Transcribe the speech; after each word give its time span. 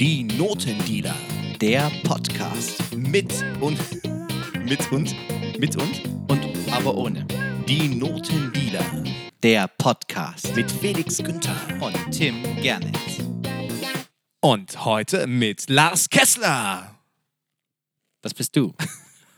Die 0.00 0.22
Notendealer. 0.22 1.16
Der 1.60 1.90
Podcast. 2.04 2.94
Mit 2.94 3.44
und. 3.60 3.80
Mit 4.64 4.92
und. 4.92 5.12
Mit 5.58 5.74
und. 5.74 6.04
Und 6.28 6.46
aber 6.70 6.94
ohne. 6.96 7.26
Die 7.66 7.88
Notendealer. 7.88 8.84
Der 9.42 9.66
Podcast. 9.66 10.54
Mit 10.54 10.70
Felix 10.70 11.18
Günther. 11.18 11.56
Und 11.80 12.12
Tim 12.12 12.40
Gernitz. 12.62 13.24
Und 14.40 14.84
heute 14.84 15.26
mit 15.26 15.68
Lars 15.68 16.08
Kessler. 16.08 16.94
Das 18.20 18.34
bist 18.34 18.54
du. 18.54 18.72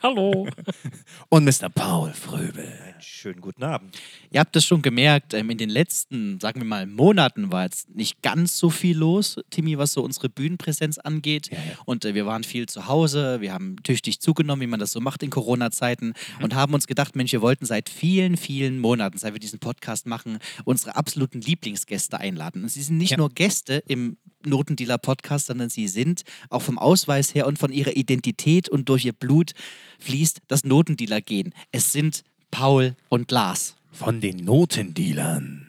Hallo. 0.02 0.46
Und 1.29 1.45
Mr. 1.45 1.68
Paul 1.68 2.12
Fröbel. 2.12 2.68
Schönen 3.00 3.40
guten 3.40 3.62
Abend. 3.64 3.96
Ihr 4.30 4.40
habt 4.40 4.54
es 4.57 4.64
schon 4.64 4.82
gemerkt, 4.82 5.32
ähm, 5.32 5.48
in 5.50 5.57
den 5.58 5.71
letzten, 5.71 6.39
sagen 6.40 6.61
wir 6.61 6.66
mal, 6.66 6.86
Monaten 6.86 7.50
war 7.50 7.64
jetzt 7.64 7.94
nicht 7.94 8.21
ganz 8.21 8.58
so 8.58 8.68
viel 8.68 8.96
los, 8.98 9.38
Timmy, 9.50 9.79
was 9.79 9.93
so 9.93 10.02
unsere 10.02 10.29
Bühnenpräsenz 10.29 10.99
angeht. 10.99 11.49
Ja, 11.50 11.57
ja. 11.58 11.62
Und 11.86 12.04
äh, 12.04 12.14
wir 12.14 12.26
waren 12.26 12.44
viel 12.44 12.66
zu 12.68 12.88
Hause, 12.88 13.40
wir 13.40 13.52
haben 13.54 13.76
tüchtig 13.82 14.21
zugenommen, 14.21 14.61
wie 14.62 14.66
man 14.66 14.80
das 14.80 14.93
so 14.93 15.00
macht 15.00 15.22
in 15.22 15.30
Corona-Zeiten 15.30 16.14
Mhm. 16.38 16.44
und 16.44 16.54
haben 16.54 16.75
uns 16.75 16.86
gedacht, 16.86 17.16
Mensch, 17.16 17.32
wir 17.32 17.40
wollten 17.43 17.64
seit 17.64 17.88
vielen, 17.88 18.36
vielen 18.36 18.79
Monaten, 18.79 19.16
seit 19.16 19.32
wir 19.32 19.40
diesen 19.40 19.61
Podcast 19.61 20.07
machen, 20.07 20.38
unsere 20.64 20.96
absoluten 20.96 21.40
Lieblingsgäste 21.40 22.18
einladen. 22.18 22.63
Und 22.64 22.68
sie 22.68 22.82
sind 22.82 22.99
nicht 22.99 23.13
Ja. 23.13 23.16
nur 23.16 23.30
Gäste 23.30 23.82
im 23.86 24.16
Notendealer-Podcast, 24.44 25.46
sondern 25.46 25.68
sie 25.71 25.88
sind 25.88 26.22
auch 26.49 26.63
vom 26.63 26.79
Ausweis 26.79 27.35
her 27.35 27.46
und 27.46 27.58
von 27.58 27.72
ihrer 27.72 27.94
Identität 27.96 28.68
und 28.68 28.88
durch 28.88 29.04
ihr 29.04 29.13
Blut 29.13 29.52
fließt 29.99 30.40
das 30.49 30.64
Notendealer-Gen. 31.11 31.53
Es 31.73 31.93
sind 31.93 32.23
Paul 32.50 32.95
und 33.09 33.31
Lars. 33.31 33.75
Von 33.92 34.20
den 34.20 34.37
Notendealern. 34.37 35.67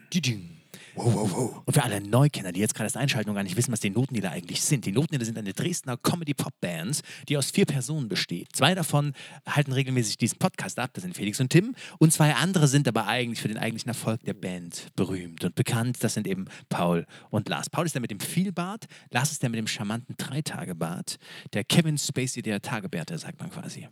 Wow, 0.94 1.14
wow, 1.14 1.32
wow. 1.32 1.62
Und 1.64 1.72
für 1.72 1.82
alle 1.82 2.02
Neukenner, 2.02 2.52
die 2.52 2.60
jetzt 2.60 2.74
gerade 2.74 2.84
erst 2.84 2.98
einschalten 2.98 3.30
und 3.30 3.34
gar 3.34 3.42
nicht 3.42 3.56
wissen, 3.56 3.72
was 3.72 3.80
die 3.80 3.88
Notendealer 3.88 4.30
eigentlich 4.30 4.60
sind. 4.60 4.84
Die 4.84 4.92
Notendealer 4.92 5.24
sind 5.24 5.38
eine 5.38 5.54
Dresdner 5.54 5.96
Comedy-Pop-Band, 5.96 7.00
die 7.28 7.38
aus 7.38 7.50
vier 7.50 7.64
Personen 7.64 8.08
besteht. 8.08 8.54
Zwei 8.54 8.74
davon 8.74 9.14
halten 9.48 9.72
regelmäßig 9.72 10.18
diesen 10.18 10.38
Podcast 10.38 10.78
ab, 10.78 10.90
das 10.92 11.02
sind 11.02 11.16
Felix 11.16 11.40
und 11.40 11.48
Tim. 11.48 11.74
Und 11.98 12.12
zwei 12.12 12.34
andere 12.34 12.68
sind 12.68 12.86
aber 12.86 13.06
eigentlich 13.06 13.40
für 13.40 13.48
den 13.48 13.56
eigentlichen 13.56 13.88
Erfolg 13.88 14.22
der 14.24 14.34
Band 14.34 14.88
berühmt 14.94 15.42
und 15.44 15.54
bekannt. 15.54 15.96
Das 16.04 16.14
sind 16.14 16.26
eben 16.26 16.44
Paul 16.68 17.06
und 17.30 17.48
Lars. 17.48 17.70
Paul 17.70 17.86
ist 17.86 17.94
der 17.94 18.02
mit 18.02 18.10
dem 18.10 18.20
Vielbart, 18.20 18.84
Lars 19.10 19.32
ist 19.32 19.42
der 19.42 19.48
mit 19.48 19.58
dem 19.58 19.66
charmanten 19.66 20.14
Dreitagebart. 20.18 21.16
Der 21.54 21.64
Kevin 21.64 21.96
Spacey 21.96 22.42
der 22.42 22.60
Tagebärte, 22.60 23.16
sagt 23.16 23.40
man 23.40 23.50
quasi. 23.50 23.88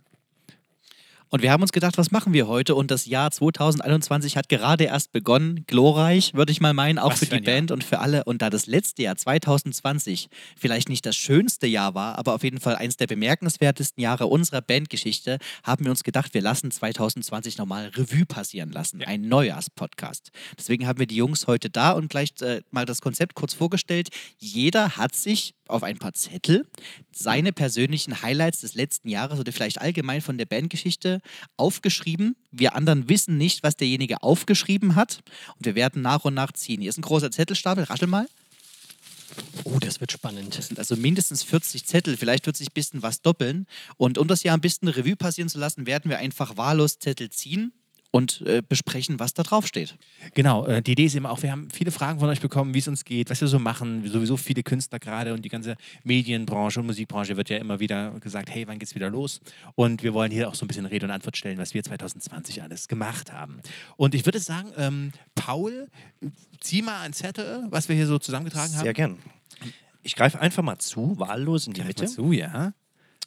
Und 1.33 1.41
wir 1.41 1.51
haben 1.53 1.61
uns 1.61 1.71
gedacht, 1.71 1.97
was 1.97 2.11
machen 2.11 2.33
wir 2.33 2.49
heute? 2.49 2.75
Und 2.75 2.91
das 2.91 3.05
Jahr 3.05 3.31
2021 3.31 4.35
hat 4.35 4.49
gerade 4.49 4.83
erst 4.83 5.13
begonnen. 5.13 5.63
Glorreich, 5.65 6.33
würde 6.33 6.51
ich 6.51 6.59
mal 6.59 6.73
meinen, 6.73 6.99
auch 6.99 7.13
Was 7.13 7.19
für 7.19 7.25
für 7.27 7.31
die 7.31 7.37
ein 7.37 7.43
Jahr. 7.45 7.55
Band 7.55 7.71
und 7.71 7.85
für 7.85 7.99
alle. 7.99 8.25
Und 8.25 8.41
da 8.41 8.49
das 8.49 8.65
letzte 8.67 9.03
Jahr 9.03 9.15
2020 9.15 10.27
vielleicht 10.57 10.89
nicht 10.89 11.05
das 11.05 11.15
schönste 11.15 11.67
Jahr 11.67 11.95
war, 11.95 12.19
aber 12.19 12.33
auf 12.33 12.43
jeden 12.43 12.59
Fall 12.59 12.75
eins 12.75 12.97
der 12.97 13.07
bemerkenswertesten 13.07 14.03
Jahre 14.03 14.27
unserer 14.27 14.61
Bandgeschichte, 14.61 15.37
haben 15.63 15.85
wir 15.85 15.91
uns 15.91 16.03
gedacht, 16.03 16.33
wir 16.33 16.41
lassen 16.41 16.69
2020 16.69 17.57
nochmal 17.57 17.87
Revue 17.95 18.25
passieren 18.25 18.69
lassen. 18.69 19.01
Ein 19.01 19.29
Neujahrspodcast. 19.29 20.31
Deswegen 20.57 20.85
haben 20.85 20.99
wir 20.99 21.07
die 21.07 21.15
Jungs 21.15 21.47
heute 21.47 21.69
da 21.69 21.91
und 21.91 22.09
gleich 22.09 22.33
äh, 22.41 22.61
mal 22.71 22.85
das 22.85 22.99
Konzept 22.99 23.35
kurz 23.35 23.53
vorgestellt. 23.53 24.09
Jeder 24.37 24.97
hat 24.97 25.15
sich 25.15 25.53
auf 25.71 25.83
ein 25.83 25.97
paar 25.97 26.13
Zettel 26.13 26.67
seine 27.11 27.51
persönlichen 27.51 28.21
Highlights 28.21 28.61
des 28.61 28.75
letzten 28.75 29.09
Jahres 29.09 29.39
oder 29.39 29.51
vielleicht 29.51 29.81
allgemein 29.81 30.21
von 30.21 30.37
der 30.37 30.45
Bandgeschichte 30.45 31.21
aufgeschrieben. 31.57 32.35
Wir 32.51 32.75
anderen 32.75 33.09
wissen 33.09 33.37
nicht, 33.37 33.63
was 33.63 33.75
derjenige 33.77 34.23
aufgeschrieben 34.23 34.95
hat. 34.95 35.21
Und 35.57 35.65
wir 35.65 35.75
werden 35.75 36.01
nach 36.01 36.25
und 36.25 36.33
nach 36.33 36.51
ziehen. 36.51 36.81
Hier 36.81 36.89
ist 36.89 36.97
ein 36.97 37.03
großer 37.03 37.31
Zettelstapel. 37.31 37.85
Raschel 37.85 38.07
mal. 38.07 38.27
Oh, 39.63 39.79
das 39.79 39.99
wird 39.99 40.11
spannend. 40.11 40.57
Das 40.57 40.67
sind 40.67 40.79
also 40.79 40.95
mindestens 40.95 41.43
40 41.43 41.85
Zettel. 41.85 42.17
Vielleicht 42.17 42.45
wird 42.45 42.57
sich 42.57 42.69
ein 42.69 42.73
bisschen 42.73 43.01
was 43.01 43.21
doppeln. 43.21 43.65
Und 43.97 44.17
um 44.17 44.27
das 44.27 44.43
Jahr 44.43 44.57
ein 44.57 44.61
bisschen 44.61 44.87
Revue 44.87 45.15
passieren 45.15 45.49
zu 45.49 45.59
lassen, 45.59 45.85
werden 45.85 46.09
wir 46.09 46.17
einfach 46.17 46.57
wahllos 46.57 46.99
Zettel 46.99 47.29
ziehen 47.29 47.73
und 48.11 48.41
äh, 48.41 48.61
besprechen, 48.67 49.19
was 49.19 49.33
da 49.33 49.43
drauf 49.43 49.65
steht. 49.65 49.95
Genau, 50.33 50.65
äh, 50.65 50.81
die 50.81 50.91
Idee 50.91 51.05
ist 51.05 51.15
eben 51.15 51.25
auch, 51.25 51.41
wir 51.41 51.51
haben 51.51 51.69
viele 51.71 51.91
Fragen 51.91 52.19
von 52.19 52.29
euch 52.29 52.41
bekommen, 52.41 52.73
wie 52.73 52.79
es 52.79 52.87
uns 52.87 53.05
geht, 53.05 53.29
was 53.29 53.39
wir 53.39 53.47
so 53.47 53.57
machen. 53.57 54.07
Sowieso 54.07 54.35
viele 54.35 54.63
Künstler 54.63 54.99
gerade 54.99 55.33
und 55.33 55.43
die 55.43 55.49
ganze 55.49 55.77
Medienbranche 56.03 56.81
und 56.81 56.87
Musikbranche 56.87 57.37
wird 57.37 57.49
ja 57.49 57.57
immer 57.57 57.79
wieder 57.79 58.11
gesagt, 58.19 58.49
hey, 58.49 58.67
wann 58.67 58.79
geht's 58.79 58.95
wieder 58.95 59.09
los? 59.09 59.39
Und 59.75 60.03
wir 60.03 60.13
wollen 60.13 60.31
hier 60.31 60.49
auch 60.49 60.55
so 60.55 60.65
ein 60.65 60.67
bisschen 60.67 60.85
Rede 60.85 61.05
und 61.05 61.11
Antwort 61.11 61.37
stellen, 61.37 61.57
was 61.57 61.73
wir 61.73 61.83
2020 61.83 62.61
alles 62.61 62.89
gemacht 62.89 63.31
haben. 63.31 63.61
Und 63.95 64.13
ich 64.13 64.25
würde 64.25 64.39
sagen, 64.39 64.71
ähm, 64.77 65.11
Paul, 65.35 65.87
zieh 66.59 66.81
mal 66.81 67.01
einen 67.01 67.13
Zettel, 67.13 67.65
was 67.69 67.87
wir 67.87 67.95
hier 67.95 68.07
so 68.07 68.19
zusammengetragen 68.19 68.73
haben. 68.75 68.83
Sehr 68.83 68.93
gern. 68.93 69.17
Ich 70.03 70.15
greife 70.15 70.39
einfach 70.39 70.63
mal 70.63 70.79
zu, 70.79 71.17
wahllos 71.17 71.67
in 71.67 71.73
die 71.73 71.81
Greif 71.81 71.89
Mitte 71.89 72.03
mal 72.03 72.09
zu, 72.09 72.31
ja. 72.33 72.73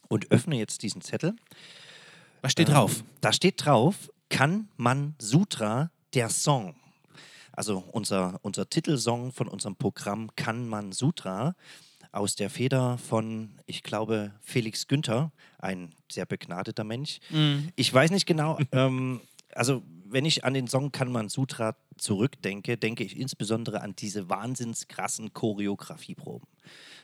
und 0.08 0.30
öffne 0.30 0.56
jetzt 0.56 0.82
diesen 0.82 1.00
Zettel. 1.00 1.34
Was 2.42 2.52
steht 2.52 2.68
Ähm, 2.68 2.74
drauf? 2.74 3.04
Da 3.20 3.32
steht 3.32 3.64
drauf, 3.64 4.10
kann 4.28 4.68
man 4.76 5.14
Sutra, 5.18 5.90
der 6.14 6.28
Song. 6.28 6.74
Also 7.52 7.84
unser, 7.92 8.38
unser 8.42 8.68
Titelsong 8.68 9.32
von 9.32 9.48
unserem 9.48 9.76
Programm 9.76 10.34
Kann 10.36 10.68
man 10.68 10.92
Sutra 10.92 11.54
aus 12.10 12.36
der 12.36 12.50
Feder 12.50 12.98
von, 12.98 13.50
ich 13.66 13.82
glaube, 13.82 14.32
Felix 14.40 14.86
Günther, 14.86 15.32
ein 15.58 15.94
sehr 16.10 16.26
begnadeter 16.26 16.84
Mensch. 16.84 17.20
Ich 17.76 17.92
weiß 17.92 18.10
nicht 18.10 18.26
genau, 18.26 18.58
ähm, 18.72 19.20
also 19.54 19.82
wenn 20.06 20.24
ich 20.24 20.44
an 20.44 20.54
den 20.54 20.68
Song 20.68 20.92
Kann 20.92 21.10
man 21.10 21.28
Sutra 21.28 21.76
zurückdenke, 21.96 22.76
denke 22.76 23.04
ich 23.04 23.18
insbesondere 23.18 23.82
an 23.82 23.94
diese 23.96 24.28
wahnsinns 24.28 24.88
krassen 24.88 25.32
Choreografieproben. 25.32 26.48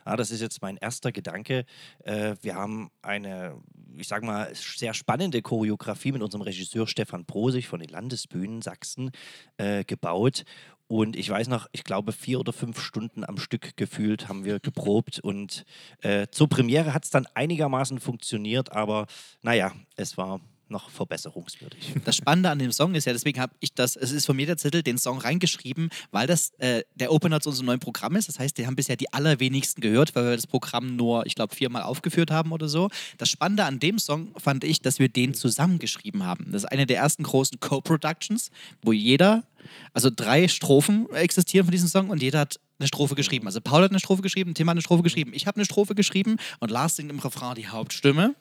Ja, 0.07 0.17
das 0.17 0.31
ist 0.31 0.41
jetzt 0.41 0.63
mein 0.63 0.77
erster 0.77 1.13
Gedanke. 1.13 1.65
Äh, 2.05 2.37
wir 2.43 2.55
haben 2.55 2.91
eine, 3.03 3.57
ich 3.97 4.09
sage 4.09 4.27
mal, 4.27 4.55
sehr 4.55 4.95
spannende 4.95 5.43
Choreografie 5.43 6.13
mit 6.13 6.23
unserem 6.23 6.43
Regisseur 6.43 6.87
Stefan 6.87 7.25
Prosig 7.25 7.69
von 7.69 7.81
den 7.81 7.89
Landesbühnen 7.89 8.63
Sachsen 8.63 9.11
äh, 9.57 9.85
gebaut. 9.85 10.45
Und 10.91 11.15
ich 11.15 11.31
weiß 11.31 11.47
noch, 11.47 11.69
ich 11.71 11.85
glaube, 11.85 12.11
vier 12.11 12.41
oder 12.41 12.53
fünf 12.53 12.81
Stunden 12.81 13.25
am 13.25 13.39
Stück 13.39 13.77
gefühlt 13.77 14.29
haben 14.29 14.45
wir 14.45 14.59
geprobt. 14.59 15.21
Und 15.21 15.65
äh, 16.03 16.27
zur 16.33 16.49
Premiere 16.49 16.93
hat 16.93 17.05
es 17.05 17.11
dann 17.11 17.29
einigermaßen 17.35 18.01
funktioniert, 18.01 18.73
aber 18.73 19.07
naja, 19.43 19.73
es 19.95 20.19
war 20.19 20.41
noch 20.71 20.91
verbesserungswürdig. 20.91 21.95
Das 22.05 22.17
Spannende 22.17 22.51
an 22.51 22.59
dem 22.59 22.73
Song 22.73 22.95
ist 22.95 23.05
ja, 23.05 23.13
deswegen 23.13 23.41
habe 23.41 23.53
ich 23.61 23.75
das, 23.75 23.95
es 23.95 24.11
ist 24.11 24.27
von 24.27 24.35
mir 24.35 24.47
der 24.47 24.57
Zettel, 24.57 24.83
den 24.83 24.99
Song 24.99 25.19
reingeschrieben, 25.19 25.91
weil 26.11 26.27
das 26.27 26.51
äh, 26.59 26.83
der 26.95 27.13
Opener 27.13 27.41
zu 27.41 27.51
unserem 27.51 27.67
neuen 27.67 27.81
Programm 27.81 28.17
ist. 28.17 28.29
Das 28.29 28.39
heißt, 28.39 28.57
die 28.59 28.67
haben 28.67 28.77
bisher 28.77 28.97
die 28.97 29.13
allerwenigsten 29.13 29.81
gehört, 29.81 30.15
weil 30.15 30.25
wir 30.25 30.37
das 30.37 30.47
Programm 30.47 30.97
nur, 30.97 31.27
ich 31.27 31.35
glaube, 31.35 31.55
viermal 31.55 31.83
aufgeführt 31.83 32.31
haben 32.31 32.53
oder 32.53 32.69
so. 32.69 32.89
Das 33.19 33.29
Spannende 33.29 33.65
an 33.65 33.79
dem 33.79 33.99
Song 33.99 34.35
fand 34.39 34.65
ich, 34.65 34.81
dass 34.81 34.99
wir 34.99 35.09
den 35.09 35.35
zusammengeschrieben 35.35 36.25
haben. 36.25 36.47
Das 36.51 36.65
ist 36.65 36.71
eine 36.71 36.87
der 36.87 36.99
ersten 36.99 37.23
großen 37.23 37.61
Co-Productions, 37.61 38.51
wo 38.83 38.93
jeder, 38.93 39.45
also 39.93 40.11
drei 40.15 40.49
Strophen 40.49 41.09
existieren 41.11 41.67
von 41.67 41.73
diesem 41.73 41.89
Song 41.89 42.11
und 42.11 42.23
jeder 42.23 42.41
hat 42.41 42.61
eine 42.79 42.89
Strophe 42.89 43.15
geschrieben. 43.15 43.47
Also 43.47 43.61
Paul 43.61 43.83
hat 43.83 43.91
eine 43.91 44.01
Strophe 44.01 44.23
geschrieben, 44.23 44.55
Tim 44.55 44.69
hat 44.69 44.73
eine 44.73 44.83
Strophe 44.83 45.03
geschrieben, 45.03 45.33
ich 45.35 45.47
habe 45.47 45.57
eine 45.57 45.65
Strophe 45.65 45.95
geschrieben 45.95 46.37
und 46.61 46.71
Lars 46.71 46.97
singt 46.97 47.11
im 47.11 47.19
Refrain 47.19 47.55
die 47.55 47.69
Hauptstimme. 47.69 48.35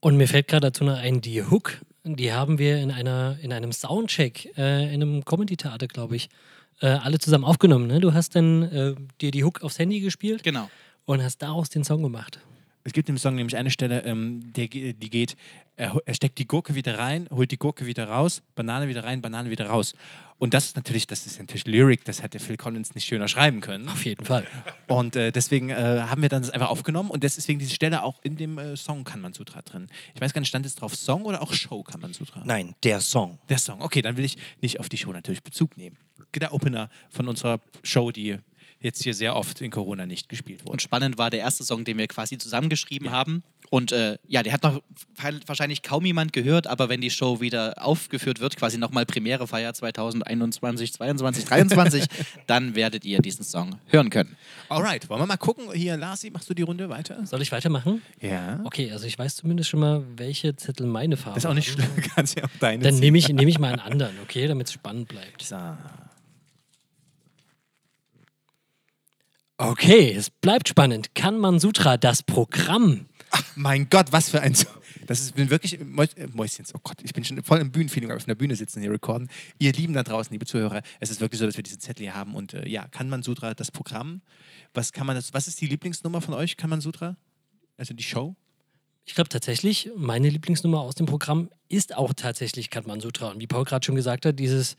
Und 0.00 0.16
mir 0.16 0.28
fällt 0.28 0.48
gerade 0.48 0.68
dazu 0.68 0.84
noch 0.84 0.96
ein, 0.96 1.20
die 1.20 1.42
Hook, 1.42 1.80
die 2.04 2.32
haben 2.32 2.58
wir 2.58 2.78
in, 2.78 2.90
einer, 2.90 3.38
in 3.42 3.52
einem 3.52 3.72
Soundcheck, 3.72 4.56
äh, 4.56 4.86
in 4.94 5.02
einem 5.02 5.24
Comedy-Theater, 5.24 5.88
glaube 5.88 6.16
ich, 6.16 6.28
äh, 6.80 6.86
alle 6.86 7.18
zusammen 7.18 7.44
aufgenommen. 7.44 7.86
Ne? 7.86 8.00
Du 8.00 8.12
hast 8.12 8.36
dann 8.36 8.62
äh, 8.64 8.94
dir 9.20 9.30
die 9.30 9.42
Hook 9.44 9.62
aufs 9.62 9.78
Handy 9.78 10.00
gespielt 10.00 10.42
Genau. 10.42 10.68
und 11.06 11.22
hast 11.22 11.38
daraus 11.42 11.70
den 11.70 11.82
Song 11.84 12.02
gemacht. 12.02 12.38
Es 12.86 12.92
gibt 12.92 13.08
im 13.08 13.18
Song 13.18 13.34
nämlich 13.34 13.56
eine 13.56 13.72
Stelle, 13.72 14.04
ähm, 14.04 14.52
der, 14.52 14.68
die 14.68 15.10
geht, 15.10 15.36
er, 15.74 16.00
er 16.06 16.14
steckt 16.14 16.38
die 16.38 16.46
Gurke 16.46 16.76
wieder 16.76 17.00
rein, 17.00 17.28
holt 17.32 17.50
die 17.50 17.56
Gurke 17.56 17.84
wieder 17.84 18.08
raus, 18.08 18.44
Banane 18.54 18.86
wieder 18.86 19.02
rein, 19.02 19.20
Banane 19.20 19.50
wieder 19.50 19.66
raus. 19.66 19.94
Und 20.38 20.54
das 20.54 20.66
ist 20.66 20.76
natürlich, 20.76 21.08
das 21.08 21.26
ist 21.26 21.40
natürlich 21.40 21.66
Lyric, 21.66 22.04
das 22.04 22.22
hätte 22.22 22.38
Phil 22.38 22.56
Collins 22.56 22.94
nicht 22.94 23.04
schöner 23.04 23.26
schreiben 23.26 23.60
können. 23.60 23.88
Auf 23.88 24.04
jeden 24.04 24.24
Fall. 24.24 24.46
Und 24.86 25.16
äh, 25.16 25.32
deswegen 25.32 25.70
äh, 25.70 25.74
haben 25.74 26.22
wir 26.22 26.28
dann 26.28 26.42
das 26.42 26.52
einfach 26.52 26.68
aufgenommen 26.68 27.10
und 27.10 27.24
deswegen 27.24 27.58
diese 27.58 27.74
Stelle 27.74 28.04
auch 28.04 28.20
in 28.22 28.36
dem 28.36 28.56
äh, 28.56 28.76
Song 28.76 29.02
kann 29.02 29.20
man 29.20 29.32
Sutra 29.32 29.62
drin. 29.62 29.88
Ich 30.14 30.20
weiß 30.20 30.32
gar 30.32 30.40
nicht, 30.40 30.48
stand 30.48 30.64
es 30.64 30.76
drauf 30.76 30.94
Song 30.94 31.24
oder 31.24 31.42
auch 31.42 31.52
Show 31.52 31.82
kann 31.82 32.00
man 32.00 32.12
Sutra? 32.12 32.42
Nein, 32.44 32.76
der 32.84 33.00
Song. 33.00 33.40
Der 33.48 33.58
Song. 33.58 33.80
Okay, 33.80 34.00
dann 34.00 34.16
will 34.16 34.24
ich 34.24 34.38
nicht 34.62 34.78
auf 34.78 34.88
die 34.88 34.96
Show 34.96 35.10
natürlich 35.10 35.42
Bezug 35.42 35.76
nehmen. 35.76 35.96
Der 36.36 36.54
Opener 36.54 36.88
von 37.10 37.26
unserer 37.26 37.58
Show, 37.82 38.12
die 38.12 38.38
jetzt 38.80 39.02
hier 39.02 39.14
sehr 39.14 39.36
oft 39.36 39.60
in 39.60 39.70
Corona 39.70 40.06
nicht 40.06 40.28
gespielt 40.28 40.62
wurde. 40.64 40.72
Und 40.72 40.82
spannend 40.82 41.18
war 41.18 41.30
der 41.30 41.40
erste 41.40 41.64
Song, 41.64 41.84
den 41.84 41.98
wir 41.98 42.06
quasi 42.06 42.38
zusammengeschrieben 42.38 43.10
haben. 43.10 43.42
Und 43.70 43.90
äh, 43.90 44.18
ja, 44.28 44.42
der 44.42 44.52
hat 44.52 44.62
noch 44.62 44.80
wahrscheinlich 45.46 45.82
kaum 45.82 46.04
jemand 46.04 46.32
gehört, 46.32 46.66
aber 46.66 46.88
wenn 46.88 47.00
die 47.00 47.10
Show 47.10 47.40
wieder 47.40 47.74
aufgeführt 47.84 48.38
wird, 48.38 48.56
quasi 48.56 48.78
nochmal 48.78 49.06
Premierefeier 49.06 49.74
2021, 49.74 50.92
22, 50.92 51.44
23, 51.44 52.04
dann 52.46 52.76
werdet 52.76 53.04
ihr 53.04 53.20
diesen 53.20 53.44
Song 53.44 53.80
hören 53.88 54.10
können. 54.10 54.36
Alright, 54.68 55.08
wollen 55.08 55.20
wir 55.20 55.26
mal 55.26 55.36
gucken? 55.36 55.72
Hier, 55.72 55.96
Larsi, 55.96 56.30
machst 56.30 56.48
du 56.48 56.54
die 56.54 56.62
Runde 56.62 56.88
weiter? 56.88 57.24
Soll 57.26 57.42
ich 57.42 57.50
weitermachen? 57.50 58.02
Ja. 58.20 58.60
Okay, 58.64 58.92
also 58.92 59.06
ich 59.06 59.18
weiß 59.18 59.36
zumindest 59.36 59.70
schon 59.70 59.80
mal, 59.80 60.04
welche 60.16 60.54
Zettel 60.54 60.86
meine 60.86 61.16
Farbe 61.16 61.34
Das 61.34 61.44
ist 61.44 61.50
auch 61.50 61.54
nicht 61.54 61.70
schlimm, 61.70 61.90
kannst 62.14 62.38
ja 62.38 62.44
auch 62.44 62.58
deine 62.60 62.84
Dann 62.84 62.98
nehme 63.00 63.18
ich, 63.18 63.28
nehm 63.28 63.48
ich 63.48 63.58
mal 63.58 63.72
einen 63.72 63.80
anderen, 63.80 64.14
okay, 64.22 64.46
damit 64.46 64.68
es 64.68 64.72
spannend 64.72 65.08
bleibt. 65.08 65.42
So. 65.42 65.56
Okay, 69.58 70.12
es 70.12 70.28
bleibt 70.28 70.68
spannend. 70.68 71.14
Kann 71.14 71.38
man 71.38 71.58
Sutra 71.58 71.96
das 71.96 72.22
Programm? 72.22 73.06
Mein 73.54 73.88
Gott, 73.88 74.12
was 74.12 74.28
für 74.28 74.40
ein. 74.42 74.54
Das 75.06 75.20
ist 75.20 75.34
bin 75.34 75.48
wirklich. 75.48 75.78
Mäus- 75.80 76.14
äh, 76.16 76.26
Mäuschens, 76.26 76.74
oh 76.74 76.80
Gott, 76.82 76.98
ich 77.02 77.14
bin 77.14 77.24
schon 77.24 77.42
voll 77.42 77.60
im 77.60 77.70
Bühnenfeeling, 77.70 78.10
wir 78.10 78.16
auf 78.16 78.26
einer 78.26 78.34
Bühne 78.34 78.54
sitzen 78.54 78.82
hier 78.82 78.90
recorden. 78.90 79.28
Ihr 79.58 79.72
Lieben 79.72 79.94
da 79.94 80.02
draußen, 80.02 80.32
liebe 80.32 80.44
Zuhörer, 80.44 80.82
es 81.00 81.10
ist 81.10 81.20
wirklich 81.20 81.38
so, 81.38 81.46
dass 81.46 81.56
wir 81.56 81.62
diesen 81.62 81.80
Zettel 81.80 82.02
hier 82.04 82.14
haben. 82.14 82.34
Und 82.34 82.52
äh, 82.52 82.68
ja, 82.68 82.86
kann 82.88 83.08
man 83.08 83.22
Sutra 83.22 83.54
das 83.54 83.70
Programm? 83.70 84.20
Was 84.74 84.92
kann 84.92 85.06
man 85.06 85.16
das, 85.16 85.32
was 85.32 85.48
ist 85.48 85.60
die 85.60 85.66
Lieblingsnummer 85.66 86.20
von 86.20 86.34
euch? 86.34 86.56
Kann 86.58 86.68
man 86.68 86.80
Sutra? 86.82 87.16
Also 87.78 87.94
die 87.94 88.02
Show? 88.02 88.36
Ich 89.06 89.14
glaube 89.14 89.28
tatsächlich, 89.28 89.90
meine 89.96 90.28
Lieblingsnummer 90.28 90.80
aus 90.80 90.96
dem 90.96 91.06
Programm 91.06 91.48
ist 91.68 91.96
auch 91.96 92.12
tatsächlich 92.12 92.68
Katman 92.70 93.00
Sutra. 93.00 93.30
Und 93.30 93.40
wie 93.40 93.46
Paul 93.46 93.64
gerade 93.64 93.86
schon 93.86 93.94
gesagt 93.94 94.26
hat, 94.26 94.38
dieses, 94.38 94.76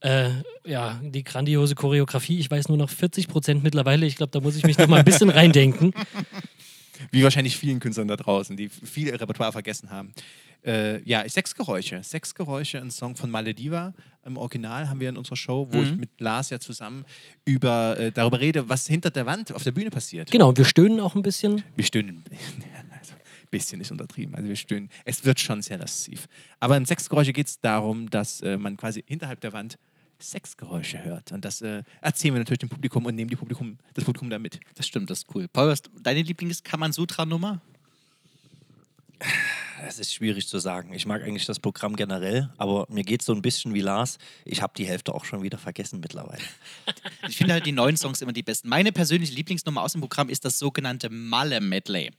äh, 0.00 0.30
ja, 0.64 1.00
die 1.02 1.22
grandiose 1.22 1.74
Choreografie, 1.74 2.38
ich 2.38 2.50
weiß 2.50 2.68
nur 2.68 2.78
noch 2.78 2.90
40 2.90 3.28
Prozent 3.28 3.62
mittlerweile. 3.62 4.06
Ich 4.06 4.16
glaube, 4.16 4.30
da 4.32 4.40
muss 4.40 4.56
ich 4.56 4.64
mich 4.64 4.78
noch 4.78 4.88
mal 4.88 4.98
ein 4.98 5.04
bisschen 5.04 5.30
reindenken. 5.30 5.92
Wie 7.10 7.22
wahrscheinlich 7.22 7.56
vielen 7.56 7.80
Künstlern 7.80 8.08
da 8.08 8.16
draußen, 8.16 8.56
die 8.56 8.68
viel 8.68 9.08
ihr 9.08 9.20
Repertoire 9.20 9.52
vergessen 9.52 9.90
haben. 9.90 10.12
Äh, 10.64 11.02
ja, 11.08 11.26
Sexgeräusche. 11.26 12.02
Sexgeräusche, 12.02 12.78
ein 12.78 12.90
Song 12.90 13.16
von 13.16 13.30
Malediva. 13.30 13.94
Im 14.24 14.36
Original 14.36 14.88
haben 14.88 15.00
wir 15.00 15.08
in 15.08 15.16
unserer 15.16 15.36
Show, 15.36 15.68
wo 15.70 15.80
ich 15.80 15.96
mit 15.96 16.20
Lars 16.20 16.50
ja 16.50 16.60
zusammen 16.60 17.06
über, 17.46 17.98
äh, 17.98 18.12
darüber 18.12 18.40
rede, 18.40 18.68
was 18.68 18.86
hinter 18.86 19.10
der 19.10 19.24
Wand 19.24 19.52
auf 19.54 19.62
der 19.62 19.72
Bühne 19.72 19.90
passiert. 19.90 20.30
Genau, 20.30 20.54
wir 20.54 20.66
stöhnen 20.66 21.00
auch 21.00 21.14
ein 21.14 21.22
bisschen. 21.22 21.62
Wir 21.76 21.84
stöhnen. 21.84 22.24
Also, 23.00 23.14
ein 23.14 23.48
bisschen 23.50 23.80
ist 23.80 23.90
untertrieben. 23.90 24.34
Also 24.34 24.46
wir 24.46 24.56
stöhnen. 24.56 24.90
Es 25.06 25.24
wird 25.24 25.40
schon 25.40 25.62
sehr 25.62 25.78
lasziv. 25.78 26.28
Aber 26.58 26.76
in 26.76 26.84
Sexgeräusche 26.84 27.32
geht 27.32 27.46
es 27.46 27.58
darum, 27.58 28.10
dass 28.10 28.42
äh, 28.42 28.58
man 28.58 28.76
quasi 28.76 29.02
hinterhalb 29.06 29.40
der 29.40 29.54
Wand 29.54 29.78
Sexgeräusche 30.22 31.04
hört. 31.04 31.32
Und 31.32 31.44
das 31.44 31.62
äh, 31.62 31.82
erzählen 32.00 32.34
wir 32.34 32.38
natürlich 32.40 32.60
dem 32.60 32.68
Publikum 32.68 33.04
und 33.06 33.14
nehmen 33.14 33.30
Publikum, 33.36 33.78
das 33.94 34.04
Publikum 34.04 34.30
da 34.30 34.38
mit. 34.38 34.60
Das 34.74 34.86
stimmt, 34.86 35.10
das 35.10 35.20
ist 35.20 35.34
cool. 35.34 35.48
Paul, 35.48 35.68
was 35.68 35.82
deine 36.02 36.22
Lieblings-Kaman-Sutra-Nummer? 36.22 37.60
Es 39.86 39.98
ist 39.98 40.12
schwierig 40.12 40.46
zu 40.46 40.58
sagen. 40.58 40.92
Ich 40.92 41.06
mag 41.06 41.22
eigentlich 41.22 41.46
das 41.46 41.58
Programm 41.58 41.96
generell, 41.96 42.50
aber 42.58 42.86
mir 42.90 43.02
geht 43.04 43.20
es 43.20 43.26
so 43.26 43.32
ein 43.34 43.42
bisschen 43.42 43.72
wie 43.74 43.80
Lars. 43.80 44.18
Ich 44.44 44.62
habe 44.62 44.72
die 44.76 44.84
Hälfte 44.84 45.14
auch 45.14 45.24
schon 45.24 45.42
wieder 45.42 45.58
vergessen 45.58 46.00
mittlerweile. 46.00 46.42
Ich 47.28 47.36
finde 47.36 47.54
halt 47.54 47.66
die 47.66 47.72
neuen 47.72 47.96
Songs 47.96 48.20
immer 48.22 48.32
die 48.32 48.42
besten. 48.42 48.68
Meine 48.68 48.92
persönliche 48.92 49.32
Lieblingsnummer 49.34 49.82
aus 49.82 49.92
dem 49.92 50.00
Programm 50.00 50.28
ist 50.28 50.44
das 50.44 50.58
sogenannte 50.58 51.08
Malle-Medley. 51.10 52.10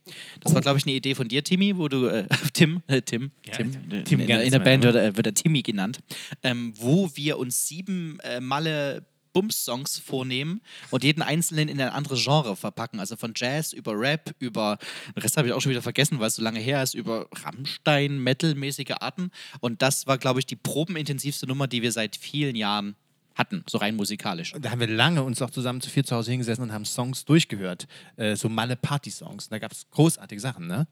Das 0.41 0.53
war, 0.53 0.61
glaube 0.61 0.79
ich, 0.79 0.85
eine 0.85 0.93
Idee 0.93 1.15
von 1.15 1.27
dir, 1.27 1.43
Timmy, 1.43 1.77
wo 1.77 1.87
du, 1.87 2.07
äh, 2.07 2.27
Tim, 2.53 2.81
äh, 2.87 3.01
Tim, 3.01 3.31
Ja, 3.45 3.53
Tim, 3.53 3.71
Tim 4.05 4.19
in, 4.19 4.27
der- 4.27 4.43
in 4.43 4.51
der 4.51 4.59
Band 4.59 4.83
wird, 4.83 4.95
er- 4.95 5.15
wird 5.17 5.27
er 5.27 5.33
Timmy 5.33 5.61
genannt, 5.61 5.99
ähm, 6.43 6.73
wo 6.77 7.09
wir 7.15 7.37
uns 7.37 7.67
sieben 7.67 8.19
äh, 8.21 8.39
Malle 8.39 9.05
Bums-Songs 9.33 9.99
vornehmen 9.99 10.61
und 10.89 11.03
jeden 11.03 11.21
einzelnen 11.21 11.69
in 11.69 11.81
ein 11.81 11.89
anderes 11.89 12.23
Genre 12.23 12.55
verpacken. 12.55 12.99
Also 12.99 13.15
von 13.15 13.33
Jazz 13.35 13.73
über 13.73 13.97
Rap, 13.99 14.35
über, 14.39 14.77
den 15.15 15.21
Rest 15.21 15.37
habe 15.37 15.47
ich 15.47 15.53
auch 15.53 15.61
schon 15.61 15.71
wieder 15.71 15.81
vergessen, 15.81 16.19
weil 16.19 16.27
es 16.27 16.35
so 16.35 16.41
lange 16.43 16.59
her 16.59 16.83
ist, 16.83 16.93
über 16.93 17.27
Rammstein, 17.43 18.19
Metal-mäßige 18.19 18.91
Arten. 18.99 19.31
Und 19.59 19.81
das 19.81 20.07
war, 20.07 20.17
glaube 20.17 20.39
ich, 20.39 20.45
die 20.45 20.55
probenintensivste 20.55 21.47
Nummer, 21.47 21.67
die 21.67 21.81
wir 21.81 21.91
seit 21.91 22.15
vielen 22.15 22.55
Jahren 22.55 22.95
hatten, 23.35 23.63
so 23.67 23.77
rein 23.77 23.95
musikalisch. 23.95 24.53
Da 24.59 24.71
haben 24.71 24.79
wir 24.79 24.87
lange 24.87 25.23
uns 25.23 25.41
auch 25.41 25.49
zusammen 25.49 25.81
zu 25.81 25.89
vier 25.89 26.03
zu 26.03 26.15
Hause 26.15 26.31
hingesessen 26.31 26.63
und 26.63 26.73
haben 26.73 26.85
Songs 26.85 27.25
durchgehört. 27.25 27.87
Äh, 28.17 28.35
so 28.35 28.49
Malle 28.49 28.75
Party-Songs. 28.75 29.49
Da 29.49 29.59
gab 29.59 29.71
es 29.71 29.89
großartige 29.89 30.41
Sachen, 30.41 30.67
ne? 30.67 30.87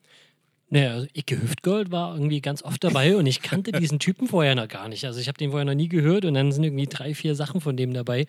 Naja, 0.72 0.94
also 0.94 1.08
Icke 1.14 1.42
Hüftgold 1.42 1.92
war 1.92 2.14
irgendwie 2.14 2.42
ganz 2.42 2.62
oft 2.64 2.84
dabei 2.84 3.16
und 3.16 3.26
ich 3.26 3.42
kannte 3.42 3.72
diesen 3.72 3.98
Typen 4.00 4.28
vorher 4.28 4.54
noch 4.56 4.68
gar 4.68 4.88
nicht. 4.88 5.06
Also 5.06 5.20
ich 5.20 5.28
habe 5.28 5.38
den 5.38 5.50
vorher 5.50 5.66
noch 5.66 5.74
nie 5.74 5.90
gehört 5.90 6.26
und 6.26 6.36
dann 6.36 6.52
sind 6.52 6.64
irgendwie 6.64 6.86
drei, 6.86 7.16
vier 7.16 7.34
Sachen 7.36 7.60
von 7.62 7.76
dem 7.76 7.94
dabei. 7.94 8.28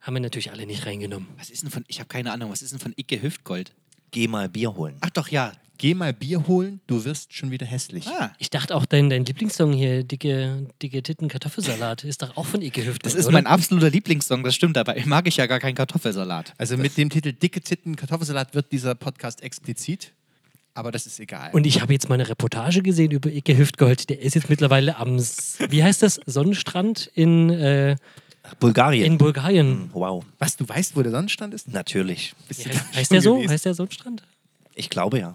Haben 0.00 0.14
wir 0.14 0.20
natürlich 0.20 0.50
alle 0.50 0.66
nicht 0.66 0.84
reingenommen. 0.86 1.28
Was 1.38 1.50
ist 1.50 1.62
denn 1.62 1.70
von, 1.70 1.84
ich 1.88 2.00
habe 2.00 2.08
keine 2.08 2.32
Ahnung, 2.32 2.50
was 2.50 2.62
ist 2.62 2.72
denn 2.72 2.80
von 2.80 2.92
Icke 2.96 3.22
Hüftgold? 3.22 3.72
Geh 4.10 4.28
mal 4.28 4.48
Bier 4.48 4.74
holen. 4.74 4.96
Ach 5.00 5.10
doch, 5.10 5.28
ja. 5.28 5.52
Geh 5.78 5.92
mal 5.94 6.14
Bier 6.14 6.46
holen, 6.46 6.80
du 6.86 7.04
wirst 7.04 7.34
schon 7.34 7.50
wieder 7.50 7.66
hässlich. 7.66 8.06
Ah, 8.06 8.32
Ich 8.38 8.48
dachte 8.48 8.74
auch, 8.74 8.86
dein, 8.86 9.10
dein 9.10 9.26
Lieblingssong 9.26 9.74
hier, 9.74 10.04
dicke, 10.04 10.66
dicke 10.80 11.02
Titten 11.02 11.28
Kartoffelsalat, 11.28 12.02
ist 12.04 12.22
doch 12.22 12.34
auch 12.36 12.46
von 12.46 12.62
Icke 12.62 12.80
Hüftgold. 12.80 13.04
das 13.04 13.14
ist 13.14 13.26
oder? 13.26 13.34
mein 13.34 13.46
absoluter 13.46 13.90
Lieblingssong, 13.90 14.42
das 14.42 14.54
stimmt, 14.54 14.76
dabei 14.76 15.02
mag 15.04 15.28
ich 15.28 15.36
ja 15.36 15.46
gar 15.46 15.60
keinen 15.60 15.74
Kartoffelsalat. 15.74 16.54
Also 16.56 16.78
mit 16.78 16.96
dem 16.96 17.10
Titel 17.10 17.32
Dicke 17.34 17.60
Titten 17.60 17.94
Kartoffelsalat 17.94 18.54
wird 18.54 18.72
dieser 18.72 18.94
Podcast 18.94 19.42
explizit. 19.42 20.12
Aber 20.76 20.92
das 20.92 21.06
ist 21.06 21.18
egal. 21.20 21.50
Und 21.54 21.66
ich 21.66 21.80
habe 21.80 21.92
jetzt 21.94 22.08
mal 22.10 22.16
eine 22.16 22.28
Reportage 22.28 22.82
gesehen 22.82 23.10
über 23.10 23.30
Icke 23.30 23.56
Hüftgold. 23.56 24.10
Der 24.10 24.20
ist 24.20 24.34
jetzt 24.34 24.50
mittlerweile 24.50 24.96
am, 24.98 25.16
S- 25.16 25.56
wie 25.70 25.82
heißt 25.82 26.02
das, 26.02 26.20
Sonnenstrand 26.26 27.10
in, 27.14 27.48
äh, 27.48 27.96
Bulgarien. 28.60 29.06
in 29.06 29.16
Bulgarien. 29.18 29.88
wow, 29.94 30.22
Was, 30.38 30.56
du 30.58 30.68
weißt, 30.68 30.94
wo 30.94 31.02
der 31.02 31.12
Sonnenstand 31.12 31.54
ist? 31.54 31.72
natürlich. 31.72 32.34
Bist 32.46 32.66
du 32.66 32.68
heißt, 32.70 32.94
heißt 32.94 33.10
der 33.12 33.22
so? 33.22 33.36
gewesen? 33.36 33.50
Heißt 33.52 33.64
der 33.64 33.72
Sonnenstrand? 33.74 34.22
Ich 34.74 34.90
glaube 34.90 35.18
ja. 35.18 35.34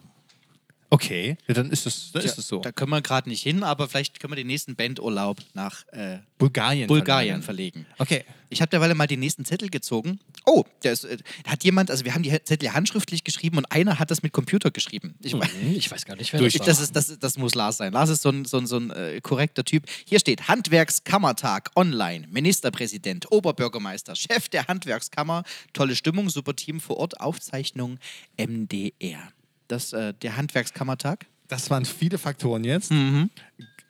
Okay, 0.93 1.37
ja, 1.47 1.53
dann 1.53 1.71
ist 1.71 1.85
es 1.85 2.11
dann 2.11 2.21
ist 2.21 2.37
es 2.37 2.49
so. 2.49 2.59
Da 2.59 2.73
können 2.73 2.91
wir 2.91 3.01
gerade 3.01 3.29
nicht 3.29 3.41
hin, 3.41 3.63
aber 3.63 3.87
vielleicht 3.87 4.19
können 4.19 4.31
wir 4.33 4.35
den 4.35 4.47
nächsten 4.47 4.75
Bandurlaub 4.75 5.39
nach 5.53 5.87
äh, 5.93 6.19
Bulgarien. 6.37 6.87
Bulgarien 6.87 7.41
verlegen. 7.41 7.85
verlegen. 7.85 7.99
Okay. 7.99 8.25
Ich 8.49 8.61
habe 8.61 8.69
derweil 8.69 8.93
mal 8.93 9.07
den 9.07 9.21
nächsten 9.21 9.45
Zettel 9.45 9.69
gezogen. 9.69 10.19
Oh, 10.45 10.65
der 10.83 10.91
ist, 10.91 11.05
äh, 11.05 11.17
hat 11.47 11.63
jemand, 11.63 11.89
also 11.89 12.03
wir 12.03 12.13
haben 12.13 12.23
die 12.23 12.31
Zettel 12.43 12.65
ja 12.65 12.73
handschriftlich 12.73 13.23
geschrieben 13.23 13.57
und 13.57 13.71
einer 13.71 13.99
hat 13.99 14.11
das 14.11 14.21
mit 14.21 14.33
Computer 14.33 14.69
geschrieben. 14.69 15.15
Ich, 15.21 15.31
Hm, 15.31 15.41
Ich 15.73 15.89
weiß 15.89 16.03
gar 16.03 16.17
nicht, 16.17 16.33
wer 16.33 16.41
Ich, 16.41 16.55
das 16.55 16.65
das, 16.65 16.81
ist, 16.81 16.93
das, 16.93 17.17
das 17.17 17.37
muss 17.37 17.55
Lars 17.55 17.77
sein. 17.77 17.93
Lars 17.93 18.09
ist 18.09 18.21
so 18.21 18.29
ein, 18.29 18.43
so 18.43 18.57
ein, 18.57 18.67
so 18.67 18.75
ein 18.77 18.91
äh, 18.91 19.21
korrekter 19.21 19.63
Typ. 19.63 19.85
Hier 20.05 20.19
steht 20.19 20.49
Handwerkskammertag 20.49 21.71
online. 21.77 22.27
Ministerpräsident, 22.29 23.31
Oberbürgermeister, 23.31 24.13
Chef 24.17 24.49
der 24.49 24.67
Handwerkskammer. 24.67 25.43
Tolle 25.71 25.95
Stimmung, 25.95 26.29
super 26.29 26.53
Team 26.53 26.81
vor 26.81 26.97
Ort. 26.97 27.21
Aufzeichnung 27.21 27.97
MDR. 28.37 29.31
Das 29.71 29.93
äh, 29.93 30.13
der 30.13 30.35
Handwerkskammertag. 30.35 31.25
Das 31.47 31.69
waren 31.69 31.85
viele 31.85 32.17
Faktoren 32.17 32.63
jetzt. 32.63 32.91
Mhm. 32.91 33.29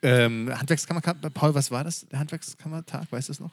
Ähm, 0.02 0.50
Handwerkskammer, 0.56 1.00
Paul, 1.00 1.54
was 1.54 1.70
war 1.70 1.84
das? 1.84 2.06
Der 2.08 2.18
Handwerkskammertag, 2.18 3.10
weißt 3.10 3.28
du 3.28 3.32
es 3.32 3.40
noch? 3.40 3.52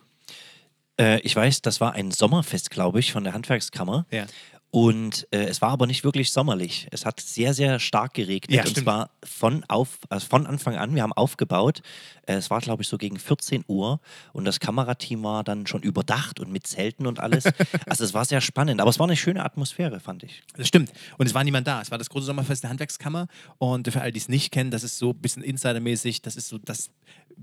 Äh, 0.99 1.19
ich 1.21 1.35
weiß, 1.35 1.61
das 1.61 1.79
war 1.81 1.93
ein 1.93 2.11
Sommerfest, 2.11 2.71
glaube 2.71 2.99
ich, 2.99 3.11
von 3.11 3.23
der 3.23 3.33
Handwerkskammer. 3.33 4.05
Ja. 4.11 4.25
Und 4.71 5.27
äh, 5.31 5.45
es 5.45 5.61
war 5.63 5.71
aber 5.71 5.87
nicht 5.87 6.03
wirklich 6.03 6.31
sommerlich. 6.31 6.87
Es 6.91 7.03
hat 7.03 7.19
sehr, 7.19 7.55
sehr 7.55 7.79
stark 7.79 8.13
geregnet. 8.13 8.55
Ja, 8.55 8.61
und 8.61 8.69
stimmt. 8.69 8.85
zwar 8.85 9.09
von, 9.23 9.63
auf, 9.67 9.97
also 10.09 10.27
von 10.27 10.45
Anfang 10.45 10.75
an. 10.75 10.93
Wir 10.93 11.01
haben 11.01 11.13
aufgebaut. 11.13 11.81
Äh, 12.27 12.35
es 12.35 12.51
war, 12.51 12.61
glaube 12.61 12.83
ich, 12.83 12.87
so 12.87 12.99
gegen 12.99 13.17
14 13.17 13.63
Uhr. 13.67 13.99
Und 14.31 14.45
das 14.45 14.59
Kamerateam 14.59 15.23
war 15.23 15.43
dann 15.43 15.65
schon 15.65 15.81
überdacht 15.81 16.39
und 16.39 16.51
mit 16.51 16.67
Zelten 16.67 17.07
und 17.07 17.19
alles. 17.19 17.45
also 17.87 18.03
es 18.03 18.13
war 18.13 18.25
sehr 18.25 18.41
spannend. 18.41 18.79
Aber 18.79 18.91
es 18.91 18.99
war 18.99 19.07
eine 19.07 19.17
schöne 19.17 19.43
Atmosphäre, 19.43 19.99
fand 19.99 20.21
ich. 20.23 20.43
Das 20.55 20.67
stimmt. 20.67 20.91
Und 21.17 21.25
es 21.25 21.33
war 21.33 21.43
niemand 21.43 21.65
da. 21.65 21.81
Es 21.81 21.89
war 21.89 21.97
das 21.97 22.09
große 22.09 22.27
Sommerfest 22.27 22.61
der 22.61 22.69
Handwerkskammer. 22.69 23.27
Und 23.57 23.91
für 23.91 24.01
alle, 24.01 24.11
die 24.11 24.19
es 24.19 24.29
nicht 24.29 24.51
kennen, 24.51 24.69
das 24.69 24.83
ist 24.83 24.99
so 24.99 25.11
ein 25.11 25.17
bisschen 25.19 25.41
insidermäßig. 25.41 26.21
Das 26.21 26.35
ist 26.35 26.47
so 26.47 26.59
das 26.59 26.91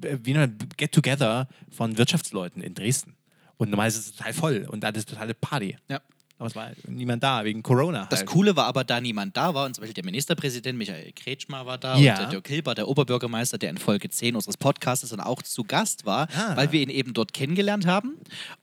äh, 0.01 0.19
wie 0.23 0.37
ein 0.37 0.57
Get-Together 0.77 1.49
von 1.71 1.99
Wirtschaftsleuten 1.99 2.63
in 2.63 2.75
Dresden. 2.75 3.17
Und 3.57 3.71
normalerweise 3.71 3.99
ist 3.99 4.07
es 4.07 4.17
total 4.17 4.33
voll 4.33 4.67
und 4.71 4.85
da 4.85 4.91
ist 4.91 5.09
totale 5.09 5.35
Party. 5.35 5.77
Ja. 5.89 6.01
Aber 6.39 6.49
es 6.49 6.55
war 6.55 6.71
niemand 6.87 7.23
da, 7.23 7.45
wegen 7.45 7.63
Corona. 7.63 8.07
Das 8.11 8.19
halt. 8.21 8.29
Coole 8.29 8.55
war 8.57 8.67
aber, 8.67 8.85
da 8.85 9.01
niemand 9.01 9.35
da 9.37 9.55
war, 9.55 9.65
und 9.65 9.75
zum 9.75 9.81
Beispiel 9.83 9.95
der 9.95 10.05
Ministerpräsident 10.05 10.77
Michael 10.77 11.13
Kretschmer 11.13 11.65
war 11.65 11.79
da 11.79 11.97
Ja. 11.97 12.13
und 12.13 12.21
der 12.21 12.29
Dirk 12.29 12.49
Hilber, 12.49 12.75
der 12.75 12.89
Oberbürgermeister, 12.89 13.57
der 13.57 13.71
in 13.71 13.79
Folge 13.79 14.11
10 14.11 14.35
unseres 14.37 14.59
Podcasts 14.59 15.09
dann 15.09 15.21
auch 15.21 15.41
zu 15.43 15.65
Gast 15.65 16.05
war, 16.05 16.29
Ah. 16.37 16.55
weil 16.57 16.73
wir 16.73 16.83
ihn 16.83 16.91
eben 16.91 17.15
dort 17.15 17.33
kennengelernt 17.33 17.87
haben 17.87 18.17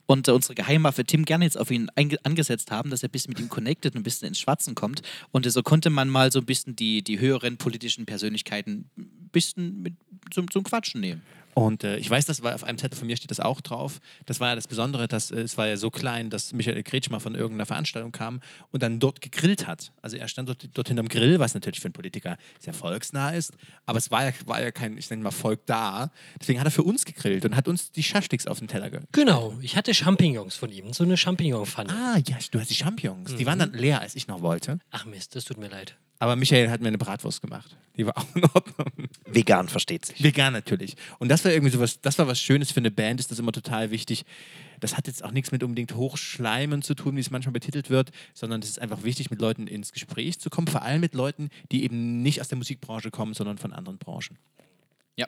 und 0.05 0.27
äh, 0.27 0.31
unsere 0.31 0.53
Geheimwaffe 0.53 1.03
Tim 1.03 1.25
gerne 1.25 1.45
jetzt 1.45 1.57
auf 1.57 1.71
ihn 1.71 1.89
angesetzt 2.23 2.69
haben, 2.69 2.91
dass 2.91 3.01
er 3.01 3.09
ein 3.09 3.11
bisschen 3.11 3.31
mit 3.31 3.39
ihm 3.39 3.49
connected 3.49 3.95
und 3.95 4.01
ein 4.01 4.03
bisschen 4.03 4.27
ins 4.27 4.39
Schwatzen 4.39 4.75
kommt. 4.75 5.01
Und 5.31 5.47
äh, 5.47 5.49
so 5.49 5.63
konnte 5.63 5.89
man 5.89 6.09
mal 6.09 6.31
so 6.31 6.39
ein 6.39 6.45
bisschen 6.45 6.75
die, 6.75 7.01
die 7.01 7.19
höheren 7.19 7.57
politischen 7.57 8.05
Persönlichkeiten 8.05 8.85
ein 8.97 9.29
bisschen 9.31 9.81
mit 9.81 9.95
zum, 10.31 10.49
zum 10.51 10.63
Quatschen 10.63 11.01
nehmen. 11.01 11.23
Und 11.53 11.83
äh, 11.83 11.97
ich 11.97 12.09
weiß, 12.09 12.25
das 12.25 12.41
war 12.43 12.55
auf 12.55 12.63
einem 12.63 12.77
Zettel 12.77 12.97
von 12.97 13.07
mir 13.07 13.17
steht 13.17 13.31
das 13.31 13.39
auch 13.39 13.61
drauf. 13.61 13.99
Das 14.25 14.39
war 14.39 14.49
ja 14.49 14.55
das 14.55 14.67
Besondere, 14.67 15.07
dass 15.07 15.31
äh, 15.31 15.41
es 15.41 15.57
war 15.57 15.67
ja 15.67 15.77
so 15.77 15.91
klein, 15.91 16.29
dass 16.29 16.53
Michael 16.53 16.81
Kretschmer 16.83 17.19
von 17.19 17.35
irgendeiner 17.35 17.65
Veranstaltung 17.65 18.11
kam 18.11 18.41
und 18.71 18.83
dann 18.83 18.99
dort 18.99 19.21
gegrillt 19.21 19.67
hat. 19.67 19.91
Also 20.01 20.17
er 20.17 20.27
stand 20.27 20.49
dort, 20.49 20.67
dort 20.73 20.87
hinterm 20.87 21.07
Grill, 21.07 21.39
was 21.39 21.53
natürlich 21.53 21.79
für 21.79 21.85
einen 21.85 21.93
Politiker 21.93 22.37
sehr 22.59 22.73
volksnah 22.73 23.31
ist, 23.31 23.53
aber 23.85 23.97
es 23.97 24.11
war 24.11 24.25
ja, 24.25 24.31
war 24.45 24.61
ja 24.61 24.71
kein, 24.71 24.97
ich 24.97 25.09
nenne 25.09 25.23
mal 25.23 25.31
Volk 25.31 25.65
da. 25.65 26.11
Deswegen 26.39 26.59
hat 26.59 26.67
er 26.67 26.71
für 26.71 26.83
uns 26.83 27.05
gegrillt 27.05 27.45
und 27.45 27.55
hat 27.55 27.67
uns 27.67 27.91
die 27.91 28.03
Schaschtiks 28.03 28.47
auf 28.47 28.59
den 28.59 28.67
Teller 28.67 28.89
ge 28.89 29.01
Genau, 29.11 29.57
ich 29.61 29.75
hatte 29.75 29.93
Champignons 29.93 30.55
von 30.55 30.71
ihm, 30.71 30.93
so 30.93 31.03
eine 31.03 31.17
Champignon-Pfanne. 31.17 31.93
Ah, 31.93 32.19
ja, 32.27 32.37
du 32.51 32.59
hast 32.59 32.69
die 32.69 32.75
Champignons. 32.75 33.35
Die 33.35 33.45
waren 33.45 33.59
dann 33.59 33.73
leer, 33.73 34.01
als 34.01 34.15
ich 34.15 34.27
noch 34.27 34.41
wollte. 34.41 34.79
Ach 34.91 35.05
Mist, 35.05 35.35
das 35.35 35.45
tut 35.45 35.57
mir 35.57 35.67
leid. 35.67 35.97
Aber 36.23 36.37
Michael 36.37 36.69
hat 36.69 36.79
mir 36.79 36.87
eine 36.87 36.97
Bratwurst 36.97 37.41
gemacht. 37.41 37.75
Die 37.97 38.05
war 38.05 38.17
auch 38.17 38.25
in 38.33 38.45
Ordnung. 38.45 39.09
Vegan 39.25 39.67
versteht 39.67 40.05
sich. 40.05 40.23
Vegan 40.23 40.53
natürlich. 40.53 40.95
Und 41.19 41.27
das 41.27 41.43
war 41.43 41.51
irgendwie 41.51 41.73
sowas, 41.73 41.99
das 41.99 42.17
war 42.17 42.29
was 42.29 42.39
Schönes 42.39 42.71
für 42.71 42.79
eine 42.79 42.91
Band, 42.91 43.19
ist 43.19 43.29
das 43.29 43.39
immer 43.39 43.51
total 43.51 43.91
wichtig. 43.91 44.23
Das 44.79 44.95
hat 44.95 45.07
jetzt 45.07 45.21
auch 45.21 45.31
nichts 45.31 45.51
mit 45.51 45.63
unbedingt 45.63 45.95
Hochschleimen 45.95 46.81
zu 46.81 46.95
tun, 46.95 47.17
wie 47.17 47.19
es 47.19 47.29
manchmal 47.29 47.51
betitelt 47.51 47.89
wird, 47.89 48.11
sondern 48.33 48.61
es 48.61 48.69
ist 48.69 48.79
einfach 48.79 49.03
wichtig, 49.03 49.31
mit 49.31 49.41
Leuten 49.41 49.67
ins 49.67 49.91
Gespräch 49.91 50.39
zu 50.39 50.49
kommen, 50.49 50.67
vor 50.67 50.83
allem 50.83 51.01
mit 51.01 51.13
Leuten, 51.13 51.49
die 51.73 51.83
eben 51.83 52.21
nicht 52.21 52.39
aus 52.39 52.47
der 52.47 52.57
Musikbranche 52.57 53.11
kommen, 53.11 53.33
sondern 53.33 53.57
von 53.57 53.73
anderen 53.73 53.97
Branchen. 53.97 54.37
Ja. 55.17 55.27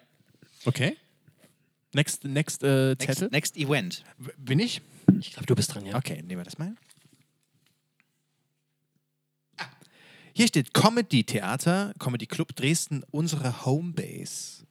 Okay. 0.63 0.95
Next, 1.93 2.23
next 2.23 2.63
äh, 2.63 2.97
Zettel. 2.97 3.27
Next, 3.31 3.55
next 3.55 3.57
Event. 3.57 4.05
Bin 4.37 4.59
ich? 4.59 4.81
Ich 5.19 5.33
glaube, 5.33 5.45
du 5.45 5.55
bist 5.55 5.75
dran, 5.75 5.85
ja. 5.85 5.97
Okay, 5.97 6.21
nehmen 6.21 6.39
wir 6.39 6.45
das 6.45 6.57
mal. 6.57 6.73
Hier 10.37 10.49
steht 10.49 10.73
Comedy 10.73 11.23
Theater, 11.23 11.93
Comedy 11.97 12.25
Club 12.25 12.57
Dresden, 12.57 13.05
unsere 13.09 13.65
Homebase. 13.65 14.65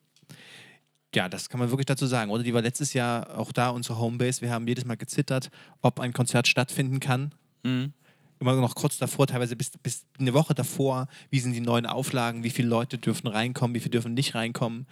Ja, 1.15 1.31
das 1.31 1.49
kann 1.49 1.59
man 1.59 1.71
wirklich 1.71 1.87
dazu 1.87 2.05
sagen. 2.05 2.31
Oder 2.31 2.43
die 2.43 2.53
war 2.53 2.61
letztes 2.61 2.93
Jahr 2.93 3.39
auch 3.39 3.51
da, 3.51 3.71
unsere 3.71 3.99
Homebase. 3.99 4.43
Wir 4.43 4.51
haben 4.51 4.69
jedes 4.69 4.85
Mal 4.85 4.99
gezittert, 4.99 5.51
ob 5.81 6.01
ein 6.01 6.13
Konzert 6.13 6.49
stattfinden 6.49 7.01
kann. 7.01 7.33
Immer 7.63 8.57
noch 8.57 8.75
kurz 8.75 8.99
davor, 8.99 9.27
teilweise 9.27 9.57
bis, 9.57 9.71
bis 9.83 10.05
eine 10.19 10.35
Woche 10.35 10.53
davor, 10.53 11.09
wie 11.31 11.41
sind 11.41 11.55
die 11.55 11.63
neuen 11.63 11.87
Auflagen, 11.87 12.45
wie 12.45 12.51
viele 12.51 12.69
Leute 12.69 12.99
dürfen 12.99 13.29
reinkommen, 13.29 13.75
wie 13.75 13.81
viele 13.81 13.93
dürfen 13.93 14.13
nicht 14.13 14.35
reinkommen. 14.35 14.87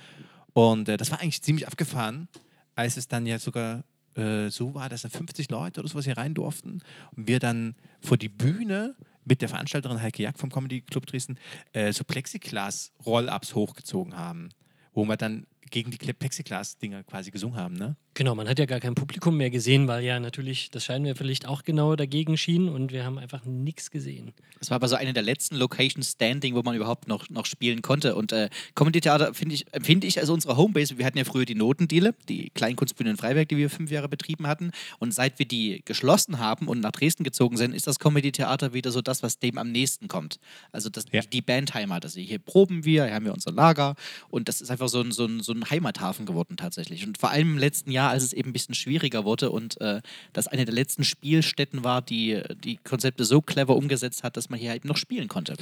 Und 0.55 0.89
äh, 0.89 0.97
das 0.97 1.11
war 1.11 1.21
eigentlich 1.21 1.43
ziemlich 1.43 1.67
abgefahren, 1.67 2.29
als 2.77 2.97
es 2.97 3.09
dann 3.09 3.27
ja 3.27 3.39
sogar 3.39 3.85
äh, 4.15 4.49
so 4.49 4.73
war, 4.73 4.89
dass 4.89 5.03
da 5.03 5.11
50 5.11 5.51
Leute 5.51 5.81
oder 5.81 5.89
sowas 5.91 6.07
hier 6.07 6.17
rein 6.17 6.33
durften 6.33 6.81
und 7.15 7.29
wir 7.29 7.41
dann 7.41 7.75
vor 8.01 8.17
die 8.17 8.31
Bühne 8.31 8.95
mit 9.25 9.41
der 9.41 9.49
Veranstalterin 9.49 10.01
Heike 10.01 10.23
Jack 10.23 10.39
vom 10.39 10.51
Comedy 10.51 10.81
Club 10.83 11.07
Dresden 11.07 11.39
äh, 11.73 11.93
so 11.93 12.05
Plexiglas-Roll-Ups 12.05 13.55
hochgezogen 13.55 14.17
haben, 14.17 14.51
wo 14.93 15.05
wir 15.05 15.17
dann 15.17 15.47
gegen 15.71 15.91
die 15.91 15.97
Plexiglas-Dinger 15.97 17.03
quasi 17.05 17.31
gesungen 17.31 17.57
haben, 17.57 17.75
ne? 17.75 17.97
Genau, 18.15 18.35
man 18.35 18.47
hat 18.47 18.59
ja 18.59 18.67
gar 18.67 18.79
kein 18.79 18.95
Publikum 18.95 19.39
mehr 19.39 19.49
gesehen, 19.49 19.89
weil 19.89 20.05
ja 20.05 20.21
natürlich 20.21 20.71
das 20.71 20.85
Scheinwerferlicht 20.85 21.47
auch 21.49 21.63
genau 21.63 21.97
dagegen 21.97 22.37
schien 22.37 22.69
und 22.69 22.93
wir 22.93 23.05
haben 23.05 23.17
einfach 23.19 23.45
nichts 23.47 23.91
gesehen. 23.91 24.33
Das 24.59 24.71
war 24.71 24.77
aber 24.77 24.87
so 24.87 24.97
eine 24.97 25.13
der 25.15 25.23
letzten 25.23 25.57
Locations 25.57 26.11
Standing, 26.13 26.55
wo 26.55 26.63
man 26.63 26.77
überhaupt 26.77 27.09
noch, 27.09 27.31
noch 27.31 27.47
spielen 27.47 27.81
konnte. 27.83 28.15
Und 28.15 28.31
äh, 28.33 28.51
Comedy 28.75 29.01
Theater 29.01 29.33
finde 29.35 29.55
ich, 29.55 29.65
empfinde 29.73 30.07
ich 30.07 30.21
als 30.21 30.29
unsere 30.29 30.57
Homebase. 30.57 30.99
Wir 30.99 31.07
hatten 31.07 31.17
ja 31.19 31.25
früher 31.25 31.47
die 31.47 31.55
Notendiele, 31.55 32.15
die 32.29 32.51
Kleinkunstbühne 32.51 33.11
in 33.11 33.17
Freiberg, 33.17 33.49
die 33.49 33.57
wir 33.57 33.71
fünf 33.71 33.91
Jahre 33.91 34.09
betrieben 34.09 34.47
hatten. 34.47 34.73
Und 34.99 35.15
seit 35.15 35.39
wir 35.39 35.47
die 35.47 35.83
geschlossen 35.85 36.39
haben 36.39 36.69
und 36.69 36.81
nach 36.81 36.93
Dresden 36.93 37.25
gezogen 37.25 37.57
sind, 37.57 37.75
ist 37.75 37.87
das 37.87 37.99
Comedy 37.99 38.31
Theater 38.31 38.73
wieder 38.75 38.93
so 38.93 39.01
das, 39.01 39.23
was 39.23 39.39
dem 39.39 39.59
am 39.59 39.73
nächsten 39.73 40.07
kommt. 40.07 40.39
Also 40.71 40.91
das, 40.91 41.07
Ja. 41.13 41.23
die 41.23 41.41
Bandheimat. 41.41 42.05
Also 42.05 42.21
hier 42.21 42.39
proben 42.39 42.85
wir, 42.85 43.07
hier 43.07 43.15
haben 43.15 43.25
wir 43.25 43.33
unser 43.33 43.53
Lager. 43.53 43.97
Und 44.29 44.49
das 44.49 44.61
ist 44.61 44.71
einfach 44.71 44.89
so 44.89 45.01
ein, 45.01 45.13
so 45.13 45.25
ein, 45.25 45.41
so 45.41 45.53
ein 45.53 45.71
Heimathafen 45.71 46.27
geworden 46.27 46.57
tatsächlich. 46.57 47.07
Und 47.07 47.19
vor 47.19 47.31
allem 47.31 47.53
im 47.53 47.59
letzten 47.59 47.91
Jahr, 47.91 48.02
als 48.11 48.23
es 48.25 48.33
eben 48.33 48.51
ein 48.51 48.53
bisschen 48.53 48.75
schwieriger 48.75 49.25
wurde 49.25 49.51
und 49.51 49.81
äh, 49.81 50.01
das 50.33 50.49
eine 50.49 50.65
der 50.65 50.75
letzten 50.75 51.05
Spielstätten 51.05 51.85
war, 51.85 52.03
die 52.03 52.43
die 52.65 52.77
Konzepte 52.79 53.25
so 53.25 53.41
clever 53.43 53.77
umgesetzt 53.77 54.23
hat, 54.25 54.37
dass 54.37 54.51
man 54.51 54.59
hier 54.59 54.75
eben 54.75 54.89
noch 54.89 54.97
spielen 54.97 55.29
konnte. 55.29 55.55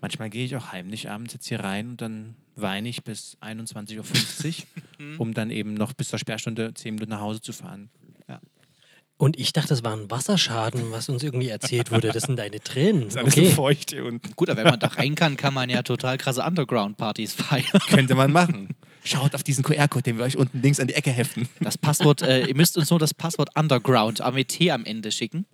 Manchmal 0.00 0.28
gehe 0.30 0.44
ich 0.44 0.54
auch 0.56 0.72
heimlich 0.72 1.08
abends 1.10 1.32
jetzt 1.32 1.46
hier 1.48 1.60
rein 1.60 1.90
und 1.90 2.00
dann 2.02 2.34
weine 2.56 2.88
ich 2.88 3.02
bis 3.04 3.36
21.50 3.40 4.58
Uhr, 4.98 5.20
um 5.20 5.34
dann 5.34 5.50
eben 5.50 5.74
noch 5.74 5.92
bis 5.92 6.08
zur 6.08 6.18
Sperrstunde 6.18 6.74
10 6.74 6.94
Minuten 6.94 7.10
nach 7.10 7.20
Hause 7.20 7.40
zu 7.40 7.52
fahren. 7.52 7.88
Ja. 8.28 8.40
Und 9.16 9.38
ich 9.38 9.52
dachte, 9.52 9.68
das 9.68 9.82
war 9.84 9.96
ein 9.96 10.10
Wasserschaden, 10.10 10.90
was 10.90 11.08
uns 11.08 11.22
irgendwie 11.22 11.48
erzählt 11.48 11.90
wurde. 11.90 12.10
Das 12.10 12.24
sind 12.24 12.36
deine 12.38 12.60
Tränen. 12.60 13.10
so 13.10 13.20
Okay. 13.20 13.46
feucht 13.50 13.90
hier 13.92 14.04
unten. 14.04 14.34
Gut, 14.36 14.50
aber 14.50 14.62
wenn 14.64 14.70
man 14.70 14.80
da 14.80 14.88
rein 14.88 15.14
kann, 15.14 15.36
kann 15.36 15.54
man 15.54 15.70
ja 15.70 15.82
total 15.82 16.18
krasse 16.18 16.42
Underground-Partys 16.42 17.32
feiern. 17.34 17.80
Könnte 17.88 18.14
man 18.14 18.32
machen. 18.32 18.70
Schaut 19.04 19.34
auf 19.34 19.42
diesen 19.42 19.62
QR-Code, 19.62 20.02
den 20.02 20.18
wir 20.18 20.24
euch 20.24 20.38
unten 20.38 20.62
links 20.62 20.80
an 20.80 20.88
die 20.88 20.94
Ecke 20.94 21.10
heften. 21.10 21.46
Das 21.60 21.76
Passwort, 21.76 22.22
äh, 22.22 22.46
ihr 22.46 22.56
müsst 22.56 22.78
uns 22.78 22.88
nur 22.88 22.98
das 22.98 23.12
Passwort 23.12 23.50
Underground, 23.54 24.22
AMT 24.22 24.70
am 24.70 24.84
Ende 24.86 25.12
schicken. 25.12 25.44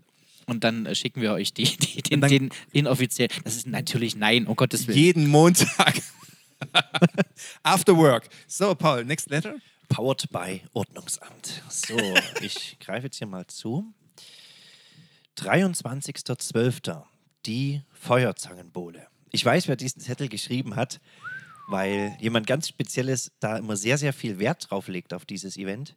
Und 0.46 0.64
dann 0.64 0.86
äh, 0.86 0.94
schicken 0.94 1.20
wir 1.20 1.32
euch 1.32 1.52
die, 1.52 1.64
die, 1.76 2.02
den, 2.02 2.20
den 2.20 2.50
inoffiziell. 2.72 3.28
Das 3.44 3.56
ist 3.56 3.66
natürlich 3.66 4.14
nein, 4.16 4.46
um 4.46 4.54
Gottes 4.54 4.86
Willen. 4.86 4.98
Jeden 4.98 5.26
Montag. 5.28 6.00
After 7.62 7.96
work. 7.96 8.28
So, 8.46 8.74
Paul, 8.74 9.04
next 9.04 9.30
letter. 9.30 9.56
Powered 9.88 10.30
by 10.30 10.62
Ordnungsamt. 10.72 11.62
So, 11.68 11.96
ich 12.40 12.78
greife 12.78 13.06
jetzt 13.06 13.18
hier 13.18 13.26
mal 13.26 13.46
zu. 13.48 13.92
23.12. 15.38 17.02
Die 17.46 17.82
Feuerzangenbowle. 17.92 19.06
Ich 19.32 19.44
weiß, 19.44 19.66
wer 19.66 19.76
diesen 19.76 20.00
Zettel 20.00 20.28
geschrieben 20.28 20.76
hat, 20.76 21.00
weil 21.70 22.16
jemand 22.20 22.46
ganz 22.46 22.68
Spezielles 22.68 23.32
da 23.40 23.56
immer 23.56 23.76
sehr, 23.76 23.96
sehr 23.96 24.12
viel 24.12 24.38
Wert 24.38 24.70
drauf 24.70 24.88
legt 24.88 25.14
auf 25.14 25.24
dieses 25.24 25.56
Event. 25.56 25.94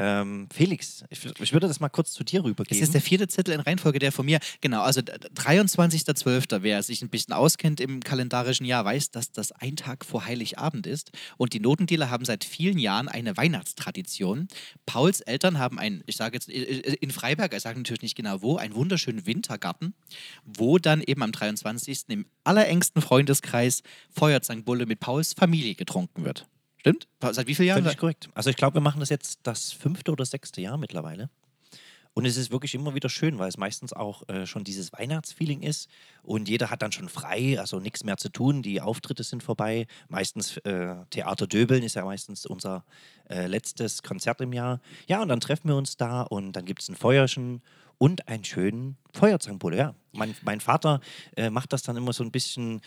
Ähm, 0.00 0.48
Felix, 0.54 1.02
ich, 1.10 1.24
ich 1.40 1.52
würde 1.52 1.66
das 1.66 1.80
mal 1.80 1.88
kurz 1.88 2.12
zu 2.12 2.22
dir 2.22 2.40
Das 2.40 2.46
rübergeben. 2.48 2.80
ist 2.82 2.94
der 2.94 3.00
vierte 3.00 3.26
Zettel 3.26 3.54
in 3.54 3.60
Reihenfolge, 3.60 3.98
der 3.98 4.12
von 4.12 4.24
mir. 4.26 4.38
Genau, 4.60 4.82
also 4.82 5.02
d- 5.02 5.12
23.12. 5.34 6.62
Wer 6.62 6.82
sich 6.82 7.02
ein 7.02 7.08
bisschen 7.08 7.34
auskennt 7.34 7.80
im 7.80 8.00
kalendarischen 8.00 8.64
Jahr, 8.64 8.84
weiß, 8.84 9.10
dass 9.10 9.32
das 9.32 9.50
ein 9.52 9.74
Tag 9.76 10.04
vor 10.04 10.24
Heiligabend 10.24 10.86
ist. 10.86 11.10
Und 11.36 11.52
die 11.52 11.60
Notendealer 11.60 12.10
haben 12.10 12.24
seit 12.24 12.44
vielen 12.44 12.78
Jahren 12.78 13.08
eine 13.08 13.36
Weihnachtstradition. 13.36 14.48
Pauls 14.86 15.20
Eltern 15.20 15.58
haben 15.58 15.78
ein, 15.78 16.02
ich 16.06 16.16
sage 16.16 16.36
jetzt 16.36 16.48
äh, 16.48 16.52
äh, 16.62 16.94
in 17.00 17.10
Freiberg, 17.10 17.52
ich 17.54 17.62
sage 17.62 17.78
natürlich 17.78 18.02
nicht 18.02 18.14
genau 18.16 18.40
wo, 18.42 18.56
einen 18.56 18.74
wunderschönen 18.74 19.26
Wintergarten, 19.26 19.94
wo 20.44 20.78
dann 20.78 21.02
eben 21.02 21.22
am 21.22 21.32
23. 21.32 22.04
im 22.08 22.26
allerengsten 22.44 23.02
Freundeskreis 23.02 23.82
Feuerzangenbulle 24.10 24.86
mit 24.86 25.00
Pauls 25.00 25.32
Familie 25.34 25.74
getrunken 25.74 26.24
wird. 26.24 26.46
Stimmt? 26.78 27.08
Seit 27.20 27.46
wie 27.46 27.54
vielen 27.54 27.68
Jahren? 27.68 27.82
Völlig 27.82 27.98
korrekt. 27.98 28.28
Also 28.34 28.50
ich 28.50 28.56
glaube, 28.56 28.74
wir 28.74 28.80
machen 28.80 29.00
das 29.00 29.08
jetzt 29.08 29.40
das 29.42 29.72
fünfte 29.72 30.12
oder 30.12 30.24
sechste 30.24 30.60
Jahr 30.60 30.78
mittlerweile. 30.78 31.28
Und 32.18 32.24
es 32.24 32.36
ist 32.36 32.50
wirklich 32.50 32.74
immer 32.74 32.96
wieder 32.96 33.08
schön, 33.08 33.38
weil 33.38 33.48
es 33.48 33.58
meistens 33.58 33.92
auch 33.92 34.28
äh, 34.28 34.44
schon 34.44 34.64
dieses 34.64 34.92
Weihnachtsfeeling 34.92 35.62
ist 35.62 35.88
und 36.24 36.48
jeder 36.48 36.68
hat 36.68 36.82
dann 36.82 36.90
schon 36.90 37.08
frei, 37.08 37.60
also 37.60 37.78
nichts 37.78 38.02
mehr 38.02 38.16
zu 38.16 38.28
tun. 38.28 38.60
Die 38.60 38.80
Auftritte 38.80 39.22
sind 39.22 39.44
vorbei. 39.44 39.86
Meistens 40.08 40.56
äh, 40.58 40.96
Theater 41.10 41.46
Döbeln 41.46 41.84
ist 41.84 41.94
ja 41.94 42.04
meistens 42.04 42.44
unser 42.44 42.84
äh, 43.30 43.46
letztes 43.46 44.02
Konzert 44.02 44.40
im 44.40 44.52
Jahr. 44.52 44.80
Ja, 45.06 45.22
und 45.22 45.28
dann 45.28 45.38
treffen 45.38 45.68
wir 45.68 45.76
uns 45.76 45.96
da 45.96 46.22
und 46.22 46.54
dann 46.54 46.64
gibt 46.64 46.82
es 46.82 46.88
ein 46.88 46.96
Feuerchen 46.96 47.62
und 47.98 48.26
einen 48.26 48.44
schönen 48.44 48.96
Feuerzangenbulle. 49.12 49.76
Ja, 49.76 49.94
mein, 50.10 50.34
mein 50.42 50.60
Vater 50.60 51.00
äh, 51.36 51.50
macht 51.50 51.72
das 51.72 51.82
dann 51.84 51.96
immer 51.96 52.12
so 52.12 52.24
ein 52.24 52.32
bisschen 52.32 52.80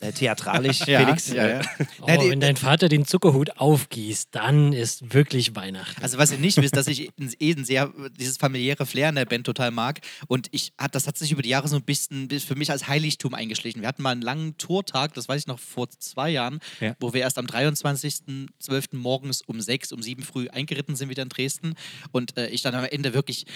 äh, 0.00 0.12
theatralisch. 0.12 0.80
Ja, 0.86 1.04
Felix, 1.04 1.28
ja, 1.28 1.48
ja. 1.48 1.60
äh, 1.60 1.64
Oh, 2.00 2.06
wenn 2.30 2.40
dein 2.40 2.56
Vater 2.56 2.88
den 2.88 3.04
Zuckerhut 3.06 3.56
aufgießt, 3.58 4.28
dann 4.32 4.72
ist 4.72 5.12
wirklich 5.14 5.54
Weihnachten. 5.56 6.00
Also 6.02 6.18
was 6.18 6.30
ihr 6.32 6.38
nicht 6.38 6.60
wisst, 6.60 6.76
dass 6.76 6.86
ich 6.86 7.10
eh 7.40 7.54
sehr 7.62 7.92
dieses 8.18 8.36
familiäre 8.36 8.86
Flair 8.86 9.08
in 9.08 9.14
der 9.16 9.24
Band 9.24 9.46
total 9.46 9.70
mag 9.70 10.00
und 10.28 10.48
ich 10.52 10.72
hat 10.78 10.94
das 10.94 11.06
hat 11.06 11.16
sich 11.18 11.32
über 11.32 11.42
die 11.42 11.48
Jahre 11.48 11.68
so 11.68 11.76
ein 11.76 11.82
bisschen 11.82 12.28
bis 12.28 12.44
für 12.44 12.54
mich 12.54 12.70
als 12.70 12.86
Heiligtum 12.88 13.34
eingeschlichen. 13.34 13.80
Wir 13.82 13.88
hatten 13.88 14.02
mal 14.02 14.10
einen 14.12 14.22
langen 14.22 14.56
Tourtag, 14.58 15.14
das 15.14 15.28
weiß 15.28 15.42
ich 15.42 15.46
noch 15.46 15.58
vor 15.58 15.88
zwei 15.90 16.30
Jahren, 16.30 16.60
Ja. 16.80 16.94
wo 17.00 17.12
wir 17.12 17.22
erst 17.22 17.38
am 17.38 17.46
23.12. 17.46 18.96
morgens 18.96 19.42
um 19.42 19.60
sechs, 19.60 19.92
um 19.92 20.02
sieben 20.02 20.22
früh 20.22 20.48
eingeritten 20.48 20.96
sind 20.96 21.08
wieder 21.08 21.22
in 21.22 21.28
Dresden 21.28 21.74
und 22.12 22.36
äh, 22.36 22.48
ich 22.48 22.62
dann 22.62 22.74
am 22.74 22.84
Ende 22.84 23.14
wirklich 23.14 23.46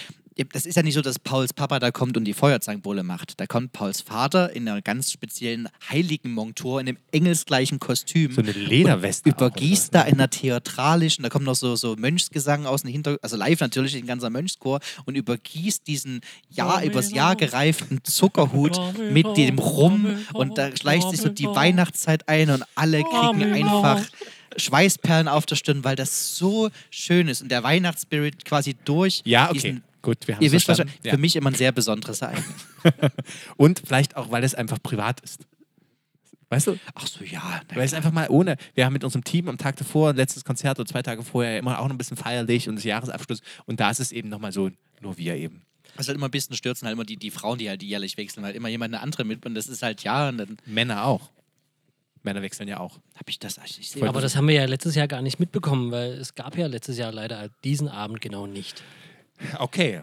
das 0.53 0.65
ist 0.65 0.75
ja 0.75 0.83
nicht 0.83 0.93
so, 0.93 1.01
dass 1.01 1.19
Pauls 1.19 1.53
Papa 1.53 1.79
da 1.79 1.91
kommt 1.91 2.15
und 2.17 2.23
die 2.23 2.33
Feuerzangenbowle 2.33 3.03
macht. 3.03 3.39
Da 3.39 3.47
kommt 3.47 3.73
Pauls 3.73 4.01
Vater 4.01 4.53
in 4.55 4.67
einer 4.67 4.81
ganz 4.81 5.11
speziellen 5.11 5.67
heiligen 5.89 6.31
Montur, 6.33 6.79
in 6.79 6.87
einem 6.87 6.97
engelsgleichen 7.11 7.79
Kostüm 7.79 8.31
So 8.31 8.41
eine 8.41 8.51
Lederweste. 8.51 9.29
auch 9.29 9.35
übergießt 9.35 9.93
da 9.93 10.03
in 10.03 10.15
einer 10.15 10.29
theatralischen, 10.29 11.23
da 11.23 11.29
kommt 11.29 11.45
noch 11.45 11.55
so, 11.55 11.75
so 11.75 11.95
Mönchsgesang 11.95 12.65
aus 12.65 12.83
dem 12.83 12.91
Hintergrund, 12.91 13.23
also 13.23 13.35
live 13.35 13.59
natürlich, 13.59 13.95
ein 13.95 14.05
ganzer 14.07 14.29
Mönchschor 14.29 14.79
und 15.05 15.15
übergießt 15.15 15.85
diesen 15.87 16.21
Jahr 16.49 16.83
übers 16.83 17.11
Jahr 17.11 17.35
gereiften 17.35 18.03
Zuckerhut 18.03 18.79
mit 19.11 19.37
dem 19.37 19.59
Rum 19.59 20.17
und 20.33 20.57
da 20.57 20.75
schleicht 20.75 21.09
sich 21.09 21.21
so 21.21 21.29
die 21.29 21.47
Weihnachtszeit 21.47 22.27
ein 22.29 22.49
und 22.49 22.63
alle 22.75 23.03
kriegen 23.03 23.43
einfach 23.53 24.01
Schweißperlen 24.57 25.27
auf 25.27 25.45
der 25.45 25.55
Stirn, 25.55 25.83
weil 25.83 25.95
das 25.95 26.35
so 26.37 26.69
schön 26.89 27.27
ist 27.27 27.41
und 27.41 27.49
der 27.49 27.63
Weihnachtsspirit 27.63 28.43
quasi 28.45 28.75
durch 28.85 29.21
Ja, 29.23 29.45
okay. 29.45 29.53
diesen, 29.53 29.83
Gut, 30.01 30.27
wir 30.27 30.35
haben 30.35 30.43
ihr 30.43 30.51
wisst 30.51 30.67
was, 30.67 30.77
verstanden. 30.77 31.09
für 31.09 31.17
mich 31.17 31.35
immer 31.35 31.51
ein 31.51 31.55
sehr 31.55 31.71
besonderes 31.71 32.21
Ereignis. 32.21 32.67
Und 33.57 33.81
vielleicht 33.85 34.15
auch, 34.15 34.31
weil 34.31 34.43
es 34.43 34.55
einfach 34.55 34.81
privat 34.81 35.19
ist. 35.21 35.45
Weißt 36.49 36.67
du? 36.67 36.77
Ach 36.95 37.07
so, 37.07 37.23
ja. 37.23 37.61
Weil 37.73 37.85
es 37.85 37.93
einfach 37.93 38.11
mal 38.11 38.27
ohne, 38.29 38.57
wir 38.73 38.85
haben 38.85 38.91
mit 38.91 39.05
unserem 39.05 39.23
Team 39.23 39.47
am 39.47 39.57
Tag 39.57 39.77
davor, 39.77 40.13
letztes 40.13 40.43
Konzert 40.43 40.79
oder 40.79 40.89
zwei 40.89 41.01
Tage 41.01 41.23
vorher 41.23 41.57
immer 41.57 41.79
auch 41.79 41.85
noch 41.87 41.95
ein 41.95 41.97
bisschen 41.97 42.17
feierlich 42.17 42.67
und 42.67 42.75
das 42.75 42.83
Jahresabschluss 42.83 43.41
und 43.65 43.79
da 43.79 43.89
ist 43.89 44.01
es 44.01 44.11
eben 44.11 44.27
nochmal 44.27 44.51
so, 44.51 44.69
nur 44.99 45.17
wir 45.17 45.35
eben. 45.35 45.61
Was 45.95 46.09
halt 46.09 46.17
immer 46.17 46.27
ein 46.27 46.31
bisschen 46.31 46.55
stürzen, 46.57 46.87
halt 46.87 46.93
immer 46.93 47.05
die, 47.05 47.15
die 47.15 47.31
Frauen, 47.31 47.57
die 47.57 47.69
halt 47.69 47.81
jährlich 47.83 48.17
wechseln, 48.17 48.43
halt 48.43 48.57
immer 48.57 48.67
jemand 48.67 48.93
eine 48.93 49.01
andere 49.01 49.23
mit 49.23 49.45
und 49.45 49.55
das 49.55 49.67
ist 49.67 49.81
halt 49.81 50.03
ja 50.03 50.27
und 50.27 50.39
dann 50.39 50.57
Männer 50.65 51.05
auch. 51.05 51.29
Männer 52.23 52.41
wechseln 52.41 52.67
ja 52.67 52.81
auch. 52.81 52.99
habe 53.15 53.29
ich 53.29 53.39
das, 53.39 53.57
ich 53.63 53.89
sehe 53.89 54.01
Voll 54.01 54.09
Aber 54.09 54.19
das 54.19 54.35
haben 54.35 54.47
wir 54.49 54.55
ja 54.55 54.65
letztes 54.65 54.95
Jahr 54.95 55.07
gar 55.07 55.21
nicht 55.21 55.39
mitbekommen, 55.39 55.91
weil 55.91 56.11
es 56.11 56.35
gab 56.35 56.57
ja 56.57 56.67
letztes 56.67 56.97
Jahr 56.97 57.13
leider 57.13 57.49
diesen 57.63 57.87
Abend 57.87 58.19
genau 58.19 58.45
nicht. 58.45 58.83
Okay. 59.59 60.01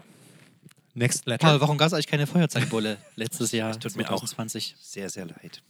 Next 0.93 1.25
letter. 1.27 1.47
Paul, 1.47 1.61
warum 1.61 1.77
gab 1.77 1.87
es 1.87 1.93
eigentlich 1.93 2.07
keine 2.07 2.27
Feuerzeugbulle 2.27 2.97
letztes 3.15 3.51
Jahr, 3.51 3.79
tut 3.79 3.95
mir 3.95 4.11
auch 4.11 4.19
2020? 4.19 4.75
sehr, 4.79 5.09
sehr 5.09 5.25
leid. 5.25 5.61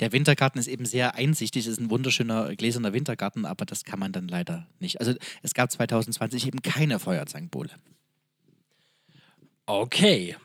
Der 0.00 0.12
Wintergarten 0.12 0.58
ist 0.58 0.66
eben 0.66 0.86
sehr 0.86 1.14
einsichtig, 1.14 1.66
es 1.66 1.72
ist 1.72 1.80
ein 1.80 1.90
wunderschöner 1.90 2.54
gläserner 2.56 2.92
Wintergarten, 2.92 3.44
aber 3.44 3.66
das 3.66 3.84
kann 3.84 3.98
man 3.98 4.12
dann 4.12 4.28
leider 4.28 4.66
nicht. 4.80 5.00
Also 5.00 5.14
es 5.42 5.54
gab 5.54 5.70
2020 5.70 6.46
eben 6.46 6.62
keine 6.62 6.98
Feuerzangenbowle. 6.98 7.70
Okay, 9.66 10.36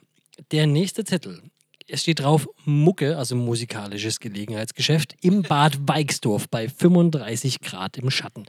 der 0.52 0.68
nächste 0.68 1.06
Zettel. 1.06 1.42
Es 1.88 2.02
steht 2.02 2.20
drauf 2.22 2.48
Mucke, 2.66 3.18
also 3.18 3.36
musikalisches 3.36 4.20
Gelegenheitsgeschäft, 4.20 5.16
im 5.22 5.42
Bad 5.42 5.78
Weixdorf 5.88 6.50
bei 6.50 6.70
35 6.70 7.62
Grad 7.62 7.98
im 7.98 8.10
Schatten. 8.10 8.46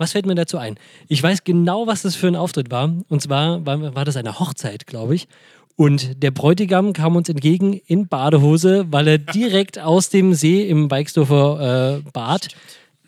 Was 0.00 0.12
fällt 0.12 0.24
mir 0.24 0.34
dazu 0.34 0.56
ein? 0.56 0.78
Ich 1.08 1.22
weiß 1.22 1.44
genau, 1.44 1.86
was 1.86 2.00
das 2.00 2.16
für 2.16 2.26
ein 2.26 2.34
Auftritt 2.34 2.70
war. 2.70 2.90
Und 3.10 3.20
zwar 3.20 3.66
war, 3.66 3.94
war 3.94 4.06
das 4.06 4.16
eine 4.16 4.40
Hochzeit, 4.40 4.86
glaube 4.86 5.14
ich. 5.14 5.28
Und 5.76 6.22
der 6.22 6.30
Bräutigam 6.30 6.94
kam 6.94 7.16
uns 7.16 7.28
entgegen 7.28 7.74
in 7.86 8.08
Badehose, 8.08 8.86
weil 8.90 9.06
er 9.08 9.18
direkt 9.18 9.78
aus 9.78 10.08
dem 10.08 10.32
See 10.32 10.66
im 10.66 10.90
Weixdorfer 10.90 11.98
äh, 11.98 12.10
Bad 12.14 12.48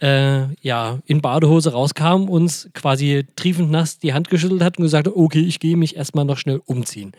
äh, 0.02 0.52
ja, 0.60 0.98
in 1.06 1.22
Badehose 1.22 1.72
rauskam, 1.72 2.28
uns 2.28 2.68
quasi 2.74 3.24
triefend 3.36 3.70
nass 3.70 3.98
die 3.98 4.12
Hand 4.12 4.28
geschüttelt 4.28 4.62
hat 4.62 4.76
und 4.76 4.82
gesagt 4.82 5.06
hat, 5.06 5.16
okay, 5.16 5.40
ich 5.40 5.60
gehe 5.60 5.78
mich 5.78 5.96
erstmal 5.96 6.26
noch 6.26 6.36
schnell 6.36 6.60
umziehen. 6.66 7.12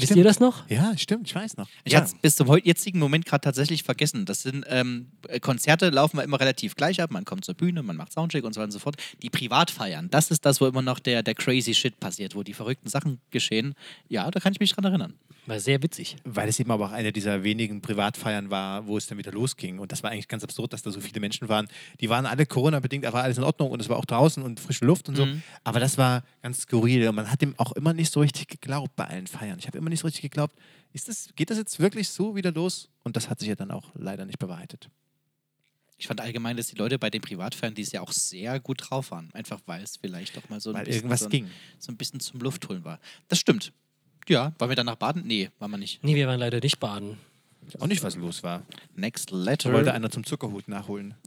Wisst 0.00 0.16
ihr 0.16 0.24
das 0.24 0.40
noch? 0.40 0.68
Ja, 0.68 0.96
stimmt, 0.96 1.28
ich 1.28 1.34
weiß 1.34 1.56
noch. 1.56 1.68
Ich 1.84 1.94
hatte 1.94 2.06
es 2.06 2.14
bis 2.14 2.36
zum 2.36 2.48
jetzigen 2.62 2.98
Moment 2.98 3.26
gerade 3.26 3.42
tatsächlich 3.42 3.82
vergessen. 3.82 4.24
Das 4.24 4.42
sind 4.42 4.64
ähm, 4.68 5.08
äh, 5.28 5.40
Konzerte 5.40 5.90
laufen 5.90 6.16
wir 6.16 6.24
immer 6.24 6.40
relativ 6.40 6.74
gleich 6.76 7.00
ab. 7.00 7.10
Man 7.10 7.24
kommt 7.24 7.44
zur 7.44 7.54
Bühne, 7.54 7.82
man 7.82 7.96
macht 7.96 8.12
Soundcheck 8.12 8.44
und 8.44 8.52
so 8.52 8.60
weiter 8.60 8.66
und 8.66 8.72
so 8.72 8.78
fort. 8.78 8.96
Die 9.22 9.30
Privatfeiern, 9.30 10.10
das 10.10 10.30
ist 10.30 10.44
das, 10.44 10.60
wo 10.60 10.66
immer 10.66 10.82
noch 10.82 10.98
der, 10.98 11.22
der 11.22 11.34
crazy 11.34 11.74
Shit 11.74 12.00
passiert, 12.00 12.34
wo 12.34 12.42
die 12.42 12.54
verrückten 12.54 12.88
Sachen 12.88 13.20
geschehen. 13.30 13.74
Ja, 14.08 14.30
da 14.30 14.40
kann 14.40 14.52
ich 14.52 14.60
mich 14.60 14.72
dran 14.72 14.84
erinnern. 14.84 15.14
War 15.46 15.58
sehr 15.58 15.82
witzig. 15.82 16.16
Weil 16.24 16.48
es 16.48 16.60
eben 16.60 16.70
aber 16.70 16.86
auch 16.86 16.92
eine 16.92 17.12
dieser 17.12 17.42
wenigen 17.42 17.80
Privatfeiern 17.80 18.50
war, 18.50 18.86
wo 18.86 18.96
es 18.96 19.06
dann 19.06 19.18
wieder 19.18 19.32
losging. 19.32 19.78
Und 19.78 19.90
das 19.90 20.02
war 20.02 20.10
eigentlich 20.10 20.28
ganz 20.28 20.44
absurd, 20.44 20.72
dass 20.72 20.82
da 20.82 20.90
so 20.90 21.00
viele 21.00 21.18
Menschen 21.18 21.48
waren. 21.48 21.66
Die 22.00 22.08
waren 22.08 22.26
alle 22.26 22.46
Corona-bedingt, 22.46 23.06
aber 23.06 23.22
alles 23.22 23.38
in 23.38 23.44
Ordnung 23.44 23.70
und 23.70 23.80
es 23.80 23.88
war 23.88 23.96
auch 23.96 24.04
draußen 24.04 24.42
und 24.42 24.60
frische 24.60 24.84
Luft 24.84 25.08
und 25.08 25.16
so. 25.16 25.26
Aber 25.64 25.80
das 25.80 25.98
war 25.98 26.22
ganz 26.42 26.62
skurril. 26.62 27.08
Und 27.08 27.16
man 27.16 27.30
hat 27.30 27.40
dem 27.42 27.54
auch 27.58 27.72
immer 27.72 27.92
nicht 27.94 28.12
so 28.12 28.20
richtig 28.20 28.48
geglaubt 28.48 28.94
bei 28.96 29.06
allen 29.06 29.26
Feiern. 29.26 29.58
Ich 29.58 29.66
habe 29.66 29.78
immer 29.78 29.89
nicht 29.90 30.00
so 30.00 30.06
richtig 30.06 30.22
geglaubt, 30.22 30.56
ist 30.92 31.08
das, 31.08 31.28
geht 31.36 31.50
das 31.50 31.58
jetzt 31.58 31.78
wirklich 31.78 32.08
so 32.08 32.34
wieder 32.36 32.50
los? 32.52 32.88
Und 33.04 33.16
das 33.16 33.28
hat 33.28 33.38
sich 33.40 33.48
ja 33.48 33.54
dann 33.54 33.70
auch 33.70 33.90
leider 33.94 34.24
nicht 34.24 34.38
bewahrheitet. 34.38 34.88
Ich 35.98 36.06
fand 36.06 36.20
allgemein, 36.22 36.56
dass 36.56 36.68
die 36.68 36.76
Leute 36.76 36.98
bei 36.98 37.10
den 37.10 37.20
Privatfeiern 37.20 37.74
dieses 37.74 37.92
Jahr 37.92 38.02
auch 38.02 38.12
sehr 38.12 38.58
gut 38.58 38.78
drauf 38.88 39.10
waren. 39.10 39.28
Einfach 39.34 39.60
weil 39.66 39.82
es 39.82 39.98
vielleicht 39.98 40.34
doch 40.36 40.48
mal 40.48 40.58
so 40.58 40.70
ein 40.70 40.76
Weil 40.76 40.84
bisschen 40.84 40.98
irgendwas 41.00 41.20
so 41.20 41.26
ein, 41.26 41.30
ging. 41.30 41.50
so 41.78 41.92
ein 41.92 41.96
bisschen 41.98 42.20
zum 42.20 42.40
Luftholen 42.40 42.84
war. 42.84 42.98
Das 43.28 43.38
stimmt. 43.38 43.72
Ja, 44.26 44.54
waren 44.58 44.70
wir 44.70 44.76
danach 44.76 44.96
baden? 44.96 45.22
Nee, 45.26 45.50
waren 45.58 45.70
wir 45.70 45.76
nicht. 45.78 46.02
Nee, 46.02 46.14
wir 46.14 46.26
waren 46.26 46.40
leider 46.40 46.60
nicht 46.60 46.80
baden. 46.80 47.18
Auch 47.78 47.86
nicht, 47.86 48.02
was 48.02 48.16
los 48.16 48.42
war. 48.42 48.62
Next 48.96 49.30
Da 49.30 49.36
letter. 49.36 49.72
wollte 49.72 49.92
einer 49.92 50.10
zum 50.10 50.24
Zuckerhut 50.24 50.68
nachholen. 50.68 51.14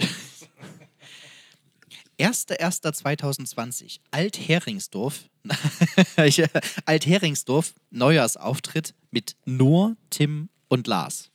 1.1.2020, 2.24 4.00
Altheringsdorf. 4.12 5.30
Altheringsdorf, 6.86 7.74
Neujahrsauftritt 7.90 8.96
mit 9.12 9.36
Noor, 9.46 9.98
Tim 10.10 10.50
und 10.70 10.88
Lars. 10.88 11.32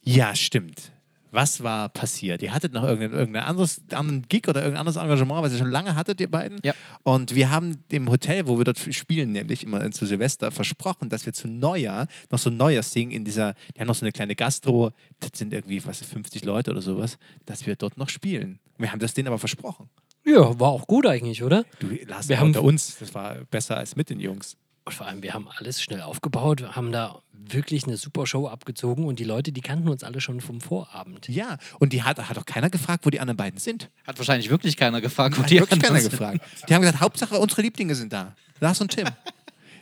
Ja, 0.00 0.36
stimmt. 0.36 0.92
Was 1.30 1.62
war 1.62 1.88
passiert? 1.90 2.42
Ihr 2.42 2.54
hattet 2.54 2.72
noch 2.72 2.84
irgendein, 2.84 3.12
irgendein 3.18 3.44
anderes 3.44 3.80
anderen 3.92 4.22
Gig 4.28 4.48
oder 4.48 4.60
irgendein 4.60 4.80
anderes 4.86 4.96
Engagement, 4.96 5.42
was 5.42 5.52
ihr 5.52 5.58
schon 5.58 5.70
lange 5.70 5.94
hattet, 5.94 6.20
ihr 6.20 6.30
beiden. 6.30 6.58
Ja. 6.64 6.72
Und 7.02 7.34
wir 7.34 7.50
haben 7.50 7.84
dem 7.90 8.08
Hotel, 8.10 8.46
wo 8.46 8.56
wir 8.58 8.64
dort 8.64 8.78
spielen, 8.94 9.32
nämlich 9.32 9.62
immer 9.64 9.90
zu 9.90 10.06
Silvester, 10.06 10.50
versprochen, 10.50 11.08
dass 11.08 11.26
wir 11.26 11.32
zu 11.32 11.48
Neujahr 11.48 12.06
noch 12.30 12.38
so 12.38 12.50
ein 12.50 12.56
Neujahrsding 12.56 13.10
in 13.10 13.24
dieser, 13.24 13.54
die 13.76 13.80
haben 13.80 13.88
noch 13.88 13.94
so 13.94 14.04
eine 14.04 14.12
kleine 14.12 14.34
Gastro, 14.36 14.90
das 15.20 15.30
sind 15.34 15.52
irgendwie, 15.52 15.84
was, 15.84 15.98
50 16.00 16.44
Leute 16.44 16.70
oder 16.70 16.80
sowas, 16.82 17.18
dass 17.46 17.66
wir 17.66 17.76
dort 17.76 17.98
noch 17.98 18.08
spielen. 18.08 18.58
Wir 18.78 18.90
haben 18.92 19.00
das 19.00 19.12
denen 19.14 19.28
aber 19.28 19.38
versprochen. 19.38 19.88
Ja, 20.24 20.58
war 20.60 20.68
auch 20.68 20.86
gut 20.86 21.06
eigentlich, 21.06 21.42
oder? 21.42 21.64
Du, 21.78 21.88
Lars, 22.06 22.28
Wir 22.28 22.36
wir 22.36 22.40
haben- 22.40 22.48
unter 22.48 22.62
uns, 22.62 22.96
das 22.98 23.14
war 23.14 23.36
besser 23.50 23.76
als 23.76 23.96
mit 23.96 24.10
den 24.10 24.20
Jungs. 24.20 24.56
Und 24.88 24.94
vor 24.94 25.06
allem, 25.06 25.22
wir 25.22 25.34
haben 25.34 25.46
alles 25.58 25.82
schnell 25.82 26.00
aufgebaut, 26.00 26.60
wir 26.62 26.74
haben 26.74 26.92
da 26.92 27.20
wirklich 27.32 27.84
eine 27.86 27.98
super 27.98 28.26
Show 28.26 28.48
abgezogen 28.48 29.04
und 29.04 29.18
die 29.18 29.24
Leute, 29.24 29.52
die 29.52 29.60
kannten 29.60 29.86
uns 29.88 30.02
alle 30.02 30.20
schon 30.22 30.40
vom 30.40 30.62
Vorabend. 30.62 31.28
Ja, 31.28 31.58
und 31.78 31.92
die 31.92 32.02
hat, 32.02 32.18
hat 32.26 32.38
auch 32.38 32.46
keiner 32.46 32.70
gefragt, 32.70 33.04
wo 33.04 33.10
die 33.10 33.20
anderen 33.20 33.36
beiden 33.36 33.60
sind. 33.60 33.90
Hat 34.06 34.16
wahrscheinlich 34.18 34.48
wirklich 34.48 34.78
keiner 34.78 35.02
gefragt, 35.02 35.36
wo 35.36 35.42
Hat 35.42 35.50
die 35.50 35.60
wirklich 35.60 35.78
keiner 35.80 35.96
anderen 35.96 36.10
sind. 36.10 36.18
gefragt. 36.18 36.40
Die 36.68 36.74
haben 36.74 36.80
gesagt, 36.80 37.00
Hauptsache 37.02 37.38
unsere 37.38 37.60
Lieblinge 37.60 37.94
sind 37.94 38.12
da. 38.14 38.34
Lars 38.60 38.80
und 38.80 38.90
Tim. 38.94 39.06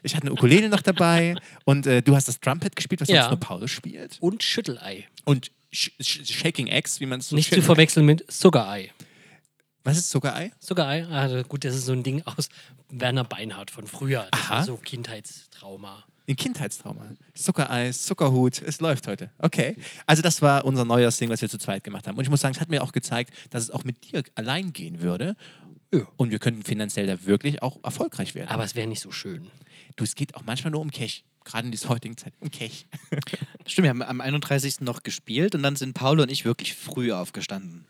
Ich 0.02 0.14
hatte 0.16 0.24
eine 0.24 0.32
Ukulele 0.32 0.68
noch 0.68 0.82
dabei 0.82 1.36
und 1.64 1.86
äh, 1.86 2.02
du 2.02 2.14
hast 2.16 2.26
das 2.26 2.40
Trumpet 2.40 2.74
gespielt, 2.74 3.00
was 3.00 3.08
Ja. 3.08 3.22
sonst 3.22 3.30
nur 3.30 3.40
Paul 3.40 3.68
spielt. 3.68 4.16
Und 4.20 4.42
Schüttelei. 4.42 5.06
Und 5.24 5.50
Sh 5.72 5.90
Sh 6.00 6.24
Shaking 6.24 6.66
Eggs, 6.66 6.98
wie 7.00 7.06
man 7.06 7.20
es 7.20 7.28
so 7.28 7.36
Nicht 7.36 7.52
zu 7.54 7.62
verwechseln 7.62 8.06
mit 8.06 8.24
Zuckerei. 8.30 8.92
Was 9.86 9.98
ist 9.98 10.10
Zuckerei? 10.10 10.50
Zuckerei, 10.58 11.06
ah, 11.06 11.42
gut, 11.42 11.64
das 11.64 11.76
ist 11.76 11.86
so 11.86 11.92
ein 11.92 12.02
Ding 12.02 12.20
aus 12.24 12.48
Werner 12.88 13.22
Beinhardt 13.22 13.70
von 13.70 13.86
früher. 13.86 14.26
Das 14.32 14.40
Aha. 14.40 14.62
so 14.64 14.76
Kindheitstrauma. 14.78 16.02
Ein 16.28 16.34
Kindheitstrauma. 16.34 17.12
Zuckereis, 17.34 18.02
Zuckerhut, 18.02 18.62
es 18.62 18.80
läuft 18.80 19.06
heute. 19.06 19.30
Okay. 19.38 19.76
Also 20.04 20.22
das 20.22 20.42
war 20.42 20.64
unser 20.64 20.84
Neujahrsding, 20.84 21.30
was 21.30 21.40
wir 21.40 21.48
zu 21.48 21.58
zweit 21.58 21.84
gemacht 21.84 22.08
haben. 22.08 22.16
Und 22.18 22.24
ich 22.24 22.30
muss 22.30 22.40
sagen, 22.40 22.56
es 22.56 22.60
hat 22.60 22.68
mir 22.68 22.82
auch 22.82 22.90
gezeigt, 22.90 23.32
dass 23.50 23.62
es 23.62 23.70
auch 23.70 23.84
mit 23.84 24.10
dir 24.10 24.24
allein 24.34 24.72
gehen 24.72 25.02
würde. 25.02 25.36
Und 26.16 26.32
wir 26.32 26.40
könnten 26.40 26.64
finanziell 26.64 27.06
da 27.06 27.24
wirklich 27.24 27.62
auch 27.62 27.78
erfolgreich 27.84 28.34
werden. 28.34 28.48
Aber 28.48 28.64
es 28.64 28.74
wäre 28.74 28.88
nicht 28.88 29.00
so 29.00 29.12
schön. 29.12 29.46
du, 29.94 30.02
es 30.02 30.16
geht 30.16 30.34
auch 30.34 30.42
manchmal 30.44 30.72
nur 30.72 30.80
um 30.80 30.90
Cash. 30.90 31.22
Gerade 31.44 31.66
in 31.66 31.70
dieser 31.70 31.90
heutigen 31.90 32.16
Zeit. 32.16 32.34
Um 32.40 32.50
Cash. 32.50 32.86
Stimmt, 33.66 33.84
wir 33.84 33.90
haben 33.90 34.02
am 34.02 34.20
31. 34.20 34.80
noch 34.80 35.04
gespielt 35.04 35.54
und 35.54 35.62
dann 35.62 35.76
sind 35.76 35.94
Paul 35.94 36.18
und 36.18 36.28
ich 36.28 36.44
wirklich 36.44 36.74
früh 36.74 37.12
aufgestanden. 37.12 37.86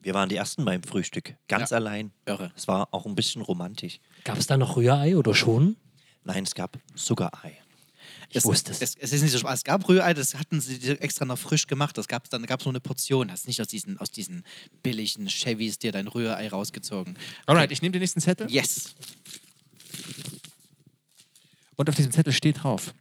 Wir 0.00 0.14
waren 0.14 0.28
die 0.28 0.36
Ersten 0.36 0.64
beim 0.64 0.82
Frühstück. 0.82 1.36
Ganz 1.48 1.72
allein. 1.72 2.12
Irre. 2.26 2.52
Es 2.56 2.68
war 2.68 2.88
auch 2.92 3.06
ein 3.06 3.14
bisschen 3.14 3.42
romantisch. 3.42 4.00
Gab 4.24 4.38
es 4.38 4.46
da 4.46 4.56
noch 4.56 4.76
Rührei 4.76 5.16
oder 5.16 5.34
schon? 5.34 5.76
Nein, 6.24 6.44
es 6.44 6.54
gab 6.54 6.78
Zuckerei. 6.94 7.58
Ich 8.30 8.44
wusste 8.44 8.72
es. 8.72 8.82
es. 8.82 8.94
Es 8.96 9.12
ist 9.12 9.22
nicht 9.22 9.32
so. 9.32 9.46
Es 9.48 9.64
gab 9.64 9.88
Rührei, 9.88 10.12
das 10.14 10.34
hatten 10.34 10.60
sie 10.60 10.76
extra 11.00 11.24
noch 11.24 11.38
frisch 11.38 11.66
gemacht. 11.66 11.96
Das 11.96 12.08
gab 12.08 12.28
dann 12.30 12.44
gab 12.44 12.60
es 12.60 12.66
nur 12.66 12.72
eine 12.72 12.80
Portion. 12.80 13.30
Hast 13.30 13.46
nicht 13.46 13.60
aus 13.60 13.68
diesen, 13.68 13.98
aus 13.98 14.10
diesen 14.10 14.44
billigen 14.82 15.28
Chevys 15.28 15.78
dir 15.78 15.92
dein 15.92 16.08
Rührei 16.08 16.48
rausgezogen. 16.48 17.16
Alright, 17.46 17.70
ich 17.70 17.80
nehme 17.80 17.92
den 17.92 18.00
nächsten 18.00 18.20
Zettel. 18.20 18.50
Yes. 18.50 18.94
Und 21.76 21.88
auf 21.88 21.94
diesem 21.94 22.12
Zettel 22.12 22.32
steht 22.32 22.62
drauf: 22.62 22.92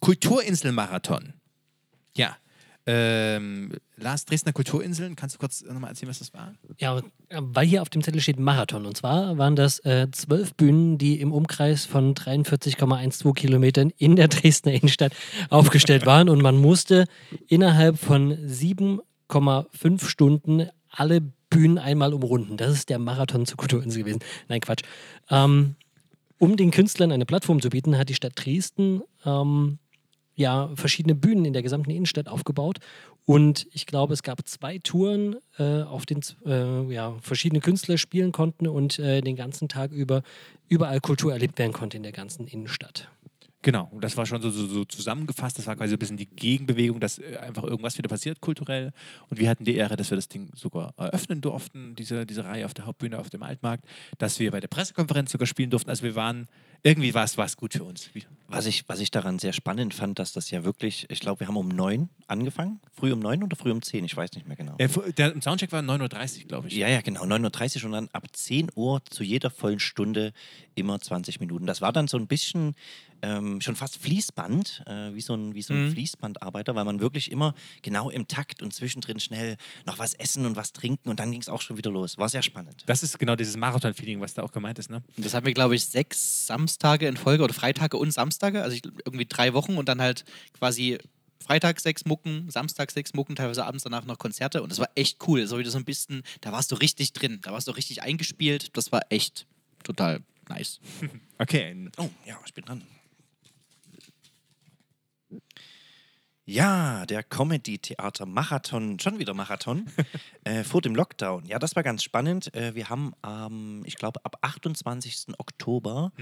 Kulturinselmarathon. 0.00 1.34
Ja. 2.16 2.36
Ähm, 2.86 3.72
Lars, 3.96 4.26
Dresdner 4.26 4.52
Kulturinseln, 4.52 5.16
kannst 5.16 5.36
du 5.36 5.38
kurz 5.38 5.62
nochmal 5.62 5.90
erzählen, 5.90 6.10
was 6.10 6.18
das 6.18 6.34
war? 6.34 6.52
Ja, 6.78 7.00
weil 7.30 7.66
hier 7.66 7.80
auf 7.80 7.88
dem 7.88 8.02
Zettel 8.02 8.20
steht 8.20 8.38
Marathon. 8.38 8.84
Und 8.84 8.96
zwar 8.96 9.38
waren 9.38 9.56
das 9.56 9.78
äh, 9.80 10.08
zwölf 10.12 10.54
Bühnen, 10.54 10.98
die 10.98 11.20
im 11.20 11.32
Umkreis 11.32 11.86
von 11.86 12.14
43,12 12.14 13.34
Kilometern 13.34 13.90
in 13.96 14.16
der 14.16 14.28
Dresdner 14.28 14.72
Innenstadt 14.72 15.14
aufgestellt 15.50 16.04
waren. 16.04 16.28
Und 16.28 16.42
man 16.42 16.56
musste 16.58 17.06
innerhalb 17.48 17.98
von 17.98 18.34
7,5 18.34 20.06
Stunden 20.06 20.68
alle 20.90 21.22
Bühnen 21.48 21.78
einmal 21.78 22.12
umrunden. 22.12 22.58
Das 22.58 22.72
ist 22.72 22.90
der 22.90 22.98
Marathon 22.98 23.46
zur 23.46 23.56
Kulturinsel 23.56 24.02
gewesen. 24.02 24.20
Nein, 24.48 24.60
Quatsch. 24.60 24.82
Ähm, 25.30 25.76
um 26.38 26.56
den 26.56 26.70
Künstlern 26.70 27.12
eine 27.12 27.24
Plattform 27.24 27.62
zu 27.62 27.70
bieten, 27.70 27.96
hat 27.96 28.10
die 28.10 28.14
Stadt 28.14 28.32
Dresden 28.36 29.02
ähm, 29.24 29.78
ja, 30.34 30.70
verschiedene 30.74 31.14
Bühnen 31.14 31.44
in 31.44 31.52
der 31.52 31.62
gesamten 31.62 31.90
Innenstadt 31.90 32.28
aufgebaut. 32.28 32.78
Und 33.24 33.66
ich 33.72 33.86
glaube, 33.86 34.12
es 34.12 34.22
gab 34.22 34.46
zwei 34.46 34.78
Touren, 34.78 35.36
äh, 35.58 35.82
auf 35.82 36.04
denen 36.06 36.22
äh, 36.44 36.92
ja, 36.92 37.16
verschiedene 37.20 37.60
Künstler 37.60 37.96
spielen 37.96 38.32
konnten 38.32 38.68
und 38.68 38.98
äh, 38.98 39.20
den 39.20 39.36
ganzen 39.36 39.68
Tag 39.68 39.92
über 39.92 40.22
überall 40.68 41.00
Kultur 41.00 41.32
erlebt 41.32 41.58
werden 41.58 41.72
konnte 41.72 41.96
in 41.96 42.02
der 42.02 42.12
ganzen 42.12 42.46
Innenstadt. 42.46 43.08
Genau, 43.64 43.88
und 43.92 44.04
das 44.04 44.14
war 44.18 44.26
schon 44.26 44.42
so, 44.42 44.50
so, 44.50 44.66
so 44.66 44.84
zusammengefasst. 44.84 45.58
Das 45.58 45.66
war 45.66 45.74
quasi 45.74 45.88
so 45.88 45.96
ein 45.96 45.98
bisschen 45.98 46.18
die 46.18 46.26
Gegenbewegung, 46.26 47.00
dass 47.00 47.18
äh, 47.18 47.38
einfach 47.38 47.64
irgendwas 47.64 47.96
wieder 47.96 48.10
passiert 48.10 48.42
kulturell. 48.42 48.92
Und 49.30 49.40
wir 49.40 49.48
hatten 49.48 49.64
die 49.64 49.74
Ehre, 49.74 49.96
dass 49.96 50.10
wir 50.10 50.16
das 50.16 50.28
Ding 50.28 50.50
sogar 50.54 50.92
eröffnen 50.98 51.40
durften, 51.40 51.94
diese, 51.94 52.26
diese 52.26 52.44
Reihe 52.44 52.66
auf 52.66 52.74
der 52.74 52.84
Hauptbühne 52.84 53.18
auf 53.18 53.30
dem 53.30 53.42
Altmarkt, 53.42 53.86
dass 54.18 54.38
wir 54.38 54.50
bei 54.50 54.60
der 54.60 54.68
Pressekonferenz 54.68 55.32
sogar 55.32 55.46
spielen 55.46 55.70
durften. 55.70 55.88
Also 55.88 56.02
wir 56.02 56.14
waren, 56.14 56.46
irgendwie 56.82 57.14
war 57.14 57.24
es 57.24 57.56
gut 57.56 57.72
für 57.72 57.84
uns. 57.84 58.10
Was 58.48 58.66
ich, 58.66 58.86
was 58.86 59.00
ich 59.00 59.10
daran 59.10 59.38
sehr 59.38 59.54
spannend 59.54 59.94
fand, 59.94 60.18
dass 60.18 60.34
das 60.34 60.50
ja 60.50 60.62
wirklich, 60.64 61.06
ich 61.08 61.20
glaube, 61.20 61.40
wir 61.40 61.48
haben 61.48 61.56
um 61.56 61.68
neun 61.68 62.10
angefangen. 62.26 62.80
Früh 62.92 63.14
um 63.14 63.18
neun 63.20 63.42
oder 63.42 63.56
früh 63.56 63.70
um 63.70 63.80
zehn, 63.80 64.04
ich 64.04 64.14
weiß 64.14 64.32
nicht 64.34 64.46
mehr 64.46 64.58
genau. 64.58 64.74
Äh, 64.76 64.88
der 65.16 65.40
Soundcheck 65.40 65.72
war 65.72 65.80
9.30 65.80 66.42
Uhr, 66.42 66.48
glaube 66.48 66.68
ich. 66.68 66.76
Ja, 66.76 66.88
ja, 66.88 67.00
genau. 67.00 67.22
9.30 67.22 67.78
Uhr 67.78 67.86
und 67.86 67.92
dann 67.92 68.08
ab 68.12 68.24
10 68.30 68.72
Uhr 68.74 69.02
zu 69.06 69.24
jeder 69.24 69.48
vollen 69.48 69.80
Stunde 69.80 70.34
immer 70.74 71.00
20 71.00 71.40
Minuten. 71.40 71.64
Das 71.64 71.80
war 71.80 71.94
dann 71.94 72.08
so 72.08 72.18
ein 72.18 72.26
bisschen 72.26 72.74
ähm, 73.24 73.60
schon 73.62 73.74
fast 73.74 73.96
Fließband, 73.96 74.84
äh, 74.86 75.14
wie 75.14 75.20
so 75.22 75.34
ein, 75.34 75.54
wie 75.54 75.62
so 75.62 75.72
ein 75.72 75.90
Fließbandarbeiter, 75.90 76.74
weil 76.74 76.84
man 76.84 77.00
wirklich 77.00 77.30
immer 77.32 77.54
genau 77.82 78.10
im 78.10 78.28
Takt 78.28 78.62
und 78.62 78.74
zwischendrin 78.74 79.18
schnell 79.18 79.56
noch 79.86 79.98
was 79.98 80.12
essen 80.14 80.44
und 80.44 80.56
was 80.56 80.72
trinken 80.72 81.08
und 81.08 81.18
dann 81.20 81.32
ging 81.32 81.40
es 81.40 81.48
auch 81.48 81.62
schon 81.62 81.76
wieder 81.78 81.90
los. 81.90 82.18
War 82.18 82.28
sehr 82.28 82.42
spannend. 82.42 82.82
Das 82.86 83.02
ist 83.02 83.18
genau 83.18 83.34
dieses 83.34 83.56
Marathon-Feeling, 83.56 84.20
was 84.20 84.34
da 84.34 84.42
auch 84.42 84.52
gemeint 84.52 84.78
ist. 84.78 84.90
Ne? 84.90 85.02
Und 85.16 85.24
das 85.24 85.32
hatten 85.32 85.46
wir, 85.46 85.54
glaube 85.54 85.74
ich, 85.74 85.86
sechs 85.86 86.46
Samstage 86.46 87.08
in 87.08 87.16
Folge 87.16 87.44
oder 87.44 87.54
Freitage 87.54 87.96
und 87.96 88.12
Samstage. 88.12 88.62
Also 88.62 88.76
ich, 88.76 88.82
irgendwie 89.04 89.26
drei 89.26 89.54
Wochen 89.54 89.76
und 89.76 89.88
dann 89.88 90.00
halt 90.02 90.24
quasi 90.58 90.98
Freitag 91.40 91.80
sechs 91.80 92.04
Mucken, 92.04 92.50
Samstag 92.50 92.90
sechs 92.90 93.14
Mucken, 93.14 93.36
teilweise 93.36 93.64
abends 93.64 93.84
danach 93.84 94.04
noch 94.04 94.18
Konzerte. 94.18 94.62
Und 94.62 94.70
das 94.70 94.78
war 94.78 94.88
echt 94.94 95.26
cool. 95.26 95.46
So 95.46 95.58
wieder 95.58 95.70
so 95.70 95.78
ein 95.78 95.84
bisschen, 95.84 96.22
da 96.40 96.52
warst 96.52 96.70
du 96.72 96.76
richtig 96.76 97.12
drin. 97.12 97.40
Da 97.42 97.52
warst 97.52 97.68
du 97.68 97.72
richtig 97.72 98.02
eingespielt. 98.02 98.76
Das 98.76 98.92
war 98.92 99.02
echt 99.10 99.46
total 99.82 100.22
nice. 100.48 100.80
Okay, 101.36 101.90
Oh, 101.98 102.08
ja, 102.24 102.38
ich 102.46 102.54
bin 102.54 102.64
dran. 102.64 102.82
Ja, 106.46 107.06
der 107.06 107.22
Comedy-Theater-Marathon, 107.22 109.00
schon 109.00 109.18
wieder 109.18 109.32
Marathon, 109.32 109.86
äh, 110.44 110.62
vor 110.62 110.82
dem 110.82 110.94
Lockdown. 110.94 111.46
Ja, 111.46 111.58
das 111.58 111.74
war 111.74 111.82
ganz 111.82 112.02
spannend. 112.02 112.54
Äh, 112.54 112.74
wir 112.74 112.90
haben, 112.90 113.14
ähm, 113.26 113.82
ich 113.86 113.96
glaube, 113.96 114.22
ab 114.24 114.36
28. 114.42 115.38
Oktober 115.38 116.12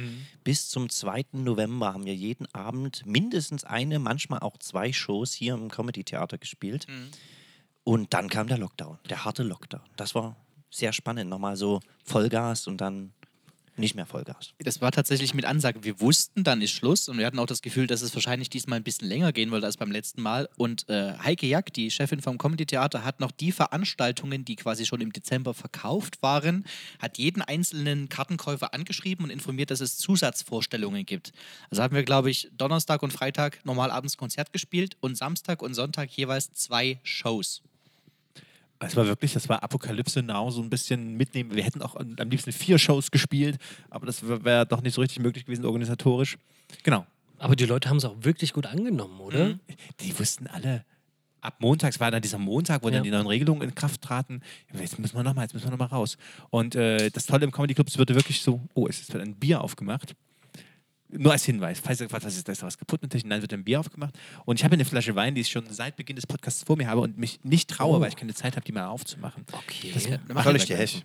bis 0.44 0.68
zum 0.68 0.88
2. 0.88 1.24
November 1.32 1.92
haben 1.92 2.04
wir 2.04 2.14
jeden 2.14 2.46
Abend 2.54 3.04
mindestens 3.04 3.64
eine, 3.64 3.98
manchmal 3.98 4.40
auch 4.40 4.58
zwei 4.58 4.92
Shows 4.92 5.32
hier 5.32 5.54
im 5.54 5.70
Comedy-Theater 5.70 6.38
gespielt. 6.38 6.86
Und 7.84 8.14
dann 8.14 8.28
kam 8.28 8.46
der 8.46 8.58
Lockdown, 8.58 8.98
der 9.10 9.24
harte 9.24 9.42
Lockdown. 9.42 9.82
Das 9.96 10.14
war 10.14 10.36
sehr 10.70 10.92
spannend. 10.92 11.30
Nochmal 11.30 11.56
so 11.56 11.80
Vollgas 12.04 12.66
und 12.68 12.80
dann 12.80 13.12
nicht 13.76 13.94
mehr 13.94 14.06
Vollgas. 14.06 14.52
Das 14.58 14.80
war 14.80 14.92
tatsächlich 14.92 15.34
mit 15.34 15.44
Ansage. 15.44 15.82
Wir 15.82 16.00
wussten, 16.00 16.44
dann 16.44 16.60
ist 16.60 16.72
Schluss 16.72 17.08
und 17.08 17.18
wir 17.18 17.26
hatten 17.26 17.38
auch 17.38 17.46
das 17.46 17.62
Gefühl, 17.62 17.86
dass 17.86 18.02
es 18.02 18.14
wahrscheinlich 18.14 18.50
diesmal 18.50 18.78
ein 18.78 18.82
bisschen 18.82 19.08
länger 19.08 19.32
gehen 19.32 19.50
wollte 19.50 19.66
als 19.66 19.76
beim 19.76 19.90
letzten 19.90 20.20
Mal. 20.20 20.48
Und 20.56 20.88
äh, 20.88 21.14
Heike 21.18 21.46
Jack, 21.46 21.72
die 21.72 21.90
Chefin 21.90 22.20
vom 22.20 22.38
Comedy 22.38 22.66
Theater, 22.66 23.04
hat 23.04 23.20
noch 23.20 23.30
die 23.30 23.52
Veranstaltungen, 23.52 24.44
die 24.44 24.56
quasi 24.56 24.84
schon 24.84 25.00
im 25.00 25.12
Dezember 25.12 25.54
verkauft 25.54 26.22
waren, 26.22 26.64
hat 26.98 27.18
jeden 27.18 27.42
einzelnen 27.42 28.08
Kartenkäufer 28.08 28.74
angeschrieben 28.74 29.24
und 29.24 29.30
informiert, 29.30 29.70
dass 29.70 29.80
es 29.80 29.96
Zusatzvorstellungen 29.96 31.06
gibt. 31.06 31.32
Also 31.70 31.82
haben 31.82 31.94
wir, 31.94 32.02
glaube 32.02 32.30
ich, 32.30 32.50
Donnerstag 32.56 33.02
und 33.02 33.12
Freitag 33.12 33.64
normal 33.64 33.90
abends 33.90 34.16
Konzert 34.16 34.52
gespielt 34.52 34.96
und 35.00 35.16
Samstag 35.16 35.62
und 35.62 35.74
Sonntag 35.74 36.10
jeweils 36.10 36.52
zwei 36.52 37.00
Shows. 37.02 37.62
Es 38.86 38.96
war 38.96 39.06
wirklich, 39.06 39.32
das 39.32 39.48
war 39.48 39.62
Apokalypse 39.62 40.22
Now, 40.22 40.50
so 40.50 40.62
ein 40.62 40.70
bisschen 40.70 41.16
mitnehmen. 41.16 41.54
Wir 41.54 41.62
hätten 41.64 41.82
auch 41.82 41.96
am 41.96 42.30
liebsten 42.30 42.52
vier 42.52 42.78
Shows 42.78 43.10
gespielt, 43.10 43.58
aber 43.90 44.06
das 44.06 44.26
wäre 44.26 44.66
doch 44.66 44.82
nicht 44.82 44.94
so 44.94 45.00
richtig 45.00 45.20
möglich 45.20 45.44
gewesen 45.44 45.64
organisatorisch. 45.64 46.38
Genau. 46.82 47.06
Aber 47.38 47.56
die 47.56 47.66
Leute 47.66 47.88
haben 47.88 47.96
es 47.96 48.04
auch 48.04 48.16
wirklich 48.20 48.52
gut 48.52 48.66
angenommen, 48.66 49.18
oder? 49.20 49.48
Mhm. 49.50 49.60
Die 50.00 50.16
wussten 50.18 50.46
alle, 50.46 50.84
ab 51.40 51.56
montags 51.58 51.98
war 51.98 52.10
dann 52.10 52.22
dieser 52.22 52.38
Montag, 52.38 52.82
wo 52.82 52.88
Ja. 52.88 52.94
dann 52.94 53.02
die 53.04 53.10
neuen 53.10 53.26
Regelungen 53.26 53.62
in 53.62 53.74
Kraft 53.74 54.00
traten. 54.02 54.42
Jetzt 54.72 54.98
müssen 54.98 55.16
wir 55.16 55.22
nochmal, 55.24 55.44
jetzt 55.44 55.52
müssen 55.54 55.66
wir 55.66 55.70
nochmal 55.72 55.88
raus. 55.88 56.16
Und 56.50 56.74
äh, 56.76 57.10
das 57.10 57.26
Tolle 57.26 57.44
im 57.44 57.50
Comedy 57.50 57.74
Club, 57.74 57.88
es 57.88 57.98
wurde 57.98 58.14
wirklich 58.14 58.42
so, 58.42 58.60
oh, 58.74 58.86
es 58.86 59.12
wird 59.12 59.22
ein 59.22 59.34
Bier 59.34 59.60
aufgemacht. 59.60 60.14
Nur 61.12 61.32
als 61.32 61.44
Hinweis, 61.44 61.78
falls 61.80 62.00
ihr 62.00 62.06
gefragt 62.06 62.24
was 62.24 62.36
ist, 62.36 62.48
da 62.48 62.52
ist 62.52 62.62
da 62.62 62.66
was 62.66 62.78
kaputt 62.78 63.02
mit 63.02 63.10
Technik, 63.10 63.28
nein, 63.28 63.42
wird 63.42 63.52
ein 63.52 63.64
Bier 63.64 63.80
aufgemacht. 63.80 64.14
Und 64.46 64.58
ich 64.58 64.64
habe 64.64 64.74
eine 64.74 64.84
Flasche 64.84 65.14
Wein, 65.14 65.34
die 65.34 65.42
ich 65.42 65.50
schon 65.50 65.64
seit 65.70 65.96
Beginn 65.96 66.16
des 66.16 66.26
Podcasts 66.26 66.62
vor 66.64 66.76
mir 66.76 66.88
habe 66.88 67.02
und 67.02 67.18
mich 67.18 67.40
nicht 67.44 67.68
traue, 67.68 67.98
Oh. 67.98 68.00
weil 68.00 68.08
ich 68.08 68.16
keine 68.16 68.32
Zeit 68.34 68.56
habe, 68.56 68.64
die 68.64 68.72
mal 68.72 68.86
aufzumachen. 68.86 69.44
Okay. 69.52 69.90
Das 69.92 70.08
Mach 70.32 70.44
Soll 70.44 70.56
ich 70.56 70.64
dir 70.64 70.76
helfen? 70.76 71.02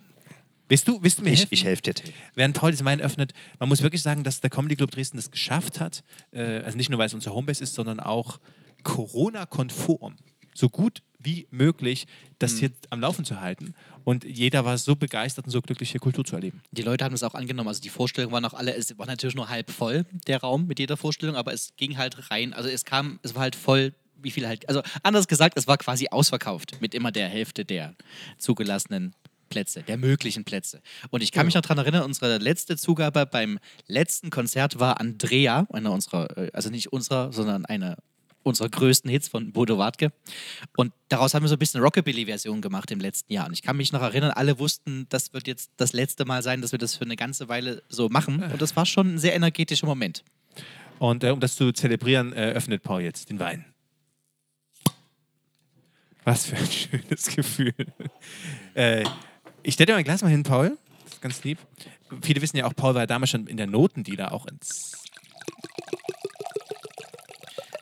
Willst 0.70 0.86
du, 0.88 1.02
willst 1.02 1.18
du 1.18 1.22
mir 1.22 1.30
Ich, 1.32 1.40
helfen? 1.40 1.54
ich 1.54 1.64
helfe 1.64 1.82
dir, 1.82 1.94
während 2.34 2.54
Paul 2.56 2.70
diesen 2.70 2.84
Wein 2.86 3.00
öffnet, 3.00 3.32
man 3.58 3.68
muss 3.70 3.82
wirklich 3.82 4.02
sagen, 4.02 4.22
dass 4.24 4.40
der 4.40 4.50
Comedy 4.50 4.76
Club 4.76 4.90
Dresden 4.90 5.16
das 5.16 5.30
geschafft 5.30 5.80
hat, 5.80 6.04
äh, 6.30 6.58
also 6.60 6.76
nicht 6.76 6.90
nur, 6.90 6.98
weil 6.98 7.06
es 7.06 7.14
unsere 7.14 7.34
Homebase 7.34 7.62
ist, 7.64 7.74
sondern 7.74 8.00
auch 8.00 8.38
Corona-konform, 8.82 10.16
so 10.54 10.68
gut 10.68 11.02
wie 11.18 11.48
möglich, 11.50 12.06
das 12.38 12.60
jetzt 12.60 12.90
am 12.92 13.00
Laufen 13.00 13.24
zu 13.24 13.40
halten. 13.40 13.74
Und 14.04 14.24
jeder 14.24 14.64
war 14.64 14.78
so 14.78 14.94
begeistert 14.94 15.46
und 15.46 15.50
so 15.50 15.60
glücklich, 15.60 15.90
hier 15.90 16.00
Kultur 16.00 16.24
zu 16.24 16.36
erleben. 16.36 16.62
Die 16.70 16.82
Leute 16.82 17.04
haben 17.04 17.14
es 17.14 17.22
auch 17.22 17.34
angenommen. 17.34 17.68
Also 17.68 17.80
die 17.80 17.88
Vorstellungen 17.88 18.32
waren 18.32 18.44
auch 18.44 18.54
alle, 18.54 18.74
es 18.74 18.96
war 18.98 19.06
natürlich 19.06 19.34
nur 19.34 19.48
halb 19.48 19.70
voll, 19.70 20.06
der 20.26 20.40
Raum 20.40 20.66
mit 20.66 20.78
jeder 20.78 20.96
Vorstellung, 20.96 21.36
aber 21.36 21.52
es 21.52 21.74
ging 21.76 21.98
halt 21.98 22.30
rein. 22.30 22.52
Also 22.52 22.68
es 22.68 22.84
kam, 22.84 23.18
es 23.22 23.34
war 23.34 23.42
halt 23.42 23.56
voll, 23.56 23.92
wie 24.20 24.30
viel 24.30 24.46
halt, 24.46 24.68
also 24.68 24.82
anders 25.02 25.28
gesagt, 25.28 25.58
es 25.58 25.66
war 25.66 25.76
quasi 25.76 26.08
ausverkauft 26.10 26.80
mit 26.80 26.94
immer 26.94 27.12
der 27.12 27.28
Hälfte 27.28 27.64
der 27.64 27.94
zugelassenen 28.38 29.14
Plätze, 29.48 29.82
der 29.82 29.96
möglichen 29.96 30.44
Plätze. 30.44 30.80
Und 31.10 31.22
ich 31.22 31.32
kann 31.32 31.46
mich 31.46 31.54
noch 31.54 31.62
daran 31.62 31.78
erinnern, 31.78 32.04
unsere 32.04 32.38
letzte 32.38 32.76
Zugabe 32.76 33.26
beim 33.26 33.58
letzten 33.86 34.30
Konzert 34.30 34.78
war 34.78 35.00
Andrea, 35.00 35.66
einer 35.72 35.92
unserer, 35.92 36.36
äh, 36.36 36.50
also 36.52 36.70
nicht 36.70 36.92
unserer, 36.92 37.32
sondern 37.32 37.64
einer 37.64 37.96
unserer 38.48 38.68
größten 38.68 39.10
Hits 39.10 39.28
von 39.28 39.52
Bodo 39.52 39.78
Wartke. 39.78 40.12
Und 40.76 40.92
daraus 41.08 41.34
haben 41.34 41.44
wir 41.44 41.48
so 41.48 41.56
ein 41.56 41.58
bisschen 41.58 41.80
Rockabilly-Version 41.80 42.60
gemacht 42.60 42.90
im 42.90 43.00
letzten 43.00 43.32
Jahr. 43.32 43.46
Und 43.46 43.52
ich 43.52 43.62
kann 43.62 43.76
mich 43.76 43.92
noch 43.92 44.02
erinnern, 44.02 44.30
alle 44.30 44.58
wussten, 44.58 45.06
das 45.08 45.32
wird 45.32 45.46
jetzt 45.46 45.70
das 45.76 45.92
letzte 45.92 46.24
Mal 46.24 46.42
sein, 46.42 46.62
dass 46.62 46.72
wir 46.72 46.78
das 46.78 46.96
für 46.96 47.04
eine 47.04 47.16
ganze 47.16 47.48
Weile 47.48 47.82
so 47.88 48.08
machen. 48.08 48.42
Und 48.42 48.60
das 48.60 48.76
war 48.76 48.86
schon 48.86 49.14
ein 49.14 49.18
sehr 49.18 49.34
energetischer 49.34 49.86
Moment. 49.86 50.24
Und 50.98 51.24
äh, 51.24 51.30
um 51.30 51.40
das 51.40 51.56
zu 51.56 51.72
zelebrieren, 51.72 52.32
äh, 52.32 52.52
öffnet 52.52 52.82
Paul 52.82 53.02
jetzt 53.02 53.30
den 53.30 53.38
Wein. 53.38 53.64
Was 56.24 56.46
für 56.46 56.56
ein 56.56 56.66
schönes 56.70 57.26
Gefühl. 57.34 57.74
äh, 58.74 59.04
ich 59.62 59.74
stelle 59.74 59.86
dir 59.86 59.94
mein 59.94 60.04
Glas 60.04 60.22
mal 60.22 60.28
hin, 60.28 60.42
Paul. 60.42 60.76
Das 61.04 61.14
ist 61.14 61.22
ganz 61.22 61.44
lieb. 61.44 61.58
Viele 62.22 62.42
wissen 62.42 62.56
ja 62.56 62.66
auch, 62.66 62.74
Paul 62.74 62.94
war 62.94 63.06
damals 63.06 63.30
schon 63.30 63.46
in 63.46 63.56
der 63.56 63.66
Notendealer 63.66 64.32
auch 64.32 64.46
ins. 64.46 64.92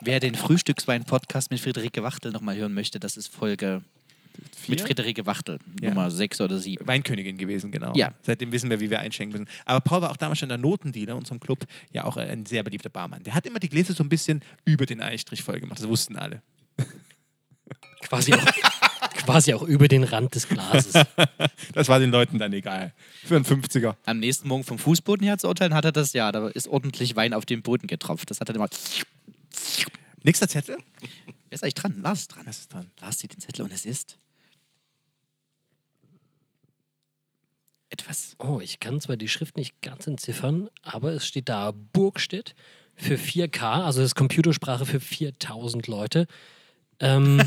Wer 0.06 0.20
den 0.20 0.36
Frühstückswein-Podcast 0.36 1.50
mit 1.50 1.58
Friederike 1.58 2.00
Wachtel 2.00 2.30
nochmal 2.30 2.56
hören 2.56 2.72
möchte, 2.72 3.00
das 3.00 3.16
ist 3.16 3.26
Folge 3.26 3.82
mit 4.68 4.78
Vier? 4.80 4.86
Friederike 4.86 5.26
Wachtel, 5.26 5.58
Ja. 5.80 5.88
Nummer 5.88 6.12
6 6.12 6.40
oder 6.42 6.58
7. 6.60 6.86
Weinkönigin 6.86 7.36
gewesen, 7.36 7.72
genau. 7.72 7.92
Ja. 7.96 8.12
Seitdem 8.22 8.52
wissen 8.52 8.70
wir, 8.70 8.78
wie 8.78 8.88
wir 8.88 9.00
einschenken 9.00 9.40
müssen. 9.40 9.52
Aber 9.64 9.80
Paul 9.80 10.02
war 10.02 10.12
auch 10.12 10.16
damals 10.16 10.38
schon 10.38 10.46
in 10.46 10.50
der 10.50 10.58
Notendealer, 10.58 11.16
unserem 11.16 11.40
Club, 11.40 11.66
ja 11.92 12.04
auch 12.04 12.16
ein 12.18 12.46
sehr 12.46 12.62
beliebter 12.62 12.88
Barmann. 12.88 13.24
Der 13.24 13.34
hat 13.34 13.46
immer 13.46 13.58
die 13.58 13.68
Gläser 13.68 13.94
so 13.94 14.04
ein 14.04 14.08
bisschen 14.08 14.42
über 14.64 14.86
den 14.86 15.00
Eistrich 15.02 15.42
voll 15.42 15.58
gemacht. 15.58 15.80
Das 15.80 15.88
wussten 15.88 16.14
alle. 16.14 16.40
Quasi 18.02 18.32
auch, 18.32 18.44
quasi 19.16 19.54
auch 19.54 19.62
über 19.64 19.88
den 19.88 20.04
Rand 20.04 20.36
des 20.36 20.48
Glases. 20.48 20.94
Das 21.72 21.88
war 21.88 21.98
den 21.98 22.10
Leuten 22.10 22.38
dann 22.38 22.52
egal. 22.52 22.92
Für 23.24 23.36
einen 23.36 23.44
50er. 23.44 23.96
Am 24.06 24.20
nächsten 24.20 24.46
Morgen 24.48 24.64
vom 24.64 24.78
Fußboden 24.78 25.26
her 25.26 25.36
zu 25.36 25.48
urteilen, 25.48 25.74
hat 25.74 25.84
er 25.84 25.92
das, 25.92 26.12
ja, 26.14 26.30
da 26.32 26.48
ist 26.48 26.68
ordentlich 26.68 27.16
Wein 27.16 27.34
auf 27.34 27.44
den 27.44 27.60
Boden 27.62 27.86
getropft. 27.86 28.30
Das 28.30 28.40
hat 28.40 28.48
er 28.48 28.54
immer. 28.54 28.68
Nächster 30.22 30.48
Zettel. 30.48 30.78
Wer 31.48 31.54
ist 31.54 31.62
eigentlich 31.62 31.74
dran? 31.74 32.00
Lars 32.02 32.20
ist 32.20 32.34
dran. 32.34 32.46
Was 32.46 32.58
ist 32.58 32.72
dran? 32.72 32.90
Lars 33.00 33.18
zieht 33.18 33.34
den 33.34 33.40
Zettel 33.40 33.64
und 33.64 33.72
es 33.72 33.86
ist. 33.86 34.18
Etwas. 37.88 38.34
Oh, 38.38 38.60
ich 38.60 38.80
kann 38.80 39.00
zwar 39.00 39.16
die 39.16 39.28
Schrift 39.28 39.56
nicht 39.56 39.80
ganz 39.80 40.06
entziffern, 40.06 40.68
aber 40.82 41.12
es 41.12 41.26
steht 41.26 41.48
da 41.48 41.70
Burgstedt 41.70 42.54
für 42.96 43.14
4K, 43.14 43.84
also 43.84 44.00
das 44.00 44.10
ist 44.10 44.14
Computersprache 44.14 44.86
für 44.86 45.00
4000 45.00 45.86
Leute. 45.86 46.26
Ähm, 46.98 47.42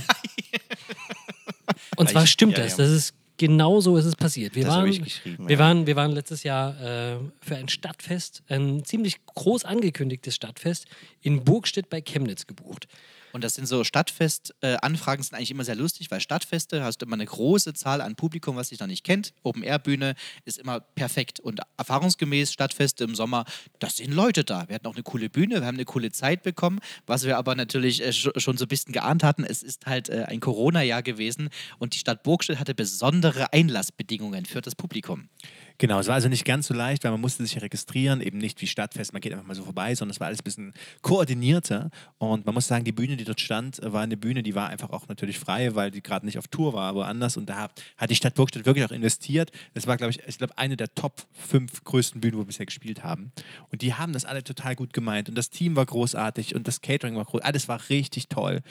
und 1.98 2.10
zwar 2.10 2.28
stimmt 2.28 2.58
ja, 2.58 2.63
das. 2.63 2.78
ja. 2.78 2.86
Das 2.86 2.91
ist 2.91 3.13
genau 3.39 3.80
so 3.80 3.97
ist 3.97 4.06
es 4.06 4.15
passiert. 4.15 4.54
Wir 4.56 4.65
Das 4.65 4.75
waren, 4.75 4.88
ich 4.88 5.02
geschrieben. 5.02 5.47
wir 5.47 5.56
ja. 5.56 5.60
waren, 5.60 5.88
wir 5.88 5.95
waren 5.95 6.12
letztes 6.12 6.43
Jahr 6.43 6.80
äh, 6.80 7.17
für 7.41 7.56
ein 7.56 7.67
Stadtfest, 7.69 8.43
ein 8.49 8.84
ziemlich 8.86 9.25
groß 9.25 9.65
angekündigtes 9.65 10.36
Stadtfest 10.36 10.86
in 11.21 11.43
Burgstedt 11.43 11.89
bei 11.89 12.02
Chemnitz 12.02 12.45
gebucht. 12.45 12.88
Und 13.31 13.43
das 13.43 13.55
sind 13.55 13.67
so 13.67 13.83
Stadtfest-Anfragen, 13.83 15.23
sind 15.23 15.35
eigentlich 15.35 15.51
immer 15.51 15.63
sehr 15.63 15.75
lustig, 15.75 16.09
weil 16.11 16.19
Stadtfeste 16.19 16.83
hast 16.83 16.97
du 16.97 17.05
immer 17.05 17.15
eine 17.15 17.25
große 17.25 17.73
Zahl 17.73 18.01
an 18.01 18.15
Publikum, 18.15 18.55
was 18.55 18.69
dich 18.69 18.79
noch 18.79 18.87
nicht 18.87 19.03
kennt. 19.03 19.33
Open-Air-Bühne 19.43 20.15
ist 20.45 20.57
immer 20.57 20.79
perfekt. 20.79 21.39
Und 21.39 21.61
erfahrungsgemäß 21.77 22.51
Stadtfeste 22.51 23.03
im 23.03 23.15
Sommer, 23.15 23.45
da 23.79 23.89
sind 23.89 24.13
Leute 24.13 24.43
da. 24.43 24.67
Wir 24.67 24.75
hatten 24.75 24.87
auch 24.87 24.95
eine 24.95 25.03
coole 25.03 25.29
Bühne, 25.29 25.61
wir 25.61 25.67
haben 25.67 25.75
eine 25.75 25.85
coole 25.85 26.11
Zeit 26.11 26.43
bekommen. 26.43 26.79
Was 27.05 27.25
wir 27.25 27.37
aber 27.37 27.55
natürlich 27.55 28.01
äh, 28.01 28.09
sch- 28.09 28.39
schon 28.39 28.57
so 28.57 28.65
ein 28.65 28.69
bisschen 28.69 28.93
geahnt 28.93 29.23
hatten, 29.23 29.43
es 29.43 29.63
ist 29.63 29.85
halt 29.85 30.09
äh, 30.09 30.25
ein 30.27 30.39
Corona-Jahr 30.39 31.03
gewesen 31.03 31.49
und 31.77 31.93
die 31.93 31.99
Stadt 31.99 32.23
Burgstedt 32.23 32.59
hatte 32.59 32.73
besondere 32.73 33.53
Einlassbedingungen 33.53 34.45
für 34.45 34.61
das 34.61 34.75
Publikum. 34.75 35.29
Genau, 35.77 35.99
es 35.99 36.07
war 36.07 36.15
also 36.15 36.27
nicht 36.27 36.43
ganz 36.43 36.67
so 36.67 36.73
leicht, 36.73 37.05
weil 37.05 37.11
man 37.11 37.21
musste 37.21 37.45
sich 37.45 37.61
registrieren, 37.61 38.19
eben 38.19 38.37
nicht 38.37 38.61
wie 38.61 38.67
Stadtfest, 38.67 39.13
man 39.13 39.21
geht 39.21 39.31
einfach 39.31 39.45
mal 39.45 39.55
so 39.55 39.63
vorbei, 39.63 39.95
sondern 39.95 40.13
es 40.13 40.19
war 40.19 40.27
alles 40.27 40.41
ein 40.41 40.43
bisschen 40.43 40.73
koordinierter. 41.01 41.89
Und 42.17 42.45
man 42.45 42.53
muss 42.53 42.67
sagen, 42.67 42.83
die 42.83 42.91
Bühne, 42.91 43.15
die 43.19 43.25
dort 43.25 43.41
stand, 43.41 43.79
war 43.84 44.01
eine 44.01 44.17
Bühne, 44.17 44.41
die 44.43 44.55
war 44.55 44.69
einfach 44.69 44.89
auch 44.89 45.08
natürlich 45.08 45.38
frei, 45.38 45.75
weil 45.75 45.91
die 45.91 46.01
gerade 46.01 46.25
nicht 46.25 46.38
auf 46.38 46.47
Tour 46.47 46.73
war, 46.73 46.95
woanders. 46.95 47.38
Und 47.38 47.49
da 47.49 47.58
hat, 47.58 47.84
hat 47.97 48.10
die 48.10 48.15
Stadt 48.15 48.36
Burgstadt 48.36 48.65
wirklich 48.65 48.86
auch 48.86 48.91
investiert. 48.91 49.51
Das 49.73 49.86
war, 49.86 49.97
glaube 49.97 50.12
ich, 50.12 50.21
ich 50.27 50.38
glaube, 50.38 50.58
eine 50.58 50.77
der 50.77 50.93
Top 50.95 51.25
fünf 51.32 51.84
größten 51.84 52.21
Bühnen, 52.21 52.36
wo 52.36 52.39
wir 52.39 52.45
bisher 52.45 52.65
gespielt 52.65 53.03
haben. 53.03 53.32
Und 53.71 53.82
die 53.82 53.93
haben 53.93 54.13
das 54.13 54.25
alle 54.25 54.43
total 54.43 54.75
gut 54.75 54.93
gemeint. 54.93 55.29
Und 55.29 55.36
das 55.36 55.49
Team 55.49 55.75
war 55.75 55.86
großartig 55.86 56.55
und 56.55 56.67
das 56.67 56.82
Catering 56.82 57.15
war 57.15 57.25
groß. 57.25 57.41
Alles 57.41 57.67
war 57.67 57.82
richtig 57.89 58.27
toll. 58.29 58.62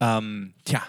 Ähm, 0.00 0.54
tja, 0.64 0.82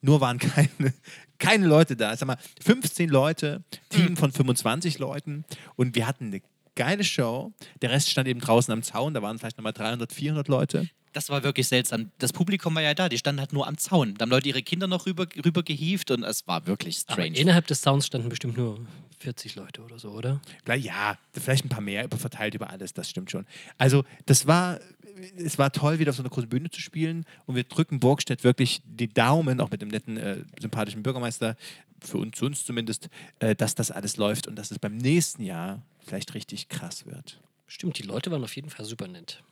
nur 0.00 0.20
waren 0.20 0.38
keine, 0.38 0.92
keine 1.38 1.66
Leute 1.66 1.96
da. 1.96 2.16
Sag 2.16 2.26
mal, 2.26 2.38
15 2.60 3.08
Leute, 3.08 3.62
Team 3.90 4.16
von 4.16 4.32
25 4.32 4.98
Leuten 4.98 5.44
und 5.76 5.94
wir 5.94 6.06
hatten 6.06 6.26
eine 6.26 6.42
geile 6.74 7.04
Show. 7.04 7.52
Der 7.80 7.90
Rest 7.90 8.10
stand 8.10 8.28
eben 8.28 8.40
draußen 8.40 8.72
am 8.72 8.82
Zaun, 8.82 9.14
da 9.14 9.22
waren 9.22 9.38
vielleicht 9.38 9.58
nochmal 9.58 9.72
300, 9.72 10.12
400 10.12 10.48
Leute. 10.48 10.88
Das 11.12 11.28
war 11.28 11.42
wirklich 11.42 11.68
seltsam. 11.68 12.10
Das 12.18 12.32
Publikum 12.32 12.74
war 12.74 12.82
ja 12.82 12.94
da, 12.94 13.08
die 13.08 13.18
standen 13.18 13.40
halt 13.40 13.52
nur 13.52 13.66
am 13.66 13.76
Zaun. 13.76 14.14
Da 14.14 14.22
haben 14.22 14.30
Leute 14.30 14.48
ihre 14.48 14.62
Kinder 14.62 14.86
noch 14.86 15.04
rüber, 15.06 15.26
rüber 15.44 15.62
gehievt 15.62 16.10
und 16.10 16.22
es 16.24 16.46
war 16.46 16.66
wirklich 16.66 17.02
Aber 17.06 17.14
strange. 17.14 17.36
innerhalb 17.38 17.66
des 17.66 17.82
Sounds 17.82 18.06
standen 18.06 18.28
bestimmt 18.30 18.56
nur 18.56 18.78
40 19.18 19.54
Leute 19.56 19.82
oder 19.82 19.98
so, 19.98 20.10
oder? 20.10 20.40
Vielleicht- 20.64 20.86
Ja, 20.86 21.18
vielleicht 21.32 21.64
ein 21.64 21.68
paar 21.68 21.80
mehr 21.82 22.08
verteilt 22.16 22.54
über 22.54 22.70
alles, 22.70 22.94
das 22.94 23.10
stimmt 23.10 23.30
schon. 23.30 23.46
Also, 23.78 24.04
das 24.26 24.46
war, 24.46 24.80
es 25.36 25.58
war 25.58 25.70
toll, 25.70 25.98
wieder 25.98 26.10
auf 26.10 26.16
so 26.16 26.22
einer 26.22 26.30
großen 26.30 26.48
Bühne 26.48 26.70
zu 26.70 26.80
spielen 26.80 27.26
und 27.46 27.54
wir 27.56 27.64
drücken 27.64 28.00
Burgstedt 28.00 28.42
wirklich 28.42 28.80
die 28.84 29.08
Daumen, 29.12 29.60
auch 29.60 29.70
mit 29.70 29.82
dem 29.82 29.88
netten, 29.88 30.16
äh, 30.16 30.38
sympathischen 30.60 31.02
Bürgermeister, 31.02 31.56
für 32.00 32.18
uns, 32.18 32.36
zu 32.36 32.46
uns 32.46 32.64
zumindest, 32.64 33.10
äh, 33.38 33.54
dass 33.54 33.74
das 33.76 33.90
alles 33.92 34.16
läuft 34.16 34.48
und 34.48 34.56
dass 34.56 34.70
es 34.72 34.78
beim 34.80 34.96
nächsten 34.96 35.44
Jahr 35.44 35.82
vielleicht 36.04 36.34
richtig 36.34 36.68
krass 36.68 37.06
wird. 37.06 37.38
Stimmt, 37.68 37.98
die 37.98 38.02
Leute 38.02 38.30
waren 38.32 38.42
auf 38.42 38.56
jeden 38.56 38.70
Fall 38.70 38.84
super 38.84 39.06
nett. 39.06 39.42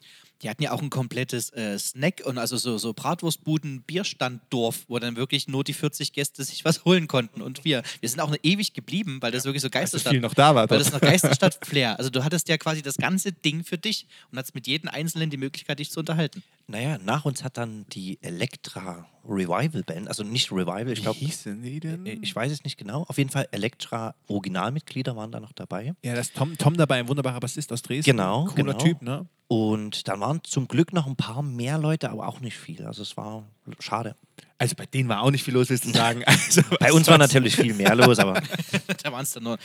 Die 0.42 0.48
hatten 0.48 0.62
ja 0.62 0.72
auch 0.72 0.81
ein 0.81 0.90
komplettes 0.90 1.50
äh, 1.50 1.79
Snack- 1.79 2.22
und 2.24 2.38
also 2.38 2.57
so, 2.57 2.79
so 2.79 2.94
Bratwurstbuden, 2.94 3.83
Bierstanddorf, 3.83 4.87
wo 4.88 4.98
dann 4.98 5.16
wirklich 5.16 5.48
nur 5.48 5.64
die 5.64 5.74
40 5.74 6.12
Gäste 6.12 6.44
sich 6.44 6.64
was 6.64 6.85
holen 6.85 7.09
konnten. 7.09 7.42
Und 7.42 7.64
wir, 7.64 7.83
wir 8.00 8.09
sind 8.09 8.20
auch 8.20 8.35
ewig 8.42 8.72
geblieben, 8.72 9.18
weil 9.20 9.33
das 9.33 9.44
wirklich 9.44 9.62
so 9.62 9.70
Geisterstadt 9.70 10.12
viel 10.12 10.20
noch 10.20 10.35
da 10.35 10.55
war. 10.55 10.68
Weil 10.70 10.79
das 10.79 10.92
noch 10.92 11.00
Geisterstadt-Flair. 11.00 11.90
Also 12.00 12.09
du 12.09 12.24
hattest 12.24 12.48
ja 12.48 12.57
quasi 12.57 12.81
das 12.83 12.96
ganze 12.96 13.33
Ding 13.33 13.62
für 13.62 13.76
dich 13.76 14.07
und 14.31 14.38
hattest 14.38 14.55
mit 14.55 14.66
jedem 14.66 14.88
Einzelnen 14.88 15.29
die 15.29 15.37
Möglichkeit, 15.37 15.81
dich 15.81 15.90
zu 15.90 16.00
unterhalten. 16.00 16.42
Naja, 16.66 16.98
nach 17.05 17.24
uns 17.24 17.44
hat 17.44 17.59
dann 17.59 17.85
die 17.90 18.18
Elektra 18.22 19.07
Revival 19.28 19.83
Band, 19.83 20.09
also 20.09 20.22
nicht 20.22 20.50
Revival, 20.50 20.90
ich 20.90 21.02
glaube, 21.02 21.18
hießen 21.18 21.62
die 21.62 21.80
denn? 21.80 22.06
ich 22.06 22.35
weiß 22.35 22.50
es 22.50 22.64
nicht 22.64 22.76
genau. 22.78 23.04
Auf 23.09 23.18
jeden 23.18 23.30
Fall 23.30 23.46
Elektra 23.50 24.14
Originalmitglieder 24.28 25.14
waren 25.16 25.30
da 25.30 25.40
noch 25.40 25.52
dabei. 25.52 25.94
Ja, 26.02 26.14
das 26.14 26.28
ist 26.28 26.37
Tom, 26.37 26.56
Tom 26.59 26.76
dabei, 26.76 26.98
ein 27.00 27.09
wunderbarer 27.09 27.40
Bassist 27.40 27.72
aus 27.72 27.83
Dresden. 27.83 28.11
Genau, 28.11 28.46
Cooler 28.46 28.72
genau. 28.74 28.78
Typ, 28.78 29.02
ne? 29.02 29.26
Und 29.48 30.06
dann 30.06 30.20
waren 30.20 30.40
zum 30.44 30.68
Glück 30.68 30.92
noch 30.92 31.06
ein 31.06 31.16
paar 31.16 31.42
mehr 31.42 31.76
Leute, 31.76 32.11
aber 32.11 32.28
auch 32.28 32.40
nicht 32.40 32.56
viel. 32.56 32.87
Also 32.87 33.02
es 33.02 33.16
war 33.16 33.44
schade. 33.80 34.14
Also 34.59 34.76
bei 34.76 34.87
denen 34.87 35.09
war 35.09 35.22
auch 35.22 35.30
nicht 35.30 35.42
viel 35.42 35.54
los, 35.54 35.70
willst 35.70 35.87
du 35.87 35.90
sagen. 35.92 36.22
Also, 36.24 36.62
Bei 36.78 36.92
uns 36.92 37.09
war 37.09 37.18
natürlich 37.18 37.56
viel 37.56 37.74
mehr 37.74 37.94
los, 37.96 38.18
aber 38.18 38.40
da 39.02 39.12
waren 39.12 39.24
es 39.24 39.33
dann 39.33 39.42
nur. 39.42 39.59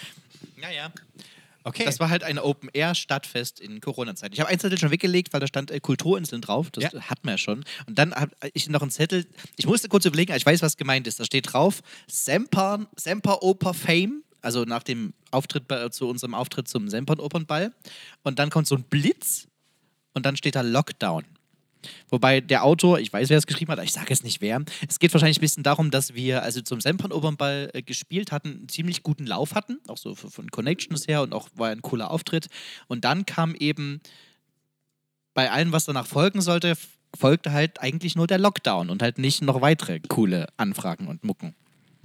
Naja. 0.59 0.91
Okay. 1.65 1.83
Das 1.83 1.99
war 1.99 2.09
halt 2.09 2.23
ein 2.23 2.37
Open-Air-Stadtfest 2.37 3.59
in 3.59 3.81
Corona-Zeiten. 3.81 4.33
Ich 4.33 4.39
habe 4.39 4.49
einen 4.49 4.59
Zettel 4.59 4.77
schon 4.77 4.91
weggelegt, 4.91 5.33
weil 5.33 5.39
da 5.39 5.47
stand 5.47 5.71
äh, 5.71 5.79
Kulturinseln 5.79 6.41
drauf. 6.41 6.69
Das 6.71 6.93
Ja. 6.93 7.01
hatten 7.01 7.23
wir 7.27 7.31
ja 7.31 7.37
schon. 7.39 7.65
Und 7.87 7.97
dann 7.97 8.13
habe 8.13 8.31
ich 8.53 8.69
noch 8.69 8.81
einen 8.83 8.91
Zettel. 8.91 9.25
Ich 9.57 9.65
musste 9.65 9.89
kurz 9.89 10.05
überlegen, 10.05 10.31
ich 10.35 10.45
weiß, 10.45 10.61
was 10.61 10.77
gemeint 10.77 11.07
ist. 11.07 11.19
Da 11.19 11.25
steht 11.25 11.51
drauf: 11.51 11.81
Semper, 12.07 12.85
Semper 12.95 13.41
Oper 13.43 13.73
Fame. 13.73 14.21
Also 14.41 14.63
nach 14.63 14.83
dem 14.83 15.13
Auftritt 15.31 15.67
bei, 15.67 15.89
zu 15.89 16.07
unserem 16.07 16.35
Auftritt 16.35 16.67
zum 16.67 16.87
Sempern 16.87 17.19
Opernball. 17.19 17.73
Und 18.21 18.37
dann 18.37 18.51
kommt 18.51 18.67
so 18.67 18.75
ein 18.75 18.83
Blitz 18.83 19.47
und 20.13 20.23
dann 20.27 20.37
steht 20.37 20.55
da 20.55 20.61
Lockdown. 20.61 21.25
Wobei 22.09 22.41
der 22.41 22.63
Autor, 22.63 22.99
ich 22.99 23.11
weiß, 23.11 23.29
wer 23.29 23.37
es 23.37 23.47
geschrieben 23.47 23.71
hat, 23.71 23.79
aber 23.79 23.85
ich 23.85 23.93
sage 23.93 24.11
es 24.11 24.23
nicht 24.23 24.41
wer. 24.41 24.63
Es 24.87 24.99
geht 24.99 25.13
wahrscheinlich 25.13 25.37
ein 25.37 25.41
bisschen 25.41 25.63
darum, 25.63 25.91
dass 25.91 26.13
wir 26.13 26.43
also 26.43 26.61
zum 26.61 26.81
Sempern 26.81 27.11
Opernball 27.11 27.69
äh, 27.73 27.81
gespielt 27.81 28.31
hatten, 28.31 28.49
einen 28.49 28.69
ziemlich 28.69 29.03
guten 29.03 29.25
Lauf 29.25 29.55
hatten, 29.55 29.79
auch 29.87 29.97
so 29.97 30.15
von 30.15 30.49
Connections 30.51 31.07
her 31.07 31.21
und 31.21 31.33
auch 31.33 31.49
war 31.55 31.69
ein 31.69 31.81
cooler 31.81 32.11
Auftritt. 32.11 32.47
Und 32.87 33.05
dann 33.05 33.25
kam 33.25 33.55
eben 33.55 34.01
bei 35.33 35.51
allem, 35.51 35.71
was 35.71 35.85
danach 35.85 36.07
folgen 36.07 36.41
sollte, 36.41 36.75
folgte 37.15 37.51
halt 37.51 37.81
eigentlich 37.81 38.15
nur 38.15 38.27
der 38.27 38.39
Lockdown 38.39 38.89
und 38.89 39.01
halt 39.01 39.17
nicht 39.17 39.41
noch 39.41 39.61
weitere 39.61 39.99
coole 39.99 40.47
Anfragen 40.57 41.07
und 41.07 41.23
Mucken. 41.23 41.55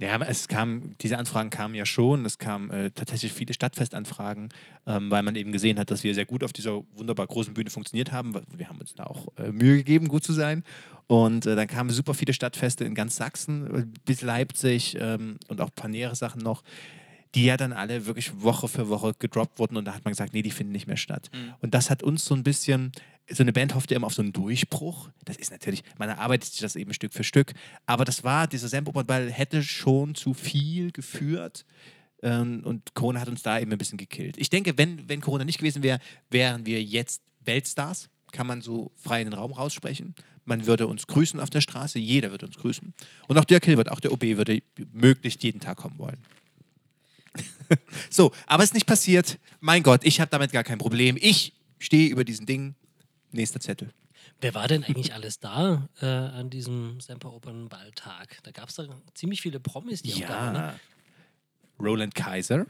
Ja, 0.01 0.19
es 0.23 0.47
kam, 0.47 0.95
diese 1.01 1.19
Anfragen 1.19 1.51
kamen 1.51 1.75
ja 1.75 1.85
schon. 1.85 2.25
Es 2.25 2.39
kamen 2.39 2.71
äh, 2.71 2.89
tatsächlich 2.89 3.33
viele 3.33 3.53
Stadtfestanfragen, 3.53 4.49
ähm, 4.87 5.11
weil 5.11 5.21
man 5.21 5.35
eben 5.35 5.51
gesehen 5.51 5.77
hat, 5.77 5.91
dass 5.91 6.03
wir 6.03 6.15
sehr 6.15 6.25
gut 6.25 6.43
auf 6.43 6.51
dieser 6.51 6.81
wunderbar 6.95 7.27
großen 7.27 7.53
Bühne 7.53 7.69
funktioniert 7.69 8.11
haben. 8.11 8.33
Wir 8.57 8.67
haben 8.67 8.79
uns 8.79 8.95
da 8.95 9.03
auch 9.03 9.27
äh, 9.37 9.51
Mühe 9.51 9.77
gegeben, 9.77 10.07
gut 10.07 10.23
zu 10.23 10.33
sein. 10.33 10.63
Und 11.05 11.45
äh, 11.45 11.55
dann 11.55 11.67
kamen 11.67 11.91
super 11.91 12.15
viele 12.15 12.33
Stadtfeste 12.33 12.83
in 12.83 12.95
ganz 12.95 13.15
Sachsen 13.15 13.75
äh, 13.75 13.85
bis 14.03 14.23
Leipzig 14.23 14.97
ähm, 14.99 15.37
und 15.49 15.61
auch 15.61 15.67
ein 15.67 15.75
paar 15.75 15.89
nähere 15.89 16.15
Sachen 16.15 16.41
noch, 16.41 16.63
die 17.35 17.45
ja 17.45 17.57
dann 17.57 17.73
alle 17.73 18.05
wirklich 18.05 18.41
Woche 18.41 18.67
für 18.67 18.89
Woche 18.89 19.13
gedroppt 19.17 19.59
wurden. 19.59 19.77
Und 19.77 19.85
da 19.85 19.93
hat 19.93 20.03
man 20.03 20.11
gesagt, 20.11 20.33
nee, 20.33 20.41
die 20.41 20.51
finden 20.51 20.73
nicht 20.73 20.87
mehr 20.87 20.97
statt. 20.97 21.29
Und 21.61 21.73
das 21.73 21.89
hat 21.89 22.03
uns 22.03 22.25
so 22.25 22.35
ein 22.35 22.43
bisschen, 22.43 22.91
so 23.29 23.43
eine 23.43 23.53
Band 23.53 23.73
hofft 23.73 23.91
ja 23.91 23.97
immer 23.97 24.07
auf 24.07 24.13
so 24.13 24.21
einen 24.21 24.33
Durchbruch. 24.33 25.09
Das 25.23 25.37
ist 25.37 25.51
natürlich, 25.51 25.83
man 25.97 26.09
erarbeitet 26.09 26.51
sich 26.51 26.61
das 26.61 26.75
eben 26.75 26.93
Stück 26.93 27.13
für 27.13 27.23
Stück. 27.23 27.53
Aber 27.85 28.03
das 28.03 28.23
war, 28.23 28.47
dieser 28.47 28.67
Sample-Ball 28.67 29.31
hätte 29.31 29.63
schon 29.63 30.15
zu 30.15 30.33
viel 30.33 30.91
geführt. 30.91 31.65
Ähm, 32.21 32.61
und 32.65 32.93
Corona 32.93 33.21
hat 33.21 33.29
uns 33.29 33.43
da 33.43 33.59
eben 33.59 33.71
ein 33.71 33.77
bisschen 33.77 33.97
gekillt. 33.97 34.37
Ich 34.37 34.49
denke, 34.49 34.77
wenn, 34.77 35.07
wenn 35.07 35.21
Corona 35.21 35.45
nicht 35.45 35.59
gewesen 35.59 35.83
wäre, 35.83 35.99
wären 36.29 36.65
wir 36.65 36.83
jetzt 36.83 37.21
Weltstars. 37.45 38.09
Kann 38.31 38.47
man 38.47 38.61
so 38.61 38.91
frei 38.95 39.21
in 39.21 39.29
den 39.29 39.33
Raum 39.33 39.51
raussprechen. 39.51 40.15
Man 40.45 40.65
würde 40.65 40.87
uns 40.87 41.07
grüßen 41.07 41.39
auf 41.39 41.49
der 41.49 41.61
Straße, 41.61 41.99
jeder 41.99 42.31
würde 42.31 42.45
uns 42.45 42.57
grüßen. 42.57 42.93
Und 43.27 43.37
auch 43.37 43.45
Dirk 43.45 43.65
Hilbert, 43.65 43.91
auch 43.91 43.99
der 43.99 44.11
OB 44.11 44.23
würde 44.37 44.61
möglichst 44.91 45.43
jeden 45.43 45.59
Tag 45.59 45.77
kommen 45.77 45.97
wollen. 45.97 46.17
so, 48.09 48.31
aber 48.47 48.63
es 48.63 48.69
ist 48.69 48.73
nicht 48.73 48.87
passiert. 48.87 49.39
Mein 49.59 49.83
Gott, 49.83 50.01
ich 50.03 50.19
habe 50.19 50.29
damit 50.29 50.51
gar 50.51 50.63
kein 50.63 50.77
Problem. 50.77 51.17
Ich 51.19 51.53
stehe 51.79 52.09
über 52.09 52.23
diesen 52.23 52.45
Ding. 52.45 52.75
Nächster 53.31 53.59
Zettel. 53.59 53.93
Wer 54.41 54.53
war 54.55 54.67
denn 54.67 54.83
eigentlich 54.83 55.13
alles 55.13 55.39
da 55.39 55.87
äh, 56.01 56.05
an 56.05 56.49
diesem 56.49 56.99
Semper 56.99 57.31
Opernballtag? 57.31 58.39
Da 58.43 58.51
gab 58.51 58.69
es 58.69 58.75
da 58.75 58.87
ziemlich 59.13 59.41
viele 59.41 59.59
Promis, 59.59 60.01
die 60.01 60.13
auch 60.15 60.27
da 60.27 60.29
waren. 60.29 60.53
Ne? 60.53 60.79
Roland 61.79 62.15
Kaiser. 62.15 62.65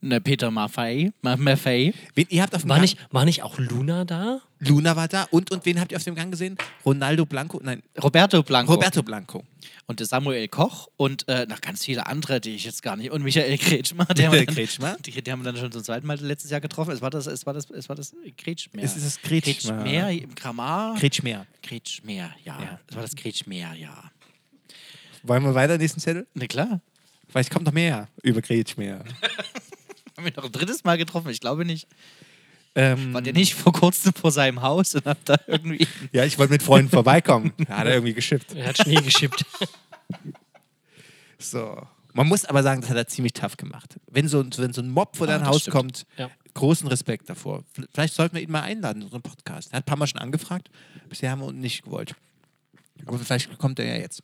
Ne, 0.00 0.20
Peter 0.20 0.50
Maffei, 0.50 1.12
Ma- 1.22 1.36
Maffei. 1.36 1.94
Wen, 2.14 2.26
ihr 2.28 2.42
habt 2.42 2.54
auf 2.54 2.62
dem 2.62 2.68
War 2.70 2.76
Gang, 2.78 2.82
nicht, 2.82 2.98
war 3.12 3.24
nicht 3.24 3.42
auch 3.42 3.58
Luna 3.58 4.04
da? 4.04 4.40
Luna 4.58 4.96
war 4.96 5.08
da 5.08 5.24
und, 5.30 5.50
und 5.52 5.64
wen 5.64 5.80
habt 5.80 5.92
ihr 5.92 5.96
auf 5.96 6.04
dem 6.04 6.14
Gang 6.16 6.30
gesehen? 6.30 6.58
Ronaldo 6.84 7.24
Blanco? 7.24 7.60
Nein, 7.62 7.82
Roberto 8.02 8.42
Blanco. 8.42 8.72
Roberto 8.74 9.02
Blanco. 9.02 9.44
und 9.86 10.04
Samuel 10.04 10.48
Koch 10.48 10.88
und 10.96 11.26
äh, 11.28 11.46
noch 11.46 11.60
ganz 11.60 11.84
viele 11.84 12.06
andere, 12.06 12.40
die 12.40 12.50
ich 12.56 12.64
jetzt 12.64 12.82
gar 12.82 12.96
nicht. 12.96 13.10
Und 13.10 13.22
Michael 13.22 13.56
Kretschmer, 13.58 14.04
der 14.06 14.30
dann, 14.32 14.46
Kretschmer? 14.46 14.96
Die, 15.06 15.12
die 15.22 15.32
haben 15.32 15.40
wir 15.44 15.52
dann 15.52 15.56
schon 15.60 15.72
zum 15.72 15.82
zweiten 15.84 16.06
Mal 16.06 16.18
letztes 16.20 16.50
Jahr 16.50 16.60
getroffen. 16.60 16.90
Es 16.90 17.00
war 17.00 17.10
das, 17.10 17.26
es 17.26 17.46
war 17.46 17.54
das, 17.54 17.70
es 17.70 17.88
war 17.88 17.96
das 17.96 18.14
Kretschmer. 18.36 18.82
Es 18.82 18.96
ist 18.96 19.06
das 19.06 19.22
Kretschmer. 19.22 19.82
Kretschmer 19.84 20.10
im 20.10 20.34
Kramar. 20.34 20.96
Kretschmer. 20.96 21.46
Kretschmer, 21.62 22.12
ja. 22.12 22.58
Ja. 22.60 22.80
Es 22.88 22.96
war 22.96 23.02
das 23.02 23.14
Kretschmer, 23.16 23.74
ja. 23.74 24.10
Wollen 25.22 25.42
wir 25.44 25.54
weiter, 25.54 25.78
nächsten 25.78 26.00
Zettel? 26.00 26.26
Na 26.34 26.46
klar. 26.46 26.80
Vielleicht 27.30 27.50
kommt 27.50 27.64
noch 27.66 27.72
mehr 27.72 28.08
über 28.22 28.42
Kretschmer. 28.42 29.00
Haben 30.16 30.24
wir 30.24 30.32
noch 30.36 30.44
ein 30.44 30.52
drittes 30.52 30.84
Mal 30.84 30.98
getroffen? 30.98 31.30
Ich 31.30 31.40
glaube 31.40 31.64
nicht. 31.64 31.86
ähm, 32.74 33.14
War 33.14 33.22
der 33.22 33.32
nicht 33.32 33.54
vor 33.54 33.72
kurzem 33.72 34.12
vor 34.12 34.30
seinem 34.32 34.62
Haus 34.62 34.94
und 34.94 35.04
hat 35.06 35.18
da 35.24 35.36
irgendwie. 35.46 35.86
Ja, 36.12 36.24
ich 36.24 36.38
wollte 36.38 36.52
mit 36.52 36.62
Freunden 36.62 36.90
vorbeikommen. 36.90 37.52
Da 37.66 37.78
hat 37.78 37.86
er 37.86 37.94
irgendwie 37.94 38.14
geschippt. 38.14 38.54
Er 38.54 38.66
hat 38.68 38.78
Schnee 38.78 38.96
geschippt. 38.96 39.44
So. 41.38 41.86
Man 42.12 42.26
muss 42.26 42.44
aber 42.44 42.62
sagen, 42.62 42.80
das 42.80 42.90
hat 42.90 42.96
er 42.96 43.06
ziemlich 43.06 43.32
tough 43.32 43.56
gemacht. 43.56 43.96
Wenn 44.10 44.26
so, 44.28 44.44
wenn 44.58 44.72
so 44.72 44.82
ein 44.82 44.90
Mob 44.90 45.16
vor 45.16 45.28
Ah, 45.28 45.38
dein 45.38 45.46
Haus 45.46 45.62
stimmt. 45.62 45.76
kommt, 45.76 46.06
Ja. 46.18 46.28
großen 46.54 46.88
Respekt 46.88 47.30
davor. 47.30 47.62
Vielleicht 47.94 48.14
sollten 48.14 48.34
wir 48.34 48.42
ihn 48.42 48.50
mal 48.50 48.62
einladen 48.62 48.98
in 48.98 49.04
unseren 49.04 49.22
Podcast. 49.22 49.68
Er 49.72 49.76
hat 49.78 49.84
ein 49.84 49.86
paar 49.86 49.96
Mal 49.96 50.08
schon 50.08 50.20
angefragt. 50.20 50.70
Bisher 51.08 51.30
haben 51.30 51.40
wir 51.40 51.50
ihn 51.50 51.60
nicht 51.60 51.82
gewollt. 51.84 52.14
Aber 53.06 53.18
vielleicht 53.18 53.56
kommt 53.58 53.78
er 53.78 53.86
ja 53.86 53.94
jetzt. 54.00 54.22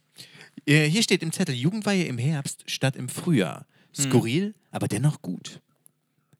Äh, 0.64 0.88
Hier 0.88 1.02
steht 1.02 1.22
im 1.22 1.32
Zettel: 1.32 1.54
Jugendweihe 1.54 2.04
im 2.04 2.18
Herbst 2.18 2.64
statt 2.66 2.96
im 2.96 3.08
Frühjahr. 3.08 3.66
Skurril, 3.94 4.54
aber 4.70 4.88
dennoch 4.88 5.22
gut. 5.22 5.60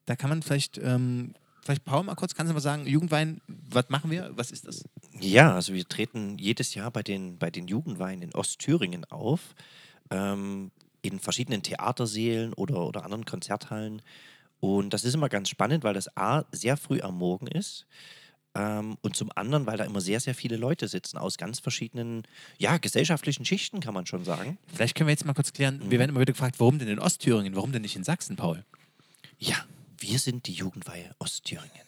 Da 0.04 0.14
kann 0.14 0.30
man 0.30 0.42
vielleicht, 0.42 0.78
ähm, 0.78 1.34
vielleicht 1.62 1.84
Paul 1.84 2.04
mal 2.04 2.14
kurz, 2.14 2.34
kannst 2.34 2.50
du 2.50 2.54
mal 2.54 2.60
sagen, 2.60 2.86
Jugendweihen, 2.86 3.40
was 3.48 3.88
machen 3.88 4.10
wir? 4.10 4.30
Was 4.34 4.50
ist 4.50 4.66
das? 4.66 4.84
Ja, 5.18 5.54
also 5.54 5.72
wir 5.72 5.86
treten 5.88 6.38
jedes 6.38 6.74
Jahr 6.74 6.90
bei 6.90 7.02
den, 7.02 7.38
bei 7.38 7.50
den 7.50 7.66
Jugendweinen 7.66 8.22
in 8.22 8.34
Ostthüringen 8.34 9.04
auf, 9.06 9.54
ähm, 10.10 10.70
in 11.02 11.18
verschiedenen 11.18 11.62
Theatersälen 11.62 12.52
oder, 12.52 12.86
oder 12.86 13.04
anderen 13.04 13.24
Konzerthallen. 13.24 14.02
Und 14.60 14.92
das 14.92 15.04
ist 15.04 15.14
immer 15.14 15.28
ganz 15.28 15.48
spannend, 15.48 15.82
weil 15.82 15.94
das 15.94 16.14
A 16.16 16.44
sehr 16.52 16.76
früh 16.76 17.00
am 17.00 17.18
Morgen 17.18 17.46
ist 17.46 17.86
ähm, 18.56 18.96
und 19.02 19.16
zum 19.16 19.30
anderen, 19.34 19.66
weil 19.66 19.76
da 19.76 19.84
immer 19.84 20.00
sehr, 20.00 20.20
sehr 20.20 20.34
viele 20.34 20.56
Leute 20.56 20.88
sitzen 20.88 21.18
aus 21.18 21.36
ganz 21.36 21.60
verschiedenen, 21.60 22.22
ja, 22.58 22.78
gesellschaftlichen 22.78 23.44
Schichten, 23.44 23.80
kann 23.80 23.94
man 23.94 24.06
schon 24.06 24.24
sagen. 24.24 24.58
Vielleicht 24.72 24.96
können 24.96 25.08
wir 25.08 25.12
jetzt 25.12 25.26
mal 25.26 25.34
kurz 25.34 25.52
klären. 25.52 25.80
Wir 25.90 25.98
werden 25.98 26.10
immer 26.10 26.20
wieder 26.20 26.32
gefragt, 26.32 26.56
warum 26.58 26.78
denn 26.78 26.88
in 26.88 26.98
Ostthüringen, 26.98 27.54
warum 27.54 27.72
denn 27.72 27.82
nicht 27.82 27.96
in 27.96 28.04
Sachsen, 28.04 28.36
Paul? 28.36 28.64
Ja, 29.38 29.56
wir 29.98 30.18
sind 30.18 30.46
die 30.46 30.52
Jugendweihe 30.52 31.14
Ostthüringen. 31.18 31.70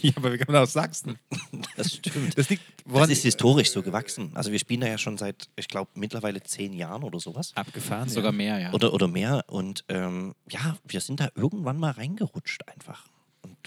Ja, 0.00 0.12
aber 0.16 0.30
wir 0.30 0.38
kommen 0.38 0.56
aus 0.56 0.72
Sachsen. 0.72 1.18
Das 1.76 1.92
stimmt. 1.92 2.38
Das 2.38 2.48
liegt, 2.48 2.62
Das 2.84 2.94
woran 2.94 3.10
ist 3.10 3.22
historisch 3.22 3.70
so 3.70 3.82
gewachsen. 3.82 4.30
Also 4.34 4.52
wir 4.52 4.58
spielen 4.58 4.80
da 4.80 4.86
ja 4.86 4.96
schon 4.96 5.18
seit, 5.18 5.48
ich 5.56 5.68
glaube, 5.68 5.90
mittlerweile 5.94 6.42
zehn 6.42 6.72
Jahren 6.72 7.02
oder 7.02 7.18
sowas. 7.18 7.52
abgefahren. 7.54 8.08
Sogar 8.08 8.30
ja. 8.30 8.36
mehr, 8.36 8.58
ja. 8.60 8.72
Oder, 8.72 8.94
oder 8.94 9.08
mehr. 9.08 9.44
Und 9.48 9.84
ähm, 9.88 10.36
ja, 10.48 10.78
wir 10.84 11.00
sind 11.00 11.20
da 11.20 11.28
irgendwann 11.34 11.78
mal 11.78 11.90
reingerutscht 11.90 12.66
einfach. 12.68 13.04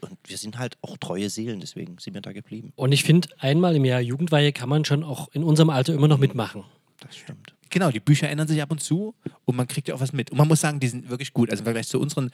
Und, 0.01 0.17
wir 0.25 0.37
sind 0.37 0.57
halt 0.57 0.77
auch 0.81 0.97
treue 0.97 1.29
Seelen, 1.29 1.59
deswegen 1.59 1.97
sind 1.97 2.13
wir 2.13 2.21
da 2.21 2.33
geblieben. 2.33 2.73
Und 2.75 2.91
ich 2.91 3.03
finde, 3.03 3.29
einmal 3.39 3.75
im 3.75 3.85
Jahr 3.85 4.01
Jugendweihe 4.01 4.51
kann 4.51 4.69
man 4.69 4.85
schon 4.85 5.03
auch 5.03 5.29
in 5.33 5.43
unserem 5.43 5.69
Alter 5.69 5.93
immer 5.93 6.07
noch 6.07 6.19
mitmachen. 6.19 6.63
Das 6.99 7.15
stimmt. 7.15 7.53
Genau, 7.69 7.91
die 7.91 7.99
Bücher 7.99 8.29
ändern 8.29 8.47
sich 8.47 8.61
ab 8.61 8.71
und 8.71 8.81
zu 8.81 9.13
und 9.45 9.55
man 9.55 9.67
kriegt 9.67 9.87
ja 9.87 9.95
auch 9.95 9.99
was 9.99 10.13
mit. 10.13 10.31
Und 10.31 10.37
man 10.37 10.47
muss 10.47 10.61
sagen, 10.61 10.79
die 10.79 10.87
sind 10.87 11.09
wirklich 11.09 11.33
gut. 11.33 11.49
Also 11.49 11.61
im 11.61 11.65
Vergleich 11.65 11.87
zu 11.87 11.99
unseren, 11.99 12.31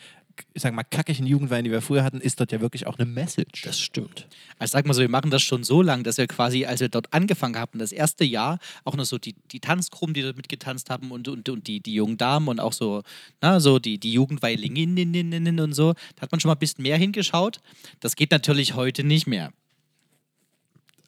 ich 0.53 0.61
sag 0.61 0.73
mal, 0.73 0.83
kackigen 0.83 1.25
Jugendweinen, 1.25 1.65
die 1.65 1.71
wir 1.71 1.81
früher 1.81 2.03
hatten, 2.03 2.21
ist 2.21 2.39
dort 2.39 2.51
ja 2.51 2.61
wirklich 2.61 2.87
auch 2.87 2.97
eine 2.97 3.09
Message. 3.09 3.63
Das 3.63 3.79
stimmt. 3.79 4.27
Also 4.59 4.73
sag 4.73 4.85
mal 4.85 4.93
so, 4.93 5.01
wir 5.01 5.09
machen 5.09 5.31
das 5.31 5.41
schon 5.41 5.63
so 5.63 5.81
lang, 5.81 6.03
dass 6.03 6.17
wir 6.17 6.27
quasi, 6.27 6.65
als 6.65 6.79
wir 6.79 6.89
dort 6.89 7.13
angefangen 7.13 7.57
haben, 7.57 7.79
das 7.79 7.91
erste 7.91 8.23
Jahr, 8.23 8.59
auch 8.83 8.95
noch 8.95 9.05
so 9.05 9.17
die, 9.17 9.35
die 9.51 9.59
Tanzgruppen, 9.59 10.13
die 10.13 10.21
dort 10.21 10.37
mitgetanzt 10.37 10.89
haben 10.89 11.11
und, 11.11 11.27
und, 11.27 11.49
und 11.49 11.67
die, 11.67 11.79
die 11.79 11.93
jungen 11.93 12.17
Damen 12.17 12.47
und 12.47 12.59
auch 12.59 12.73
so, 12.73 13.03
na, 13.41 13.59
so 13.59 13.79
die, 13.79 13.97
die 13.97 14.13
Jugendweilingeninnen 14.13 15.59
und 15.59 15.73
so, 15.73 15.93
da 16.15 16.21
hat 16.21 16.31
man 16.31 16.39
schon 16.39 16.49
mal 16.49 16.55
ein 16.55 16.59
bisschen 16.59 16.83
mehr 16.83 16.97
hingeschaut. 16.97 17.59
Das 17.99 18.15
geht 18.15 18.31
natürlich 18.31 18.75
heute 18.75 19.03
nicht 19.03 19.27
mehr. 19.27 19.51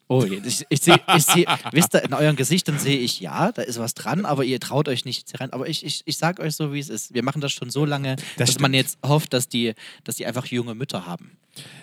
Oh, 0.08 0.24
ich, 0.24 0.64
ich 0.68 0.80
sehe, 0.80 1.00
ich 1.16 1.24
seh, 1.24 1.46
wisst 1.72 1.94
ihr, 1.94 2.04
in 2.04 2.14
euren 2.14 2.36
Gesichtern 2.36 2.78
sehe 2.78 2.98
ich, 2.98 3.18
ja, 3.20 3.50
da 3.50 3.62
ist 3.62 3.78
was 3.78 3.94
dran, 3.94 4.24
aber 4.24 4.44
ihr 4.44 4.60
traut 4.60 4.88
euch 4.88 5.04
nicht 5.04 5.40
rein. 5.40 5.52
Aber 5.52 5.68
ich, 5.68 5.84
ich, 5.84 6.02
ich 6.04 6.16
sag 6.16 6.38
euch 6.38 6.54
so, 6.54 6.72
wie 6.72 6.78
es 6.78 6.88
ist. 6.88 7.12
Wir 7.12 7.24
machen 7.24 7.40
das 7.40 7.52
schon 7.52 7.70
so 7.70 7.84
lange, 7.84 8.16
dass 8.36 8.60
man 8.60 8.70
stimmt. 8.70 8.74
jetzt 8.74 8.98
hofft, 9.04 9.32
dass 9.32 9.48
die, 9.48 9.74
dass 10.04 10.16
die 10.16 10.26
einfach 10.26 10.46
junge 10.46 10.74
Mütter 10.74 11.06
haben. 11.06 11.36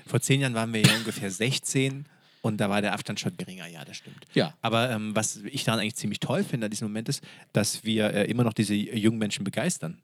Vor 0.07 0.21
zehn 0.21 0.39
Jahren 0.39 0.53
waren 0.53 0.73
wir 0.73 0.81
ja 0.81 0.95
ungefähr 0.95 1.31
16 1.31 2.05
Und 2.41 2.57
da 2.57 2.69
war 2.69 2.81
der 2.81 2.93
Abstand 2.93 3.19
schon 3.19 3.36
geringer, 3.36 3.67
ja, 3.67 3.83
das 3.83 3.97
stimmt. 3.97 4.25
Ja. 4.33 4.53
Aber 4.62 4.89
ähm, 4.89 5.15
was 5.15 5.38
ich 5.38 5.63
daran 5.65 5.81
eigentlich 5.81 5.95
ziemlich 5.95 6.19
toll 6.19 6.43
finde 6.43 6.65
an 6.65 6.71
diesem 6.71 6.88
Moment 6.88 7.09
ist, 7.09 7.23
dass 7.51 7.83
wir 7.83 8.13
äh, 8.13 8.25
immer 8.29 8.43
noch 8.43 8.53
diese 8.53 8.73
jungen 8.73 9.17
Menschen 9.17 9.43
begeistern. 9.43 9.97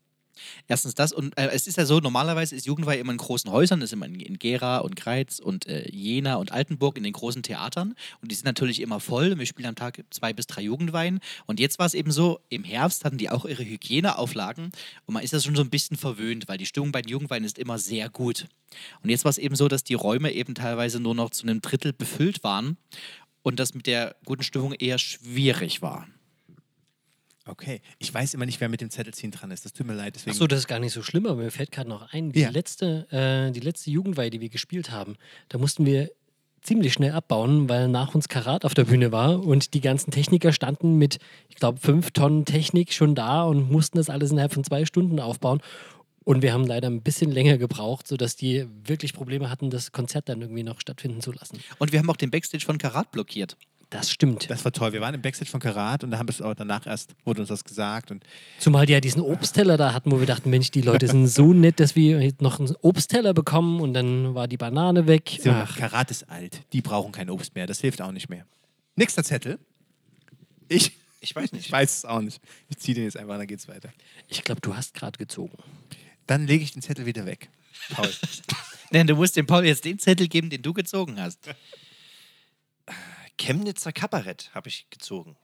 Erstens 0.68 0.94
das 0.94 1.12
und 1.12 1.36
äh, 1.38 1.48
es 1.48 1.66
ist 1.66 1.76
ja 1.76 1.86
so, 1.86 2.00
normalerweise 2.00 2.54
ist 2.54 2.66
Jugendweihe 2.66 2.98
immer 2.98 3.12
in 3.12 3.18
großen 3.18 3.50
Häusern, 3.50 3.80
das 3.80 3.90
ist 3.90 3.92
immer 3.94 4.06
in, 4.06 4.20
in 4.20 4.38
Gera 4.38 4.78
und 4.78 4.96
Greiz 4.96 5.38
und 5.38 5.66
äh, 5.66 5.88
Jena 5.90 6.36
und 6.36 6.52
Altenburg 6.52 6.96
in 6.96 7.02
den 7.02 7.12
großen 7.12 7.42
Theatern 7.42 7.94
und 8.22 8.30
die 8.30 8.34
sind 8.34 8.46
natürlich 8.46 8.80
immer 8.80 9.00
voll. 9.00 9.38
Wir 9.38 9.46
spielen 9.46 9.68
am 9.68 9.74
Tag 9.74 10.02
zwei 10.10 10.32
bis 10.32 10.46
drei 10.46 10.62
Jugendweihen 10.62 11.20
und 11.46 11.60
jetzt 11.60 11.78
war 11.78 11.86
es 11.86 11.94
eben 11.94 12.10
so, 12.10 12.40
im 12.48 12.64
Herbst 12.64 13.04
hatten 13.04 13.18
die 13.18 13.30
auch 13.30 13.44
ihre 13.44 13.64
Hygieneauflagen 13.64 14.72
und 15.06 15.14
man 15.14 15.22
ist 15.22 15.32
das 15.32 15.44
schon 15.44 15.56
so 15.56 15.62
ein 15.62 15.70
bisschen 15.70 15.96
verwöhnt, 15.96 16.48
weil 16.48 16.58
die 16.58 16.66
Stimmung 16.66 16.92
bei 16.92 17.02
den 17.02 17.10
Jugendweihen 17.10 17.44
ist 17.44 17.58
immer 17.58 17.78
sehr 17.78 18.08
gut. 18.08 18.46
Und 19.02 19.10
jetzt 19.10 19.24
war 19.24 19.30
es 19.30 19.38
eben 19.38 19.56
so, 19.56 19.68
dass 19.68 19.84
die 19.84 19.94
Räume 19.94 20.32
eben 20.32 20.54
teilweise 20.54 21.00
nur 21.00 21.14
noch 21.14 21.30
zu 21.30 21.42
einem 21.42 21.60
Drittel 21.60 21.92
befüllt 21.92 22.44
waren 22.44 22.76
und 23.42 23.58
das 23.58 23.74
mit 23.74 23.86
der 23.86 24.16
guten 24.24 24.42
Stimmung 24.42 24.72
eher 24.72 24.98
schwierig 24.98 25.82
war. 25.82 26.06
Okay. 27.46 27.80
Ich 27.98 28.12
weiß 28.12 28.34
immer 28.34 28.46
nicht, 28.46 28.60
wer 28.60 28.68
mit 28.68 28.80
dem 28.80 28.90
Zettelziehen 28.90 29.30
dran 29.32 29.50
ist. 29.50 29.64
Das 29.64 29.72
tut 29.72 29.86
mir 29.86 29.94
leid. 29.94 30.14
Deswegen 30.14 30.32
Achso, 30.32 30.46
das 30.46 30.60
ist 30.60 30.68
gar 30.68 30.78
nicht 30.78 30.92
so 30.92 31.02
schlimm, 31.02 31.26
aber 31.26 31.36
mir 31.42 31.50
fällt 31.50 31.72
gerade 31.72 31.88
noch 31.88 32.12
ein, 32.12 32.32
die, 32.32 32.40
Ja. 32.40 32.50
letzte, 32.50 33.06
äh, 33.10 33.50
die 33.52 33.60
letzte 33.60 33.90
Jugendweihe, 33.90 34.30
die 34.30 34.40
wir 34.40 34.50
gespielt 34.50 34.90
haben, 34.90 35.16
da 35.48 35.58
mussten 35.58 35.86
wir 35.86 36.10
ziemlich 36.62 36.92
schnell 36.92 37.12
abbauen, 37.12 37.70
weil 37.70 37.88
nach 37.88 38.14
uns 38.14 38.28
Karat 38.28 38.66
auf 38.66 38.74
der 38.74 38.84
Bühne 38.84 39.12
war 39.12 39.42
und 39.42 39.72
die 39.72 39.80
ganzen 39.80 40.10
Techniker 40.10 40.52
standen 40.52 40.98
mit, 40.98 41.18
ich 41.48 41.56
glaube, 41.56 41.78
fünf 41.80 42.10
Tonnen 42.10 42.44
Technik 42.44 42.92
schon 42.92 43.14
da 43.14 43.44
und 43.44 43.70
mussten 43.70 43.96
das 43.96 44.10
alles 44.10 44.30
innerhalb 44.30 44.52
von 44.52 44.62
zwei 44.62 44.84
Stunden 44.84 45.18
aufbauen. 45.20 45.62
Und 46.22 46.42
wir 46.42 46.52
haben 46.52 46.66
leider 46.66 46.88
ein 46.88 47.00
bisschen 47.00 47.30
länger 47.30 47.56
gebraucht, 47.56 48.06
sodass 48.06 48.36
die 48.36 48.66
wirklich 48.84 49.14
Probleme 49.14 49.48
hatten, 49.48 49.70
das 49.70 49.90
Konzert 49.90 50.28
dann 50.28 50.42
irgendwie 50.42 50.62
noch 50.62 50.78
stattfinden 50.78 51.22
zu 51.22 51.32
lassen. 51.32 51.58
Und 51.78 51.92
wir 51.92 51.98
haben 51.98 52.10
auch 52.10 52.16
den 52.16 52.30
Backstage 52.30 52.64
von 52.66 52.76
Karat 52.76 53.10
blockiert. 53.10 53.56
Das 53.90 54.10
stimmt. 54.10 54.48
das 54.48 54.64
war 54.64 54.70
toll. 54.72 54.92
Wir 54.92 55.00
waren 55.00 55.14
im 55.14 55.20
Backstage 55.22 55.50
von 55.50 55.58
Karat 55.60 56.04
und 56.04 56.12
da 56.12 56.18
haben 56.18 56.28
wir 56.28 56.32
es 56.32 56.40
auch 56.40 56.54
danach 56.54 56.86
erst, 56.86 57.14
wurde 57.24 57.40
uns 57.40 57.48
das 57.48 57.64
gesagt. 57.64 58.10
Und 58.12 58.22
Zumal 58.60 58.86
die 58.86 58.92
ja 58.92 59.00
diesen 59.00 59.20
Obstteller 59.20 59.76
da 59.76 59.92
hatten, 59.92 60.12
wo 60.12 60.20
wir 60.20 60.26
dachten, 60.26 60.48
Mensch, 60.48 60.70
die 60.70 60.80
Leute 60.82 61.08
sind 61.08 61.26
so 61.26 61.52
nett, 61.52 61.80
dass 61.80 61.96
wir 61.96 62.32
noch 62.40 62.60
einen 62.60 62.74
Obstteller 62.82 63.34
bekommen 63.34 63.80
und 63.80 63.92
dann 63.94 64.34
war 64.34 64.46
die 64.46 64.56
Banane 64.56 65.08
weg. 65.08 65.38
so, 65.42 65.50
Ach, 65.50 65.76
Karat 65.76 66.10
ist 66.12 66.30
alt. 66.30 66.62
Die 66.72 66.82
brauchen 66.82 67.10
kein 67.10 67.28
Obst 67.30 67.54
mehr. 67.56 67.66
Das 67.66 67.80
hilft 67.80 68.00
auch 68.00 68.12
nicht 68.12 68.28
mehr. 68.30 68.46
Nächster 68.94 69.24
Zettel. 69.24 69.58
Ich, 70.68 70.92
Ich 71.20 71.34
weiß 71.34 71.50
nicht. 71.52 71.66
ich 71.66 71.72
weiß 71.72 71.98
es 71.98 72.04
auch 72.04 72.20
nicht. 72.20 72.40
Ich 72.68 72.78
ziehe 72.78 72.94
den 72.94 73.04
jetzt 73.04 73.16
einfach, 73.16 73.38
dann 73.38 73.46
geht's 73.48 73.66
weiter. 73.66 73.90
ich 74.28 74.44
glaube, 74.44 74.60
du 74.60 74.76
hast 74.76 74.94
gerade 74.94 75.18
gezogen. 75.18 75.58
Dann 76.28 76.46
lege 76.46 76.62
ich 76.62 76.70
den 76.72 76.80
Zettel 76.82 77.06
wieder 77.06 77.26
weg. 77.26 77.50
Paul. 77.92 78.08
Nein, 78.92 79.08
du 79.08 79.16
musst 79.16 79.36
dem 79.36 79.46
Paul 79.46 79.64
jetzt 79.66 79.84
den 79.84 79.98
Zettel 79.98 80.28
geben, 80.28 80.48
den 80.48 80.62
du 80.62 80.72
gezogen 80.72 81.20
hast. 81.20 81.40
Chemnitzer 83.40 83.92
Kabarett 83.92 84.50
habe 84.54 84.68
ich 84.68 84.86
gezogen. 84.90 85.36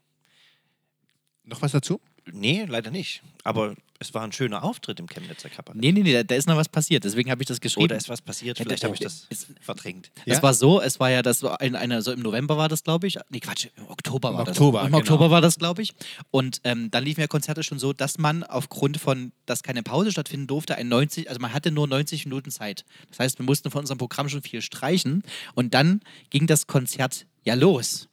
Noch 1.45 1.63
was 1.63 1.73
dazu? 1.73 2.01
Nee, 2.33 2.65
leider 2.69 2.91
nicht. 2.91 3.23
Aber 3.45 3.77
es 4.01 4.13
war 4.13 4.23
ein 4.25 4.33
schöner 4.33 4.65
Auftritt 4.65 4.99
im 4.99 5.07
Chemnitzer 5.07 5.49
Kabarett. 5.49 5.81
Nee, 5.81 5.93
nee, 5.93 6.03
nee, 6.03 6.13
da, 6.13 6.25
da 6.25 6.35
ist 6.35 6.49
noch 6.49 6.57
was 6.57 6.69
passiert. 6.69 7.05
Deswegen 7.05 7.31
habe 7.31 7.41
ich 7.43 7.47
das 7.47 7.61
geschrieben. 7.61 7.85
Oder 7.85 7.97
ist 7.97 8.09
was 8.09 8.21
passiert? 8.21 8.59
Ja, 8.59 8.65
Vielleicht 8.65 8.83
habe 8.83 8.95
ich 8.95 9.01
das 9.01 9.27
ist- 9.31 9.47
verdrängt. 9.61 10.11
Ja? 10.25 10.35
Es 10.35 10.43
war 10.43 10.53
so, 10.53 10.81
es 10.83 10.99
war 10.99 11.09
ja 11.11 11.23
das 11.23 11.43
in 11.61 11.77
einer, 11.77 12.03
so 12.03 12.11
im 12.11 12.19
November 12.21 12.57
war 12.59 12.69
das, 12.69 12.83
glaube 12.83 13.07
ich. 13.07 13.17
Nee, 13.31 13.39
Quatsch, 13.39 13.69
im 13.77 13.87
Oktober 13.89 14.31
Im 14.31 14.35
war 14.35 14.49
Oktober, 14.49 14.79
das. 14.81 14.87
Im 14.89 14.93
genau. 14.93 14.99
Oktober 15.03 15.31
war 15.31 15.41
das, 15.41 15.57
glaube 15.57 15.83
ich. 15.83 15.95
Und 16.33 16.61
ähm, 16.65 16.91
dann 16.91 17.05
liefen 17.05 17.21
ja 17.21 17.29
Konzerte 17.29 17.63
schon 17.63 17.79
so, 17.79 17.93
dass 17.93 18.19
man 18.19 18.43
aufgrund 18.43 18.99
von, 18.99 19.31
dass 19.47 19.63
keine 19.63 19.85
Pause 19.85 20.11
stattfinden 20.11 20.49
durfte, 20.49 20.75
ein 20.75 20.89
90, 20.89 21.29
also 21.29 21.41
man 21.41 21.53
hatte 21.55 21.71
nur 21.71 21.87
90 21.87 22.25
Minuten 22.27 22.51
Zeit. 22.51 22.85
Das 23.11 23.21
heißt, 23.21 23.39
wir 23.39 23.47
mussten 23.47 23.71
von 23.71 23.81
unserem 23.83 23.99
Programm 23.99 24.29
schon 24.29 24.43
viel 24.43 24.63
streichen. 24.63 25.23
Und 25.55 25.75
dann 25.75 26.01
ging 26.31 26.49
das 26.49 26.67
Konzert 26.67 27.25
ja 27.47 27.55
los. 27.55 28.09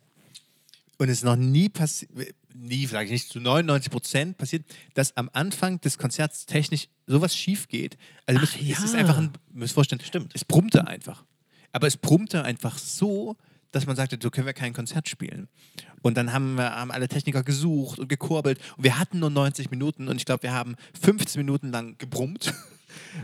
Und 0.97 1.09
es 1.09 1.19
ist 1.19 1.23
noch 1.23 1.35
nie 1.35 1.69
passiert, 1.69 2.11
nie, 2.53 2.85
sage 2.85 3.05
ich 3.05 3.11
nicht, 3.11 3.29
zu 3.29 3.39
99 3.39 3.91
Prozent 3.91 4.37
passiert, 4.37 4.63
dass 4.93 5.17
am 5.17 5.29
Anfang 5.33 5.81
des 5.81 5.97
Konzerts 5.97 6.45
technisch 6.45 6.87
sowas 7.07 7.35
schief 7.35 7.67
geht. 7.67 7.97
Also 8.25 8.41
Ach 8.43 8.55
es 8.55 8.83
ist 8.83 8.93
ja. 8.93 8.99
einfach 8.99 9.17
ein, 9.17 9.31
müsst 9.51 9.73
vorstellen, 9.73 10.01
Stimmt. 10.01 10.33
es 10.33 10.45
brummte 10.45 10.87
einfach. 10.87 11.25
Aber 11.71 11.87
es 11.87 11.97
brummte 11.97 12.43
einfach 12.43 12.77
so, 12.77 13.35
dass 13.71 13.87
man 13.87 13.95
sagte, 13.95 14.19
so 14.21 14.29
können 14.29 14.45
wir 14.45 14.53
kein 14.53 14.73
Konzert 14.73 15.09
spielen. 15.09 15.49
Und 16.03 16.15
dann 16.15 16.31
haben, 16.31 16.55
wir, 16.55 16.75
haben 16.75 16.91
alle 16.91 17.07
Techniker 17.07 17.43
gesucht 17.43 17.97
und 17.97 18.07
gekurbelt. 18.07 18.59
Und 18.77 18.83
wir 18.83 18.99
hatten 18.99 19.19
nur 19.19 19.31
90 19.31 19.71
Minuten 19.71 20.07
und 20.07 20.17
ich 20.17 20.25
glaube, 20.25 20.43
wir 20.43 20.53
haben 20.53 20.75
15 21.01 21.39
Minuten 21.39 21.71
lang 21.71 21.97
gebrummt. 21.97 22.53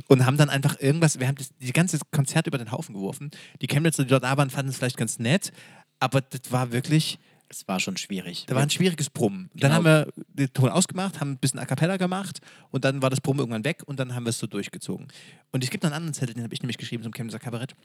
Und 0.08 0.26
haben 0.26 0.36
dann 0.36 0.50
einfach 0.50 0.80
irgendwas, 0.80 1.20
wir 1.20 1.28
haben 1.28 1.36
das, 1.36 1.52
die 1.60 1.74
ganze 1.74 2.00
Konzert 2.12 2.48
über 2.48 2.58
den 2.58 2.72
Haufen 2.72 2.96
geworfen. 2.96 3.30
Die 3.62 3.68
Chemnitzer, 3.68 4.04
die 4.04 4.10
dort 4.10 4.24
da 4.24 4.36
waren, 4.36 4.50
fanden 4.50 4.72
es 4.72 4.78
vielleicht 4.78 4.98
ganz 4.98 5.20
nett, 5.20 5.52
aber 6.00 6.22
das 6.22 6.42
war 6.52 6.72
wirklich, 6.72 7.20
Es 7.50 7.68
war 7.68 7.80
schon 7.80 7.98
schwierig. 7.98 8.46
da 8.48 8.56
war 8.56 8.62
ein 8.62 8.70
schwieriges 8.70 9.10
Brummen. 9.10 9.50
Dann 9.54 9.72
Genau. 9.72 9.74
haben 9.76 9.86
wir 9.86 10.14
den 10.28 10.54
Ton 10.54 10.70
ausgemacht, 10.70 11.20
haben 11.20 11.32
ein 11.32 11.38
bisschen 11.38 11.60
A 11.60 11.66
Cappella 11.66 11.98
gemacht 11.98 12.42
und 12.72 12.86
dann 12.86 13.02
war 13.02 13.10
das 13.10 13.22
Brummen 13.22 13.40
irgendwann 13.40 13.64
weg 13.66 13.82
und 13.86 14.00
dann 14.00 14.14
haben 14.16 14.24
wir 14.26 14.30
es 14.30 14.40
so 14.40 14.48
durchgezogen. 14.48 15.08
Und 15.52 15.64
es 15.64 15.70
gibt 15.70 15.84
noch 15.84 15.90
einen 15.90 15.96
anderen 15.98 16.14
Zettel, 16.14 16.36
den 16.36 16.44
habe 16.44 16.54
ich 16.54 16.62
nämlich 16.62 16.78
geschrieben 16.78 17.04
zum 17.04 17.12
Chemnitzer 17.14 17.40
Kabarett. 17.40 17.76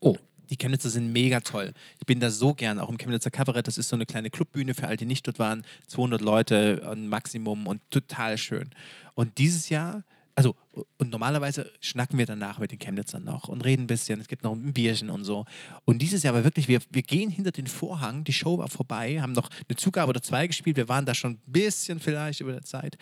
Oh. 0.00 0.16
Die 0.48 0.56
Chemnitzer 0.56 0.90
sind 0.90 1.12
mega 1.12 1.40
toll. 1.40 1.72
Ich 1.98 2.06
bin 2.06 2.20
da 2.20 2.30
so 2.30 2.54
gern, 2.54 2.78
auch 2.78 2.88
im 2.88 2.98
Chemnitzer 2.98 3.32
Kabarett. 3.32 3.66
Das 3.66 3.78
ist 3.78 3.88
so 3.88 3.96
eine 3.96 4.06
kleine 4.06 4.30
Clubbühne 4.30 4.74
für 4.74 4.86
alle, 4.86 4.96
die 4.96 5.04
nicht 5.04 5.26
dort 5.26 5.40
waren. 5.40 5.64
200 5.88 6.20
Leute, 6.20 6.88
ein 6.88 7.08
Maximum 7.08 7.66
und 7.66 7.80
total 7.90 8.38
schön. 8.38 8.70
Und 9.14 9.38
dieses 9.38 9.70
Jahr, 9.70 10.04
also, 10.36 10.54
und 10.98 11.10
normalerweise 11.10 11.72
schnacken 11.80 12.18
wir 12.18 12.26
danach 12.26 12.58
mit 12.58 12.70
den 12.70 12.78
Chemnitzern 12.78 13.24
noch 13.24 13.48
und 13.48 13.64
reden 13.64 13.84
ein 13.84 13.86
bisschen. 13.86 14.20
Es 14.20 14.28
gibt 14.28 14.44
noch 14.44 14.52
ein 14.52 14.74
Bierchen 14.74 15.08
und 15.08 15.24
so. 15.24 15.46
Und 15.86 16.02
dieses 16.02 16.22
Jahr 16.22 16.34
war 16.34 16.44
wirklich, 16.44 16.68
wir, 16.68 16.80
wir 16.90 17.02
gehen 17.02 17.30
hinter 17.30 17.52
den 17.52 17.66
Vorhang. 17.66 18.22
Die 18.22 18.34
Show 18.34 18.58
war 18.58 18.68
vorbei, 18.68 19.20
haben 19.22 19.32
noch 19.32 19.48
eine 19.66 19.76
Zugabe 19.76 20.10
oder 20.10 20.22
zwei 20.22 20.46
gespielt. 20.46 20.76
Wir 20.76 20.90
waren 20.90 21.06
da 21.06 21.14
schon 21.14 21.32
ein 21.32 21.40
bisschen 21.46 22.00
vielleicht 22.00 22.40
über 22.40 22.52
der 22.52 22.62
Zeit. 22.62 22.98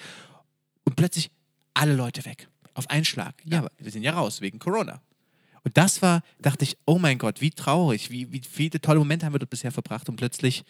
Und 0.85 0.95
plötzlich 0.95 1.33
alle 1.75 1.97
Leute 1.97 2.25
weg. 2.25 2.49
Auf 2.73 2.89
einen 2.89 3.05
Schlag. 3.05 3.35
Ja, 3.45 3.59
aber 3.59 3.73
wir 3.79 3.91
sind 3.91 4.05
ja 4.05 4.15
raus 4.15 4.41
wegen 4.41 4.61
Corona. 4.61 5.03
Und 5.65 5.77
das 5.77 6.03
war, 6.03 6.23
dachte 6.41 6.63
ich, 6.63 6.77
oh 6.87 7.01
mein 7.01 7.19
Gott, 7.19 7.41
wie 7.41 7.51
traurig, 7.51 8.11
wie, 8.11 8.31
wie 8.31 8.43
viele 8.49 8.81
tolle 8.81 9.01
Momente 9.01 9.27
haben 9.27 9.35
wir 9.35 9.41
dort 9.41 9.51
bisher 9.51 9.73
verbracht 9.73 10.09
und 10.09 10.17
plötzlich, 10.17 10.63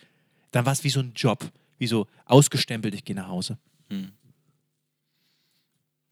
dann 0.51 0.65
war 0.65 0.73
es 0.73 0.83
wie 0.83 0.89
so 0.89 1.01
ein 1.01 1.13
Job, 1.15 1.45
wie 1.79 1.89
so 1.89 2.07
ausgestempelt, 2.25 2.95
ich 2.95 3.05
gehe 3.05 3.17
nach 3.17 3.29
Hause. 3.29 3.59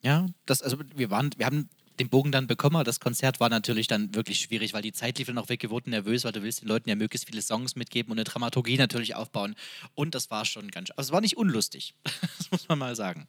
Ja, 0.02 0.26
das, 0.46 0.62
also 0.62 0.78
wir 0.94 1.10
waren, 1.10 1.30
wir 1.36 1.46
haben 1.46 1.68
den 1.98 2.08
Bogen 2.08 2.32
dann 2.32 2.46
bekommen, 2.46 2.76
aber 2.76 2.84
das 2.84 3.00
Konzert 3.00 3.38
war 3.38 3.48
natürlich 3.48 3.86
dann 3.86 4.14
wirklich 4.14 4.40
schwierig, 4.40 4.72
weil 4.74 4.82
die 4.82 4.92
Zeit 4.92 5.18
lief 5.18 5.28
dann 5.28 5.38
auch 5.38 5.48
weg, 5.48 5.62
wir 5.62 5.70
wurden 5.70 5.90
nervös, 5.90 6.24
weil 6.24 6.32
du 6.32 6.42
willst 6.42 6.62
den 6.62 6.68
Leuten 6.68 6.88
ja 6.88 6.96
möglichst 6.96 7.26
viele 7.26 7.42
Songs 7.42 7.76
mitgeben 7.76 8.10
und 8.10 8.18
eine 8.18 8.24
Dramaturgie 8.24 8.76
natürlich 8.76 9.14
aufbauen. 9.14 9.54
Und 9.94 10.14
das 10.14 10.30
war 10.30 10.44
schon 10.44 10.70
ganz, 10.70 10.90
also 10.90 11.08
es 11.08 11.12
war 11.12 11.20
nicht 11.20 11.36
unlustig, 11.36 11.94
das 12.38 12.50
muss 12.50 12.68
man 12.68 12.78
mal 12.78 12.96
sagen. 12.96 13.28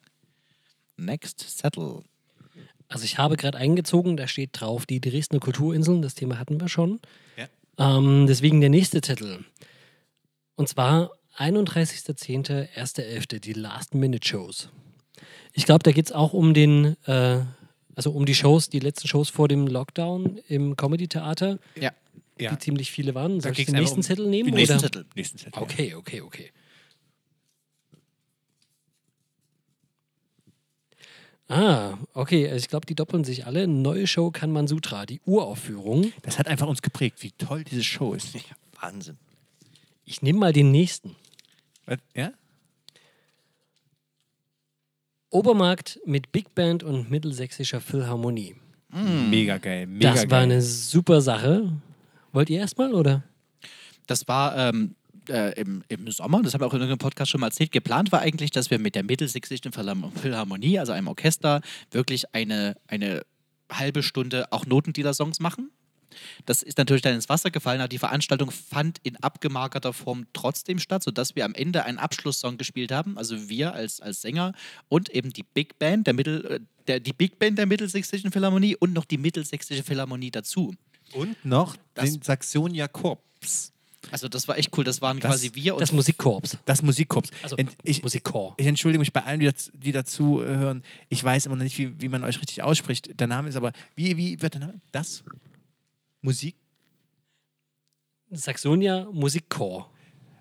Next 0.97 1.39
Settle. 1.59 2.03
Also 2.87 3.05
ich 3.05 3.17
habe 3.17 3.37
gerade 3.37 3.57
eingezogen, 3.57 4.17
da 4.17 4.27
steht 4.27 4.49
drauf 4.53 4.85
die 4.85 5.01
Dresdner 5.01 5.39
Kulturinseln, 5.39 6.01
das 6.01 6.15
Thema 6.15 6.37
hatten 6.37 6.59
wir 6.59 6.69
schon. 6.69 6.99
Ja. 7.37 7.47
Ähm, 7.97 8.27
deswegen 8.27 8.61
der 8.61 8.69
nächste 8.69 9.01
Titel. 9.01 9.43
Und 10.55 10.69
zwar 10.69 11.11
31.10., 11.37 12.69
1.11., 12.75 13.39
die 13.39 13.53
Last-Minute-Shows. 13.53 14.69
Ich 15.53 15.65
glaube, 15.65 15.83
da 15.83 15.91
geht 15.91 16.07
es 16.07 16.11
auch 16.11 16.33
um 16.33 16.53
den, 16.53 16.97
äh, 17.05 17.41
also 17.95 18.11
um 18.11 18.25
die 18.25 18.35
Shows, 18.35 18.69
die 18.69 18.79
letzten 18.79 19.07
Shows 19.07 19.29
vor 19.29 19.47
dem 19.47 19.67
Lockdown 19.67 20.39
im 20.47 20.75
Comedy-Theater, 20.75 21.59
Ja. 21.75 21.91
Ja. 22.39 22.51
die 22.51 22.57
ziemlich 22.59 22.91
viele 22.91 23.13
waren. 23.13 23.39
Soll 23.39 23.51
ich 23.51 23.57
ging's 23.57 23.67
den 23.71 23.79
nächsten 23.79 23.97
um 23.99 24.03
Zettel 24.03 24.27
nehmen? 24.27 24.47
den 24.47 24.55
nächsten 24.55 24.73
oder? 24.77 24.83
Zettel. 24.83 25.05
Nächsten 25.15 25.37
Zettel. 25.37 25.61
Okay, 25.61 25.93
okay, 25.93 26.21
okay. 26.21 26.51
Ah, 31.47 31.97
okay. 32.13 32.45
Also 32.47 32.57
ich 32.57 32.69
glaube, 32.69 32.85
die 32.85 32.95
doppeln 32.95 33.23
sich 33.23 33.45
alle. 33.45 33.67
Neue 33.67 34.07
Show 34.07 34.31
kann 34.31 34.51
man 34.51 34.67
Sutra, 34.67 35.05
die 35.05 35.21
Uraufführung. 35.25 36.11
Das 36.23 36.39
hat 36.39 36.47
einfach 36.47 36.67
uns 36.67 36.81
geprägt, 36.81 37.21
wie 37.21 37.31
toll 37.31 37.63
diese 37.63 37.83
Show 37.83 38.13
ist. 38.13 38.33
Wahnsinn. 38.81 39.17
Ich 40.05 40.21
nehme 40.21 40.39
mal 40.39 40.53
den 40.53 40.71
nächsten. 40.71 41.15
Was? 41.85 41.99
Ja? 42.15 42.31
Obermarkt 45.33 45.99
mit 46.05 46.31
Big 46.31 46.53
Band 46.55 46.83
und 46.83 47.09
Mittelsächsischer 47.09 47.81
Philharmonie. 47.81 48.55
Mega 48.89 49.57
geil. 49.57 49.87
Mega 49.87 50.11
das 50.11 50.21
geil. 50.21 50.31
war 50.31 50.39
eine 50.39 50.61
super 50.61 51.21
Sache. 51.21 51.71
Wollt 52.31 52.49
ihr 52.49 52.59
erstmal 52.59 52.93
oder? 52.93 53.23
Das 54.05 54.27
war 54.27 54.55
ähm, 54.57 54.95
äh, 55.29 55.59
im, 55.59 55.83
im 55.87 56.11
Sommer, 56.11 56.41
das 56.43 56.53
haben 56.53 56.61
wir 56.61 56.67
auch 56.67 56.73
in 56.73 56.79
irgendeinem 56.81 56.99
Podcast 56.99 57.31
schon 57.31 57.41
mal 57.41 57.47
erzählt, 57.47 57.71
geplant 57.71 58.11
war 58.11 58.21
eigentlich, 58.21 58.51
dass 58.51 58.69
wir 58.69 58.79
mit 58.79 58.95
der 58.95 59.03
Mittelsächsischen 59.03 59.71
Philharm- 59.71 60.11
Philharmonie, 60.15 60.79
also 60.79 60.91
einem 60.91 61.07
Orchester, 61.07 61.61
wirklich 61.91 62.25
eine, 62.33 62.75
eine 62.87 63.23
halbe 63.71 64.03
Stunde 64.03 64.51
auch 64.51 64.65
Notendealer-Songs 64.65 65.39
machen. 65.39 65.71
Das 66.45 66.61
ist 66.63 66.77
natürlich 66.77 67.01
dann 67.01 67.13
ins 67.15 67.29
Wasser 67.29 67.51
gefallen, 67.51 67.79
aber 67.81 67.87
die 67.87 67.97
Veranstaltung 67.99 68.51
fand 68.51 68.99
in 69.03 69.15
abgemagerter 69.17 69.93
Form 69.93 70.25
trotzdem 70.33 70.79
statt, 70.79 71.03
sodass 71.03 71.35
wir 71.35 71.45
am 71.45 71.53
Ende 71.53 71.83
einen 71.85 71.97
Abschlusssong 71.97 72.57
gespielt 72.57 72.91
haben. 72.91 73.17
Also 73.17 73.49
wir 73.49 73.73
als, 73.73 74.01
als 74.01 74.21
Sänger 74.21 74.53
und 74.89 75.09
eben 75.09 75.31
die 75.33 75.43
Big 75.43 75.79
Band 75.79 76.07
der 76.07 76.13
Mittel, 76.13 76.45
äh, 76.45 76.59
der, 76.87 76.99
die 76.99 77.13
Big 77.13 77.39
Band 77.39 77.57
der 77.57 77.65
Mittelsächsischen 77.65 78.31
Philharmonie 78.31 78.75
und 78.75 78.93
noch 78.93 79.05
die 79.05 79.17
Mittelsächsische 79.17 79.83
Philharmonie 79.83 80.31
dazu. 80.31 80.73
Und 81.13 81.43
noch 81.45 81.75
Das- 81.93 82.11
den 82.11 82.21
Saxonia 82.21 82.87
Korps. 82.87 83.71
Also 84.11 84.27
das 84.27 84.49
war 84.49 84.57
echt 84.57 84.77
cool. 84.77 84.83
Das 84.83 85.01
waren 85.01 85.19
Das- 85.21 85.31
quasi 85.31 85.51
wir 85.53 85.75
und 85.75 85.81
Das 85.81 85.93
Musikkorps. 85.93 86.57
Das 86.65 86.81
Musikkorps. 86.81 87.29
Also 87.41 87.55
ich, 87.83 88.03
Musikchor. 88.03 88.53
ich 88.57 88.67
entschuldige 88.67 88.99
mich 88.99 89.13
bei 89.13 89.23
allen, 89.23 89.39
die, 89.39 89.45
dazu, 89.45 89.71
die 89.73 89.91
dazu 89.93 90.41
äh, 90.41 90.45
hören. 90.47 90.83
Ich 91.07 91.23
weiß 91.23 91.45
immer 91.45 91.55
noch 91.55 91.63
nicht, 91.63 91.77
wie, 91.77 91.93
wie 92.01 92.09
man 92.09 92.21
euch 92.25 92.37
richtig 92.41 92.61
ausspricht. 92.63 93.17
Der 93.17 93.27
Name 93.27 93.47
ist 93.47 93.55
aber, 93.55 93.71
wie, 93.95 94.17
wie 94.17 94.41
wird 94.41 94.55
der 94.55 94.59
Name? 94.61 94.73
Das? 94.91 95.23
Musik? 96.23 96.55
Saxonia 98.31 99.07
Musikchor. 99.11 99.91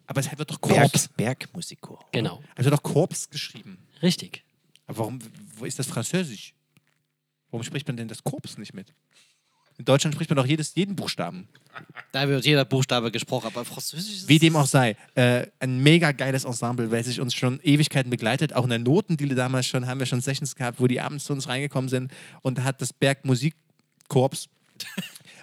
Aber 0.06 0.20
es 0.20 0.38
wird 0.38 0.50
doch 0.50 0.58
Berg, 0.58 0.92
Korps. 0.92 1.08
Bergmusikchor. 1.08 2.04
Genau. 2.12 2.42
Also 2.54 2.70
doch 2.70 2.82
Korps 2.82 3.28
geschrieben. 3.28 3.78
Richtig. 4.00 4.44
Aber 4.86 4.98
warum, 4.98 5.18
wo 5.56 5.64
ist 5.64 5.78
das 5.78 5.86
Französisch? 5.88 6.54
Warum 7.50 7.64
spricht 7.64 7.86
man 7.86 7.96
denn 7.96 8.08
das 8.08 8.22
Korps 8.22 8.58
nicht 8.58 8.74
mit? 8.74 8.94
In 9.78 9.84
Deutschland 9.84 10.14
spricht 10.14 10.30
man 10.30 10.36
doch 10.36 10.46
jedes, 10.46 10.74
jeden 10.76 10.94
Buchstaben. 10.94 11.48
da 12.12 12.28
wird 12.28 12.44
jeder 12.44 12.64
Buchstabe 12.64 13.10
gesprochen, 13.10 13.48
aber 13.48 13.64
Französisch 13.64 14.18
ist 14.18 14.28
Wie 14.28 14.38
dem 14.38 14.54
auch 14.54 14.66
sei. 14.66 14.96
Äh, 15.14 15.48
ein 15.58 15.82
mega 15.82 16.12
geiles 16.12 16.44
Ensemble, 16.44 16.92
welches 16.92 17.18
uns 17.18 17.34
schon 17.34 17.58
Ewigkeiten 17.62 18.10
begleitet. 18.10 18.52
Auch 18.52 18.64
in 18.64 18.70
der 18.70 18.78
Notendiele 18.78 19.34
damals 19.34 19.66
schon 19.66 19.86
haben 19.88 19.98
wir 19.98 20.06
schon 20.06 20.20
Sessions 20.20 20.54
gehabt, 20.54 20.78
wo 20.78 20.86
die 20.86 21.00
abends 21.00 21.24
zu 21.24 21.32
uns 21.32 21.48
reingekommen 21.48 21.88
sind. 21.88 22.12
Und 22.42 22.58
da 22.58 22.64
hat 22.64 22.80
das 22.80 22.92
Berg 22.92 23.24
Musikkorps 23.24 24.48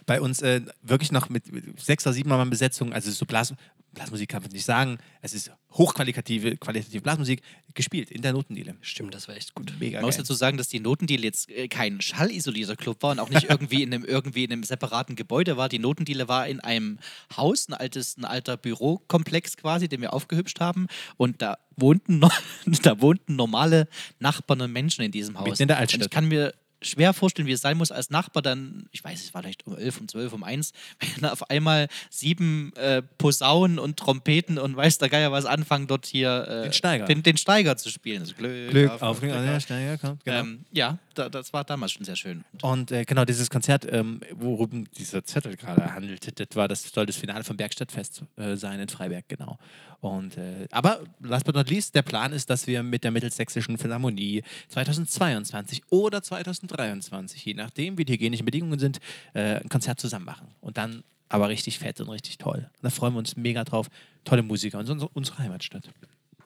bei 0.10 0.20
uns 0.20 0.42
äh, 0.42 0.62
wirklich 0.82 1.12
noch 1.12 1.30
mit 1.30 1.52
mit 1.52 1.80
sechs 1.80 2.04
oder 2.04 2.14
sieben 2.14 2.30
Mal 2.30 2.44
Besetzung, 2.48 2.94
also 2.94 3.12
so 3.12 3.28
Blas, 3.28 3.54
Blasmusik 3.94 4.28
kann 4.28 4.42
man 4.42 4.52
nicht 4.52 4.66
sagen, 4.66 4.98
es 5.22 5.36
ist 5.36 5.52
hochqualitative 5.72 6.58
qualitative 6.58 7.02
Blasmusik 7.02 7.44
gespielt 7.76 8.10
in 8.10 8.24
der 8.24 8.34
Notendiele. 8.34 8.76
Stimmt, 8.82 9.14
das 9.14 9.28
war 9.28 9.36
echt 9.36 9.54
gut. 9.54 9.72
Mega 9.80 10.00
Man 10.00 10.06
muss 10.06 10.16
geil. 10.16 10.24
dazu 10.24 10.34
sagen, 10.34 10.58
dass 10.58 10.68
die 10.68 10.80
Notendiele 10.80 11.22
jetzt 11.22 11.48
äh, 11.52 11.68
kein 11.68 12.02
schallisolierter 12.02 12.76
Club 12.76 13.04
war 13.04 13.12
und 13.12 13.20
auch 13.20 13.30
nicht 13.30 13.50
irgendwie 13.50 13.84
in 13.84 13.94
einem, 13.94 14.04
irgendwie 14.04 14.46
in 14.46 14.52
einem 14.52 14.64
separaten 14.64 15.16
Gebäude 15.16 15.58
war. 15.58 15.70
Die 15.70 15.78
Notendiele 15.78 16.28
war 16.28 16.48
in 16.48 16.60
einem 16.60 16.98
Haus, 17.38 17.70
ein, 17.70 17.76
altes, 17.76 18.18
ein 18.18 18.26
alter 18.26 18.58
Bürokomplex 18.58 19.58
quasi, 19.58 19.88
den 19.88 20.02
wir 20.02 20.12
aufgehübscht 20.12 20.60
haben. 20.60 20.88
Und 21.18 21.44
da 21.44 21.60
wohnten, 21.76 22.20
da 22.82 23.00
wohnten 23.00 23.36
normale 23.36 23.88
Nachbarn 24.18 24.62
und 24.62 24.72
Menschen 24.72 25.04
in 25.04 25.12
diesem 25.12 25.38
Haus. 25.38 25.50
Mitten 25.50 25.62
in 25.62 25.68
der 25.68 25.78
Und 25.78 25.82
Altstadt. 25.82 26.02
ich 26.02 26.10
kann 26.10 26.28
mir 26.28 26.54
schwer 26.82 27.14
vorstellen, 27.14 27.48
wie 27.48 27.52
es 27.52 27.62
sein 27.62 27.78
muss 27.78 27.92
als 27.92 28.10
Nachbar 28.10 28.42
dann, 28.42 28.88
ich 28.92 29.04
weiß, 29.04 29.24
es 29.24 29.34
war 29.34 29.42
vielleicht 29.42 29.66
um 29.68 29.78
11, 29.78 30.02
um 30.02 30.08
12, 30.08 30.34
um 30.34 30.44
1, 30.44 30.74
wenn 31.16 31.30
auf 31.30 31.50
einmal 31.50 31.88
sieben 32.10 32.74
äh, 32.76 33.02
Posaunen 33.18 33.80
und 33.80 33.98
Trompeten 33.98 34.58
und 34.58 34.76
weiß 34.76 34.98
der 34.98 35.10
Geier 35.10 35.32
was 35.32 35.46
anfangen, 35.46 35.88
dort 35.88 36.06
hier 36.06 36.48
äh, 36.48 36.64
Den 36.64 36.74
Steiger. 36.74 37.06
Den, 37.06 37.24
den 37.24 37.38
Steiger 37.38 37.78
zu 37.78 37.90
spielen. 37.90 38.22
Also 38.22 38.36
Glück, 38.36 38.70
Glück 38.70 38.92
auf, 38.92 39.02
auf, 39.02 39.20
Glück 39.20 39.32
ja, 39.32 39.56
auf. 39.56 39.70
ja, 39.70 39.98
komm, 39.98 40.20
genau. 40.24 40.40
Ähm, 40.40 40.66
ja, 40.72 40.98
da, 41.16 41.30
das 41.30 41.54
war 41.54 41.64
damals 41.64 41.92
schon 41.92 42.06
sehr 42.06 42.16
schön. 42.16 42.44
Und 42.62 42.92
äh, 42.92 43.06
genau, 43.06 43.26
dieses 43.26 43.50
Konzert, 43.50 43.88
ähm, 43.92 44.22
worum 44.34 44.90
dieser 44.92 45.24
Zettel 45.24 45.56
gerade 45.58 45.94
handelte, 45.94 46.32
das 46.32 46.56
war 46.56 46.68
das 46.68 46.84
soll 46.84 47.06
das 47.06 47.18
Finale 47.18 47.44
vom 47.44 47.58
Bergstadtfest 47.58 48.24
äh, 48.38 48.56
sein 48.56 48.80
in 48.80 48.90
Freiberg, 48.90 49.28
genau. 49.28 49.58
Und 50.02 50.38
äh, 50.38 50.68
aber 50.72 51.02
last 51.20 51.46
but 51.46 51.56
not 51.56 51.70
least, 51.70 51.94
der 51.94 52.04
Plan 52.04 52.32
ist, 52.32 52.50
dass 52.50 52.68
wir 52.68 52.84
mit 52.84 53.04
der 53.04 53.12
Mittelsächsischen 53.12 53.78
Philharmonie 53.78 54.44
2022 54.70 55.84
oder 55.90 56.24
2023, 56.24 57.44
je 57.44 57.54
nachdem, 57.54 57.98
wie 57.98 58.06
die 58.06 58.14
hygienischen 58.14 58.46
Bedingungen 58.46 58.80
sind, 58.80 59.00
äh, 59.34 59.56
ein 59.56 59.70
Konzert 59.70 60.00
zusammen 60.00 60.26
machen. 60.26 60.48
Und 60.62 60.78
dann 60.78 61.04
aber 61.28 61.50
richtig 61.50 61.80
fett 61.80 62.00
und 62.02 62.10
richtig 62.10 62.38
toll. 62.38 62.70
Und 62.78 62.84
da 62.84 62.90
freuen 62.90 63.14
wir 63.14 63.20
uns 63.20 63.36
mega 63.36 63.64
drauf. 63.64 63.90
Tolle 64.24 64.42
Musiker 64.42 64.80
und 64.80 64.90
unsere, 64.90 65.10
unsere 65.14 65.38
Heimatstadt. 65.38 65.90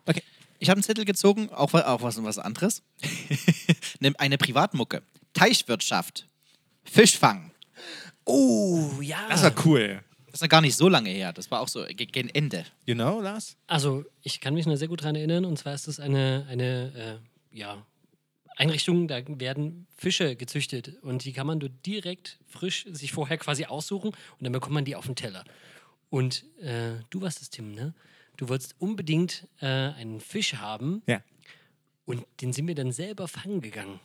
Okay. 0.05 0.21
Ich 0.59 0.69
habe 0.69 0.77
einen 0.77 0.83
Zettel 0.83 1.05
gezogen, 1.05 1.49
auch, 1.49 1.73
auch 1.73 2.01
was, 2.01 2.21
was 2.23 2.39
anderes. 2.39 2.83
Nimm 3.99 4.15
eine 4.17 4.37
Privatmucke. 4.37 5.03
Teichwirtschaft. 5.33 6.27
Fischfang. 6.83 7.51
Oh, 8.25 8.89
ja. 9.01 9.17
Das 9.29 9.43
war 9.43 9.53
cool. 9.65 10.01
Das 10.33 10.39
ist 10.39 10.41
noch 10.41 10.49
gar 10.49 10.61
nicht 10.61 10.75
so 10.75 10.89
lange 10.89 11.11
her. 11.11 11.31
Das 11.31 11.51
war 11.51 11.61
auch 11.61 11.67
so 11.67 11.85
ge- 11.85 12.07
gegen 12.07 12.27
Ende. 12.29 12.65
You 12.87 12.95
know, 12.95 13.21
Lars? 13.21 13.55
Also, 13.67 14.03
ich 14.23 14.41
kann 14.41 14.55
mich 14.55 14.65
noch 14.65 14.75
sehr 14.77 14.87
gut 14.87 15.01
daran 15.01 15.13
erinnern. 15.15 15.45
Und 15.45 15.59
zwar 15.59 15.75
ist 15.75 15.87
das 15.87 15.99
eine, 15.99 16.47
eine 16.49 17.19
äh, 17.53 17.55
ja, 17.55 17.85
Einrichtung, 18.57 19.07
da 19.07 19.21
werden 19.27 19.85
Fische 19.95 20.35
gezüchtet. 20.35 20.97
Und 21.03 21.23
die 21.23 21.33
kann 21.33 21.45
man 21.45 21.59
dort 21.59 21.73
direkt 21.85 22.39
frisch 22.47 22.85
sich 22.91 23.11
vorher 23.11 23.37
quasi 23.37 23.65
aussuchen. 23.65 24.07
Und 24.09 24.15
dann 24.41 24.51
bekommt 24.51 24.73
man 24.73 24.85
die 24.85 24.95
auf 24.95 25.05
den 25.05 25.15
Teller. 25.15 25.43
Und 26.09 26.43
äh, 26.61 26.93
du 27.11 27.21
warst 27.21 27.39
es, 27.43 27.51
Tim, 27.51 27.71
ne? 27.71 27.93
Du 28.35 28.49
wolltest 28.49 28.73
unbedingt 28.79 29.47
äh, 29.61 29.67
einen 29.67 30.19
Fisch 30.19 30.55
haben. 30.55 31.03
Ja. 31.05 31.21
Und 32.05 32.25
den 32.41 32.53
sind 32.53 32.67
wir 32.67 32.73
dann 32.73 32.91
selber 32.91 33.27
fangen 33.27 33.61
gegangen. 33.61 33.99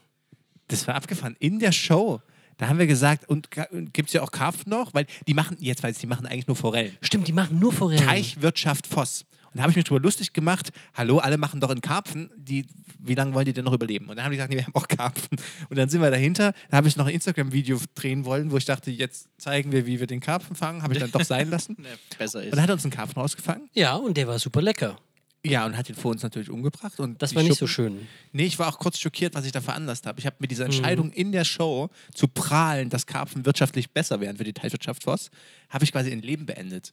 Das 0.69 0.87
war 0.87 0.95
abgefahren. 0.95 1.37
In 1.41 1.59
der 1.59 1.73
Show, 1.73 2.21
da 2.59 2.69
haben 2.69 2.79
wir 2.79 2.87
gesagt, 2.87 3.29
und 3.29 3.49
gibt 3.93 4.09
es 4.09 4.13
ja 4.13 4.23
auch 4.23 4.31
Karpfen 4.31 4.71
noch? 4.71 4.93
Weil 4.95 5.07
die 5.27 5.35
machen, 5.35 5.57
jetzt 5.61 5.83
weiß 5.83 5.97
ich, 5.97 6.01
die 6.01 6.07
machen 6.07 6.27
eigentlich 6.27 6.47
nur 6.47 6.57
Forellen. 6.57 6.97
Stimmt, 7.01 7.27
die 7.29 7.33
machen 7.33 7.59
nur 7.59 7.73
Forellen. 7.73 8.05
Teichwirtschaft 8.05 8.87
Voss. 8.87 9.25
Und 9.51 9.57
da 9.57 9.63
habe 9.63 9.71
ich 9.71 9.77
mich 9.77 9.87
drüber 9.87 10.01
lustig 10.01 10.35
gemacht, 10.35 10.71
hallo, 10.95 11.19
alle 11.19 11.39
machen 11.39 11.59
doch 11.59 11.71
einen 11.71 11.81
Karpfen, 11.81 12.31
die, 12.37 12.67
wie 12.99 13.15
lange 13.15 13.33
wollen 13.33 13.47
die 13.47 13.55
denn 13.55 13.65
noch 13.65 13.73
überleben? 13.73 14.07
Und 14.11 14.17
dann 14.17 14.27
haben 14.27 14.33
die 14.33 14.37
gesagt, 14.37 14.51
nee, 14.51 14.59
wir 14.59 14.67
haben 14.67 14.75
auch 14.75 14.87
Karpfen. 14.87 15.39
Und 15.71 15.79
dann 15.79 15.89
sind 15.89 16.03
wir 16.03 16.11
dahinter, 16.11 16.53
da 16.71 16.77
habe 16.77 16.87
ich 16.89 16.97
noch 16.97 17.07
ein 17.07 17.15
Instagram-Video 17.15 17.81
drehen 17.95 18.27
wollen, 18.27 18.51
wo 18.51 18.59
ich 18.59 18.67
dachte, 18.67 18.91
jetzt 18.91 19.29
zeigen 19.39 19.73
wir, 19.73 19.87
wie 19.87 20.01
wir 20.01 20.07
den 20.07 20.21
Karpfen 20.21 20.55
fangen, 20.55 20.83
habe 20.83 20.93
ich 20.93 21.01
dann 21.01 21.11
doch 21.11 21.25
sein 21.25 21.49
lassen. 21.49 21.77
Ne, 21.79 21.89
besser 22.19 22.41
Und 22.41 22.45
ist. 22.47 22.53
dann 22.53 22.63
hat 22.63 22.69
er 22.71 22.75
uns 22.75 22.85
einen 22.85 22.93
Karpfen 22.93 23.21
rausgefangen. 23.21 23.71
Ja, 23.73 23.95
und 23.95 24.17
der 24.17 24.27
war 24.29 24.39
super 24.39 24.61
lecker. 24.61 24.99
Ja, 25.45 25.65
und 25.67 25.77
hat 25.77 25.89
ihn 25.89 25.95
vor 25.95 26.11
uns 26.11 26.23
natürlich 26.23 26.51
umgebracht. 26.51 26.99
Und 26.99 27.23
Das 27.23 27.35
war 27.35 27.43
nicht 27.45 27.59
so 27.59 27.67
Schuppen- 27.69 27.99
schön. 28.01 28.09
Nee, 28.33 28.47
ich 28.47 28.59
war 28.59 28.69
auch 28.69 28.79
kurz 28.79 28.99
schockiert, 28.99 29.35
was 29.35 29.45
ich 29.47 29.53
da 29.53 29.61
veranlasst 29.61 30.07
habe. 30.07 30.19
Ich 30.19 30.27
habe 30.27 30.37
mit 30.41 30.51
dieser 30.51 30.65
Entscheidung 30.65 31.13
in 31.13 31.31
der 31.33 31.45
Show 31.45 31.91
zu 32.13 32.27
prahlen, 32.27 32.91
dass 32.91 33.07
Karpfen 33.07 33.47
wirtschaftlich 33.47 33.91
besser 33.93 34.21
wären 34.21 34.37
für 34.37 34.45
die 34.45 34.53
Teilwirtschaft 34.53 35.05
Voss, 35.05 35.31
habe 35.69 35.85
ich 35.85 35.93
quasi 35.93 36.11
ein 36.11 36.23
Leben 36.23 36.45
beendet. 36.45 36.93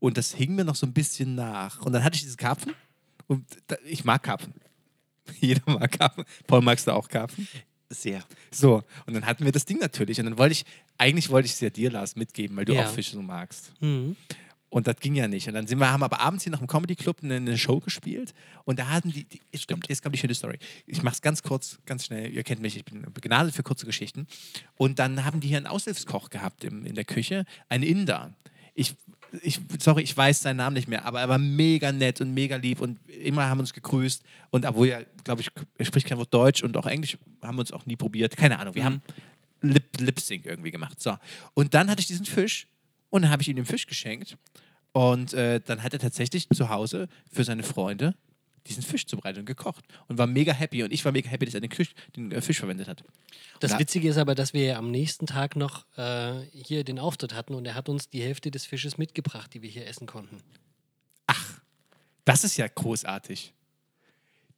Und 0.00 0.16
das 0.16 0.32
hing 0.34 0.54
mir 0.54 0.64
noch 0.64 0.74
so 0.74 0.86
ein 0.86 0.92
bisschen 0.94 1.34
nach. 1.34 1.82
Und 1.82 1.92
dann 1.92 2.02
hatte 2.02 2.16
ich 2.16 2.22
diesen 2.22 2.38
Karpfen 2.38 2.74
und 3.26 3.44
da, 3.66 3.76
ich 3.84 4.04
mag 4.04 4.22
Karpfen. 4.22 4.54
Jeder 5.40 5.60
mag 5.70 5.92
Karpfen. 5.92 6.24
Paul, 6.46 6.62
magst 6.62 6.86
du 6.86 6.92
auch 6.92 7.08
Karpfen? 7.08 7.46
Sehr. 7.90 8.24
So, 8.50 8.82
und 9.06 9.12
dann 9.14 9.26
hatten 9.26 9.44
wir 9.44 9.52
das 9.52 9.66
Ding 9.66 9.78
natürlich. 9.78 10.18
Und 10.18 10.24
dann 10.24 10.38
wollte 10.38 10.52
ich, 10.52 10.64
eigentlich 10.96 11.28
wollte 11.28 11.44
ich 11.46 11.52
es 11.52 11.60
ja 11.60 11.68
dir, 11.68 11.90
Lars, 11.90 12.16
mitgeben, 12.16 12.56
weil 12.56 12.64
du 12.64 12.72
Ja. 12.74 12.86
auch 12.86 12.90
Fische 12.90 13.12
so 13.12 13.22
magst. 13.22 13.70
Mhm. 13.80 14.16
Und 14.72 14.86
das 14.86 14.96
ging 15.00 15.14
ja 15.14 15.28
nicht. 15.28 15.46
Und 15.48 15.52
dann 15.52 15.66
sind 15.66 15.80
wir, 15.80 15.92
haben 15.92 16.02
aber 16.02 16.20
abends 16.20 16.44
hier 16.44 16.50
noch 16.50 16.62
im 16.62 16.66
Comedy 16.66 16.96
Club 16.96 17.18
eine, 17.22 17.34
eine 17.34 17.58
Show 17.58 17.78
gespielt. 17.80 18.32
Und 18.64 18.78
da 18.78 18.88
hatten 18.88 19.12
die, 19.12 19.24
die 19.24 19.38
jetzt, 19.52 19.68
kommt, 19.68 19.86
jetzt 19.90 20.02
kommt 20.02 20.14
die 20.14 20.18
schöne 20.18 20.34
Story. 20.34 20.58
Ich 20.86 21.02
mache 21.02 21.12
es 21.12 21.20
ganz 21.20 21.42
kurz, 21.42 21.78
ganz 21.84 22.06
schnell. 22.06 22.32
Ihr 22.32 22.42
kennt 22.42 22.62
mich, 22.62 22.78
ich 22.78 22.84
bin 22.86 23.02
begnadet 23.12 23.54
für 23.54 23.62
kurze 23.62 23.84
Geschichten. 23.84 24.26
Und 24.78 24.98
dann 24.98 25.26
haben 25.26 25.40
die 25.40 25.48
hier 25.48 25.58
einen 25.58 25.66
Aushilfskoch 25.66 26.30
gehabt 26.30 26.64
im, 26.64 26.86
in 26.86 26.94
der 26.94 27.04
Küche, 27.04 27.44
einen 27.68 27.84
Inder. 27.84 28.32
Ich, 28.72 28.94
ich, 29.42 29.60
sorry, 29.78 30.04
ich 30.04 30.16
weiß 30.16 30.40
seinen 30.40 30.56
Namen 30.56 30.72
nicht 30.72 30.88
mehr, 30.88 31.04
aber 31.04 31.20
er 31.20 31.28
war 31.28 31.36
mega 31.36 31.92
nett 31.92 32.22
und 32.22 32.32
mega 32.32 32.56
lieb 32.56 32.80
und 32.80 32.98
immer 33.08 33.50
haben 33.50 33.60
uns 33.60 33.74
gegrüßt. 33.74 34.22
Und 34.48 34.64
obwohl 34.64 34.88
er, 34.88 35.04
glaube 35.22 35.42
ich, 35.42 35.50
er 35.76 35.84
spricht 35.84 36.06
kein 36.06 36.16
Wort 36.16 36.32
Deutsch 36.32 36.62
und 36.62 36.78
auch 36.78 36.86
Englisch 36.86 37.18
haben 37.42 37.56
wir 37.56 37.60
uns 37.60 37.72
auch 37.72 37.84
nie 37.84 37.96
probiert. 37.96 38.38
Keine 38.38 38.58
Ahnung. 38.58 38.74
Wir 38.74 38.86
haben 38.86 39.02
Lip, 39.60 40.00
Lip 40.00 40.18
Sync 40.18 40.46
irgendwie 40.46 40.70
gemacht. 40.70 40.98
So. 40.98 41.18
Und 41.52 41.74
dann 41.74 41.90
hatte 41.90 42.00
ich 42.00 42.06
diesen 42.06 42.24
Fisch 42.24 42.68
und 43.12 43.22
dann 43.22 43.30
habe 43.30 43.42
ich 43.42 43.48
ihm 43.48 43.56
den 43.56 43.66
Fisch 43.66 43.86
geschenkt. 43.86 44.38
Und 44.92 45.34
äh, 45.34 45.60
dann 45.60 45.82
hat 45.82 45.92
er 45.92 45.98
tatsächlich 45.98 46.48
zu 46.48 46.70
Hause 46.70 47.08
für 47.30 47.44
seine 47.44 47.62
Freunde 47.62 48.14
diesen 48.66 48.82
Fisch 48.82 49.06
zubereitet 49.06 49.40
und 49.40 49.46
gekocht. 49.46 49.84
Und 50.08 50.16
war 50.16 50.26
mega 50.26 50.52
happy. 50.52 50.82
Und 50.82 50.92
ich 50.92 51.04
war 51.04 51.12
mega 51.12 51.28
happy, 51.28 51.44
dass 51.44 51.54
er 51.54 51.60
den, 51.60 51.70
Fisch, 51.70 51.94
den 52.16 52.32
äh, 52.32 52.40
Fisch 52.40 52.58
verwendet 52.58 52.88
hat. 52.88 53.04
Das. 53.60 53.78
Witzige 53.78 54.08
ist 54.08 54.16
aber, 54.16 54.34
dass 54.34 54.54
wir 54.54 54.64
ja 54.64 54.78
am 54.78 54.90
nächsten 54.90 55.26
Tag 55.26 55.56
noch 55.56 55.84
äh, 55.98 56.40
hier 56.52 56.84
den 56.84 56.98
Auftritt 56.98 57.34
hatten 57.34 57.54
und 57.54 57.66
er 57.66 57.74
hat 57.74 57.90
uns 57.90 58.08
die 58.08 58.22
Hälfte 58.22 58.50
des 58.50 58.64
Fisches 58.64 58.96
mitgebracht, 58.96 59.52
die 59.52 59.62
wir 59.62 59.68
hier 59.68 59.86
essen 59.86 60.06
konnten. 60.06 60.38
Das 62.24 62.44
ist 62.44 62.56
ja 62.56 62.66
großartig. 62.66 63.52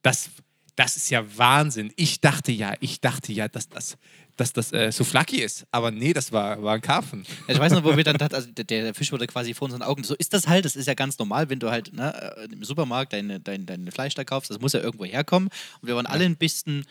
Das, 0.03 0.31
das 0.77 0.97
ist 0.97 1.11
ja 1.11 1.25
Wahnsinn. 1.37 1.93
Ich 1.97 2.21
dachte 2.21 2.53
ja, 2.53 2.75
ich 2.81 3.01
dachte 3.01 3.33
ja, 3.33 3.49
dass 3.49 3.69
das, 3.69 3.97
dass 4.37 4.53
das 4.53 4.73
äh, 4.73 4.91
Souflaki 4.91 5.41
ist. 5.41 5.67
Aber 5.71 5.91
nee, 5.91 6.13
das 6.13 6.33
war, 6.33 6.63
war 6.63 6.75
ein 6.75 6.81
Karpfen. 6.81 7.25
Ich 7.47 7.59
weiß 7.59 7.73
noch, 7.73 7.85
wo 7.85 7.97
wir 7.97 8.05
dann 8.05 8.17
dachten, 8.17 8.35
also 8.35 8.51
der, 8.51 8.65
der 8.65 8.95
Fisch 8.95 9.13
wurde 9.13 9.27
quasi 9.27 9.55
vor 9.55 9.67
unseren 9.67 9.83
Augen. 9.83 10.03
So 10.03 10.15
ist 10.15 10.33
das 10.33 10.49
halt, 10.49 10.65
das 10.65 10.77
ist 10.77 10.87
ja 10.87 10.95
ganz 10.95 11.19
normal, 11.19 11.49
wenn 11.49 11.61
du 11.61 11.71
halt 11.71 11.93
ne, 11.93 12.37
äh, 12.37 12.53
im 12.53 12.65
Supermarkt 12.65 13.13
deine, 13.13 13.41
dein, 13.41 13.67
dein 13.67 13.91
Fleisch 13.93 14.15
da 14.15 14.25
kaufst, 14.25 14.51
das 14.51 14.61
muss 14.61 14.73
ja 14.73 14.81
irgendwo 14.81 15.05
herkommen. 15.05 15.49
Und 15.81 15.89
wir 15.89 15.97
waren 15.97 16.07
alle 16.07 16.25
ein 16.25 16.37
bisschen. 16.37 16.85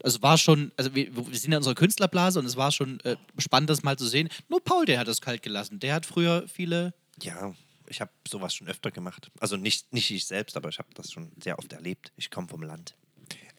Also 0.00 0.22
war 0.22 0.38
schon, 0.38 0.70
also 0.76 0.94
wir, 0.94 1.08
wir 1.16 1.38
sind 1.38 1.50
ja 1.50 1.56
in 1.56 1.60
unserer 1.60 1.74
Künstlerblase 1.74 2.38
und 2.38 2.46
es 2.46 2.56
war 2.56 2.70
schon 2.70 3.00
äh, 3.00 3.16
spannend, 3.36 3.68
das 3.68 3.82
mal 3.82 3.98
zu 3.98 4.06
sehen. 4.06 4.28
Nur 4.48 4.62
Paul, 4.62 4.86
der 4.86 5.00
hat 5.00 5.08
das 5.08 5.20
kalt 5.20 5.42
gelassen. 5.42 5.80
Der 5.80 5.92
hat 5.92 6.06
früher 6.06 6.46
viele. 6.46 6.94
Ja, 7.20 7.52
ich 7.88 8.00
habe 8.00 8.12
sowas 8.28 8.54
schon 8.54 8.68
öfter 8.68 8.92
gemacht. 8.92 9.32
Also 9.40 9.56
nicht, 9.56 9.92
nicht 9.92 10.08
ich 10.12 10.24
selbst, 10.24 10.56
aber 10.56 10.68
ich 10.68 10.78
habe 10.78 10.88
das 10.94 11.10
schon 11.10 11.32
sehr 11.42 11.58
oft 11.58 11.72
erlebt. 11.72 12.12
Ich 12.16 12.30
komme 12.30 12.46
vom 12.46 12.62
Land. 12.62 12.94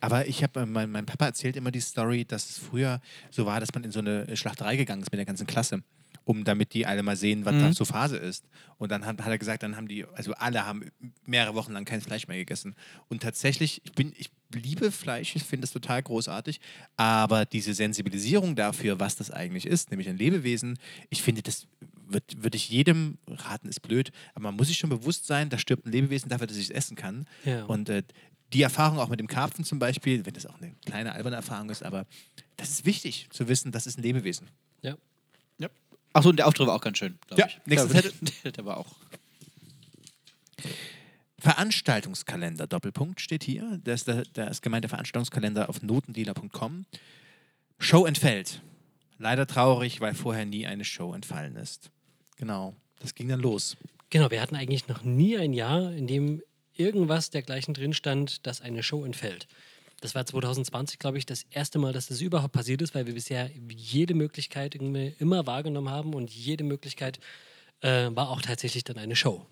Aber 0.01 0.27
ich 0.27 0.43
habe, 0.43 0.61
äh, 0.61 0.65
mein, 0.65 0.91
mein 0.91 1.05
Papa 1.05 1.25
erzählt 1.25 1.55
immer 1.55 1.71
die 1.71 1.81
Story, 1.81 2.25
dass 2.25 2.49
es 2.49 2.57
früher 2.57 3.01
so 3.31 3.45
war, 3.45 3.59
dass 3.59 3.73
man 3.73 3.83
in 3.83 3.91
so 3.91 3.99
eine 3.99 4.35
Schlachterei 4.35 4.75
gegangen 4.75 5.01
ist 5.01 5.11
mit 5.11 5.19
der 5.19 5.25
ganzen 5.25 5.47
Klasse, 5.47 5.83
um 6.23 6.43
damit 6.43 6.73
die 6.73 6.85
alle 6.85 7.03
mal 7.03 7.15
sehen, 7.15 7.45
was 7.45 7.55
da 7.55 7.73
so 7.73 7.85
Phase 7.85 8.17
ist. 8.17 8.45
Und 8.77 8.91
dann 8.91 9.05
hat, 9.05 9.19
hat 9.19 9.27
er 9.27 9.37
gesagt, 9.37 9.63
dann 9.63 9.75
haben 9.75 9.87
die, 9.87 10.05
also 10.13 10.33
alle 10.33 10.65
haben 10.65 10.89
mehrere 11.25 11.55
Wochen 11.55 11.73
lang 11.73 11.85
kein 11.85 12.01
Fleisch 12.01 12.27
mehr 12.27 12.37
gegessen. 12.37 12.75
Und 13.07 13.21
tatsächlich, 13.21 13.81
ich 13.83 13.91
bin, 13.93 14.13
ich 14.17 14.29
liebe 14.53 14.91
Fleisch, 14.91 15.35
ich 15.35 15.43
finde 15.43 15.65
es 15.65 15.71
total 15.71 16.01
großartig, 16.01 16.59
aber 16.97 17.45
diese 17.45 17.73
Sensibilisierung 17.73 18.55
dafür, 18.55 18.99
was 18.99 19.15
das 19.15 19.31
eigentlich 19.31 19.65
ist, 19.65 19.91
nämlich 19.91 20.09
ein 20.09 20.17
Lebewesen, 20.17 20.79
ich 21.09 21.21
finde, 21.21 21.41
das 21.41 21.67
würde 22.09 22.25
würd 22.43 22.55
ich 22.55 22.69
jedem 22.69 23.17
raten, 23.27 23.69
ist 23.69 23.81
blöd, 23.81 24.11
aber 24.33 24.43
man 24.43 24.55
muss 24.55 24.67
sich 24.67 24.77
schon 24.77 24.89
bewusst 24.89 25.27
sein, 25.27 25.49
da 25.49 25.57
stirbt 25.57 25.85
ein 25.85 25.91
Lebewesen 25.91 26.29
dafür, 26.29 26.47
dass 26.47 26.57
ich 26.57 26.65
es 26.65 26.69
essen 26.71 26.95
kann. 26.95 27.25
Ja. 27.45 27.65
Und 27.65 27.89
äh, 27.89 28.03
die 28.53 28.61
Erfahrung 28.61 28.99
auch 28.99 29.09
mit 29.09 29.19
dem 29.19 29.27
Karpfen 29.27 29.63
zum 29.63 29.79
Beispiel, 29.79 30.25
wenn 30.25 30.33
das 30.33 30.45
auch 30.45 30.59
eine 30.59 30.73
kleine 30.85 31.13
alberne 31.13 31.35
Erfahrung 31.35 31.69
ist, 31.69 31.83
aber 31.83 32.05
das 32.57 32.69
ist 32.69 32.85
wichtig 32.85 33.27
zu 33.31 33.47
wissen, 33.47 33.71
das 33.71 33.87
ist 33.87 33.97
ein 33.97 34.03
Lebewesen. 34.03 34.47
Ja. 34.81 34.95
Ja. 35.59 35.69
Achso, 36.13 36.29
und 36.29 36.37
der 36.37 36.47
Auftritt 36.47 36.67
war 36.67 36.75
auch 36.75 36.81
ganz 36.81 36.97
schön. 36.97 37.17
Ja, 37.35 37.47
ich. 37.47 37.59
nächstes 37.65 37.91
der, 37.93 38.01
Zettel. 38.03 38.51
der, 38.51 38.65
war 38.65 38.77
auch. 38.77 38.95
Veranstaltungskalender, 41.37 42.67
Doppelpunkt 42.67 43.21
steht 43.21 43.43
hier. 43.43 43.79
Das 43.83 44.01
ist, 44.01 44.07
der, 44.07 44.23
der 44.23 44.51
ist 44.51 44.61
gemeint 44.61 44.83
der 44.83 44.89
Veranstaltungskalender 44.89 45.69
auf 45.69 45.81
notendealer.com. 45.81 46.85
Show 47.77 48.05
entfällt. 48.05 48.61
Leider 49.19 49.47
traurig, 49.47 50.01
weil 50.01 50.15
vorher 50.15 50.45
nie 50.45 50.65
eine 50.65 50.83
Show 50.83 51.13
entfallen 51.13 51.55
ist. 51.55 51.91
Genau, 52.37 52.75
das 52.99 53.15
ging 53.15 53.27
dann 53.29 53.39
los. 53.39 53.77
Genau, 54.09 54.31
wir 54.31 54.41
hatten 54.41 54.55
eigentlich 54.55 54.87
noch 54.87 55.03
nie 55.03 55.37
ein 55.37 55.53
Jahr, 55.53 55.93
in 55.93 56.07
dem 56.07 56.41
irgendwas 56.79 57.29
dergleichen 57.29 57.73
drin 57.73 57.93
stand, 57.93 58.47
dass 58.47 58.61
eine 58.61 58.81
Show 58.83 59.03
entfällt. 59.03 59.47
Das 60.01 60.15
war 60.15 60.25
2020, 60.25 60.97
glaube 60.97 61.17
ich, 61.17 61.25
das 61.25 61.43
erste 61.51 61.77
Mal, 61.77 61.91
dass 61.91 62.07
das 62.07 62.21
überhaupt 62.21 62.53
passiert 62.53 62.81
ist, 62.81 62.95
weil 62.95 63.05
wir 63.05 63.13
bisher 63.13 63.51
jede 63.75 64.13
Möglichkeit 64.13 64.75
immer 64.75 65.45
wahrgenommen 65.45 65.89
haben 65.89 66.13
und 66.13 66.31
jede 66.31 66.63
Möglichkeit 66.63 67.19
äh, 67.81 68.09
war 68.11 68.29
auch 68.29 68.41
tatsächlich 68.41 68.85
dann 68.85 68.97
eine 68.97 69.15
Show. 69.15 69.45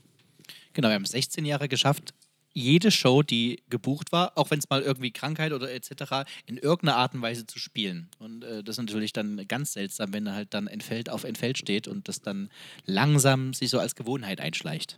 Genau, 0.74 0.88
wir 0.88 0.96
haben 0.96 1.04
es 1.04 1.12
16 1.12 1.46
Jahre 1.46 1.68
geschafft, 1.68 2.14
jede 2.54 2.90
Show, 2.90 3.22
die 3.22 3.62
gebucht 3.70 4.12
war, 4.12 4.36
auch 4.36 4.50
wenn 4.50 4.58
es 4.58 4.70
mal 4.70 4.82
irgendwie 4.82 5.12
Krankheit 5.12 5.52
oder 5.54 5.72
etc., 5.72 6.26
in 6.48 6.58
irgendeiner 6.58 6.98
Art 6.98 7.14
und 7.14 7.22
Weise 7.22 7.46
zu 7.46 7.60
spielen. 7.60 8.10
Und 8.18 8.44
äh, 8.44 8.64
das 8.64 8.76
ist 8.76 8.80
natürlich 8.80 9.14
dann 9.14 9.48
ganz 9.48 9.74
seltsam, 9.74 10.12
wenn 10.12 10.26
er 10.26 10.34
halt 10.34 10.56
dann 10.56 10.66
entfällt 10.66 11.10
auf 11.10 11.24
entfällt 11.24 11.60
steht 11.60 11.88
und 11.88 12.08
das 12.08 12.22
dann 12.22 12.50
langsam 12.86 13.54
sich 13.54 13.70
so 13.70 13.80
als 13.80 13.96
Gewohnheit 13.96 14.42
einschleicht. 14.42 14.98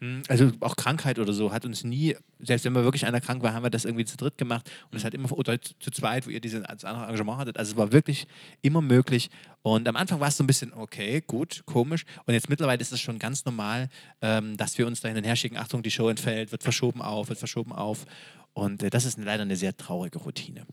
Hm, 0.00 0.22
Also 0.28 0.52
auch 0.60 0.76
Krankheit 0.76 1.18
oder 1.18 1.32
so 1.32 1.52
hat 1.52 1.64
uns 1.64 1.82
nie, 1.82 2.14
selbst 2.38 2.64
wenn 2.64 2.72
mal 2.72 2.84
wirklich 2.84 3.04
einer 3.06 3.20
krank 3.20 3.42
war, 3.42 3.52
haben 3.52 3.64
wir 3.64 3.70
das 3.70 3.84
irgendwie 3.84 4.04
zu 4.04 4.16
dritt 4.16 4.38
gemacht 4.38 4.70
und 4.90 4.96
es 4.98 5.04
hat 5.04 5.12
immer, 5.14 5.30
oder 5.32 5.60
zu 5.60 5.72
zu 5.80 5.90
zweit, 5.90 6.26
wo 6.26 6.30
ihr 6.30 6.40
dieses 6.40 6.62
andere 6.64 7.06
Engagement 7.06 7.38
hattet. 7.38 7.56
Also 7.58 7.72
es 7.72 7.76
war 7.76 7.90
wirklich 7.92 8.26
immer 8.62 8.80
möglich 8.80 9.28
und 9.62 9.88
am 9.88 9.96
Anfang 9.96 10.20
war 10.20 10.28
es 10.28 10.36
so 10.36 10.44
ein 10.44 10.46
bisschen, 10.46 10.72
okay, 10.72 11.22
gut, 11.26 11.62
komisch 11.66 12.04
und 12.26 12.34
jetzt 12.34 12.48
mittlerweile 12.48 12.80
ist 12.80 12.92
es 12.92 13.00
schon 13.00 13.18
ganz 13.18 13.44
normal, 13.44 13.88
ähm, 14.22 14.56
dass 14.56 14.78
wir 14.78 14.86
uns 14.86 15.00
da 15.00 15.08
hin 15.08 15.16
und 15.16 15.24
her 15.24 15.36
schicken, 15.36 15.56
Achtung, 15.56 15.82
die 15.82 15.90
Show 15.90 16.08
entfällt, 16.08 16.52
wird 16.52 16.62
verschoben 16.62 17.02
auf, 17.02 17.28
wird 17.28 17.38
verschoben 17.40 17.72
auf 17.72 18.06
und 18.52 18.82
äh, 18.84 18.90
das 18.90 19.04
ist 19.04 19.18
leider 19.18 19.42
eine 19.42 19.56
sehr 19.56 19.76
traurige 19.76 20.18
Routine. 20.20 20.64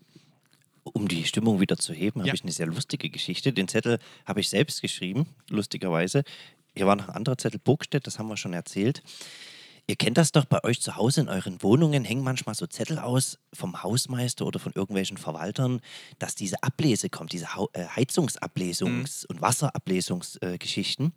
Um 0.94 1.08
die 1.08 1.24
Stimmung 1.26 1.60
wieder 1.60 1.78
zu 1.78 1.94
heben, 1.94 2.20
Ja. 2.20 2.28
habe 2.28 2.36
ich 2.36 2.44
eine 2.44 2.52
sehr 2.52 2.68
lustige 2.68 3.10
Geschichte. 3.10 3.52
Den 3.52 3.68
Zettel 3.68 3.98
habe 4.24 4.40
ich 4.40 4.50
selbst 4.50 4.84
geschrieben, 4.84 5.26
lustigerweise. 5.50 6.24
Hier 6.76 6.88
war 6.88 6.96
noch 6.96 7.08
ein 7.08 7.16
anderer 7.16 7.38
Zettel, 7.38 7.60
Burgstedt, 7.60 8.06
das 8.06 8.20
haben 8.20 8.28
wir 8.28 8.38
schon 8.38 8.54
erzählt. 8.54 9.02
Ihr 9.88 9.96
kennt 9.96 10.18
das 10.18 10.32
doch 10.32 10.46
bei 10.46 10.64
euch 10.64 10.82
zu 10.82 10.96
Hause 10.96 11.22
in 11.22 11.30
euren 11.30 11.62
Wohnungen, 11.62 12.04
hängen 12.04 12.24
manchmal 12.24 12.56
so 12.56 12.66
Zettel 12.66 12.98
aus 12.98 13.38
vom 13.54 13.84
Hausmeister 13.84 14.46
oder 14.46 14.60
von 14.60 14.74
irgendwelchen 14.74 15.18
Verwaltern, 15.18 15.80
dass 16.18 16.34
diese 16.34 16.64
Ablese 16.64 17.10
kommt, 17.10 17.34
diese 17.34 17.46
äh, 17.74 17.86
Heizungsablesungs- 17.86 19.28
und 19.28 19.42
Wasserablesungsgeschichten. 19.42 21.14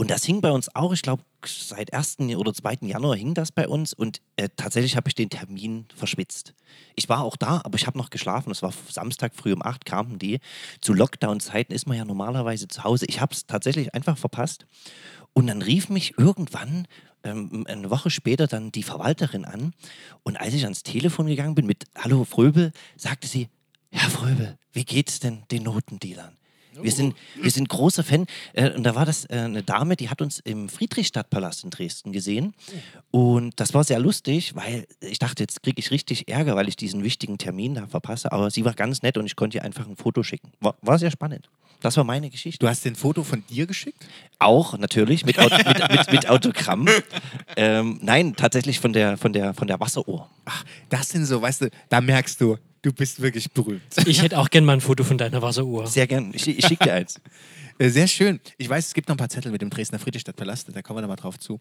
Und 0.00 0.12
das 0.12 0.24
hing 0.24 0.40
bei 0.40 0.52
uns 0.52 0.72
auch, 0.76 0.92
ich 0.92 1.02
glaube, 1.02 1.24
seit 1.44 1.92
1. 1.92 2.18
oder 2.36 2.54
2. 2.54 2.78
Januar 2.82 3.16
hing 3.16 3.34
das 3.34 3.50
bei 3.50 3.66
uns 3.66 3.92
und 3.92 4.22
äh, 4.36 4.48
tatsächlich 4.56 4.96
habe 4.96 5.08
ich 5.08 5.16
den 5.16 5.28
Termin 5.28 5.86
verschwitzt. 5.92 6.54
Ich 6.94 7.08
war 7.08 7.24
auch 7.24 7.36
da, 7.36 7.60
aber 7.64 7.74
ich 7.74 7.88
habe 7.88 7.98
noch 7.98 8.10
geschlafen. 8.10 8.52
Es 8.52 8.62
war 8.62 8.72
Samstag 8.88 9.34
früh 9.34 9.52
um 9.52 9.60
8 9.60 9.84
kamen 9.84 10.20
die. 10.20 10.38
Zu 10.80 10.94
Lockdown-Zeiten 10.94 11.72
ist 11.72 11.88
man 11.88 11.96
ja 11.96 12.04
normalerweise 12.04 12.68
zu 12.68 12.84
Hause. 12.84 13.06
Ich 13.08 13.20
habe 13.20 13.34
es 13.34 13.46
tatsächlich 13.46 13.92
einfach 13.92 14.16
verpasst. 14.16 14.66
Und 15.32 15.48
dann 15.48 15.62
rief 15.62 15.88
mich 15.88 16.16
irgendwann 16.16 16.86
ähm, 17.24 17.64
eine 17.66 17.90
Woche 17.90 18.10
später 18.10 18.46
dann 18.46 18.70
die 18.70 18.84
Verwalterin 18.84 19.44
an. 19.44 19.72
Und 20.22 20.36
als 20.36 20.54
ich 20.54 20.62
ans 20.62 20.84
Telefon 20.84 21.26
gegangen 21.26 21.56
bin 21.56 21.66
mit 21.66 21.86
Hallo 21.96 22.22
Fröbel, 22.22 22.70
sagte 22.96 23.26
sie, 23.26 23.48
Herr 23.90 24.10
Fröbel, 24.10 24.58
wie 24.72 24.84
geht's 24.84 25.18
denn 25.18 25.42
den 25.50 25.64
Notendealern? 25.64 26.37
Wir 26.80 26.92
sind, 26.92 27.16
wir 27.40 27.50
sind 27.50 27.68
großer 27.68 28.04
Fan. 28.04 28.26
Äh, 28.52 28.70
und 28.70 28.84
da 28.84 28.94
war 28.94 29.06
das 29.06 29.24
äh, 29.26 29.34
eine 29.38 29.62
Dame, 29.62 29.96
die 29.96 30.08
hat 30.08 30.22
uns 30.22 30.40
im 30.40 30.68
Friedrichstadtpalast 30.68 31.64
in 31.64 31.70
Dresden 31.70 32.12
gesehen. 32.12 32.54
Und 33.10 33.58
das 33.60 33.74
war 33.74 33.84
sehr 33.84 33.98
lustig, 33.98 34.54
weil 34.54 34.86
ich 35.00 35.18
dachte, 35.18 35.42
jetzt 35.42 35.62
kriege 35.62 35.80
ich 35.80 35.90
richtig 35.90 36.28
Ärger, 36.28 36.56
weil 36.56 36.68
ich 36.68 36.76
diesen 36.76 37.02
wichtigen 37.02 37.38
Termin 37.38 37.74
da 37.74 37.86
verpasse. 37.86 38.32
Aber 38.32 38.50
sie 38.50 38.64
war 38.64 38.74
ganz 38.74 39.02
nett 39.02 39.16
und 39.16 39.26
ich 39.26 39.36
konnte 39.36 39.58
ihr 39.58 39.64
einfach 39.64 39.86
ein 39.86 39.96
Foto 39.96 40.22
schicken. 40.22 40.52
War, 40.60 40.76
war 40.82 40.98
sehr 40.98 41.10
spannend. 41.10 41.48
Das 41.80 41.96
war 41.96 42.04
meine 42.04 42.28
Geschichte. 42.28 42.58
Du 42.58 42.68
hast 42.68 42.84
den 42.84 42.96
Foto 42.96 43.22
von 43.22 43.44
dir 43.46 43.66
geschickt? 43.66 44.04
Auch 44.40 44.76
natürlich 44.76 45.24
mit, 45.24 45.38
Aut 45.38 45.52
mit, 45.52 45.90
mit, 45.90 46.12
mit 46.12 46.28
Autogramm. 46.28 46.88
ähm, 47.56 48.00
nein, 48.02 48.34
tatsächlich 48.34 48.80
von 48.80 48.92
der, 48.92 49.16
von 49.16 49.32
der, 49.32 49.54
von 49.54 49.68
der 49.68 49.78
Wasseruhr. 49.78 50.28
Ach, 50.44 50.64
das 50.88 51.10
sind 51.10 51.24
so, 51.24 51.40
weißt 51.40 51.62
du, 51.62 51.70
da 51.88 52.00
merkst 52.00 52.40
du, 52.40 52.58
du 52.82 52.92
bist 52.92 53.20
wirklich 53.20 53.50
berühmt. 53.52 53.82
Ich 54.06 54.22
hätte 54.22 54.38
auch 54.38 54.50
gern 54.50 54.64
mal 54.64 54.74
ein 54.74 54.80
Foto 54.80 55.04
von 55.04 55.18
deiner 55.18 55.42
Wasseruhr. 55.42 55.86
Sehr 55.86 56.06
gern. 56.06 56.32
Ich, 56.34 56.46
ich 56.46 56.66
schicke 56.66 56.84
dir 56.84 56.94
eins. 56.94 57.20
Äh, 57.80 57.90
Sehr 57.90 58.08
schön. 58.08 58.40
Ich 58.56 58.68
weiß, 58.68 58.88
es 58.88 58.92
gibt 58.92 59.08
noch 59.08 59.14
ein 59.14 59.18
paar 59.18 59.28
Zettel 59.28 59.52
mit 59.52 59.62
dem 59.62 59.70
Dresdner 59.70 60.00
Friedrichstadtpalast, 60.00 60.66
da 60.74 60.82
kommen 60.82 60.96
wir 60.96 61.02
noch 61.02 61.08
mal 61.08 61.14
drauf 61.14 61.38
zu. 61.38 61.60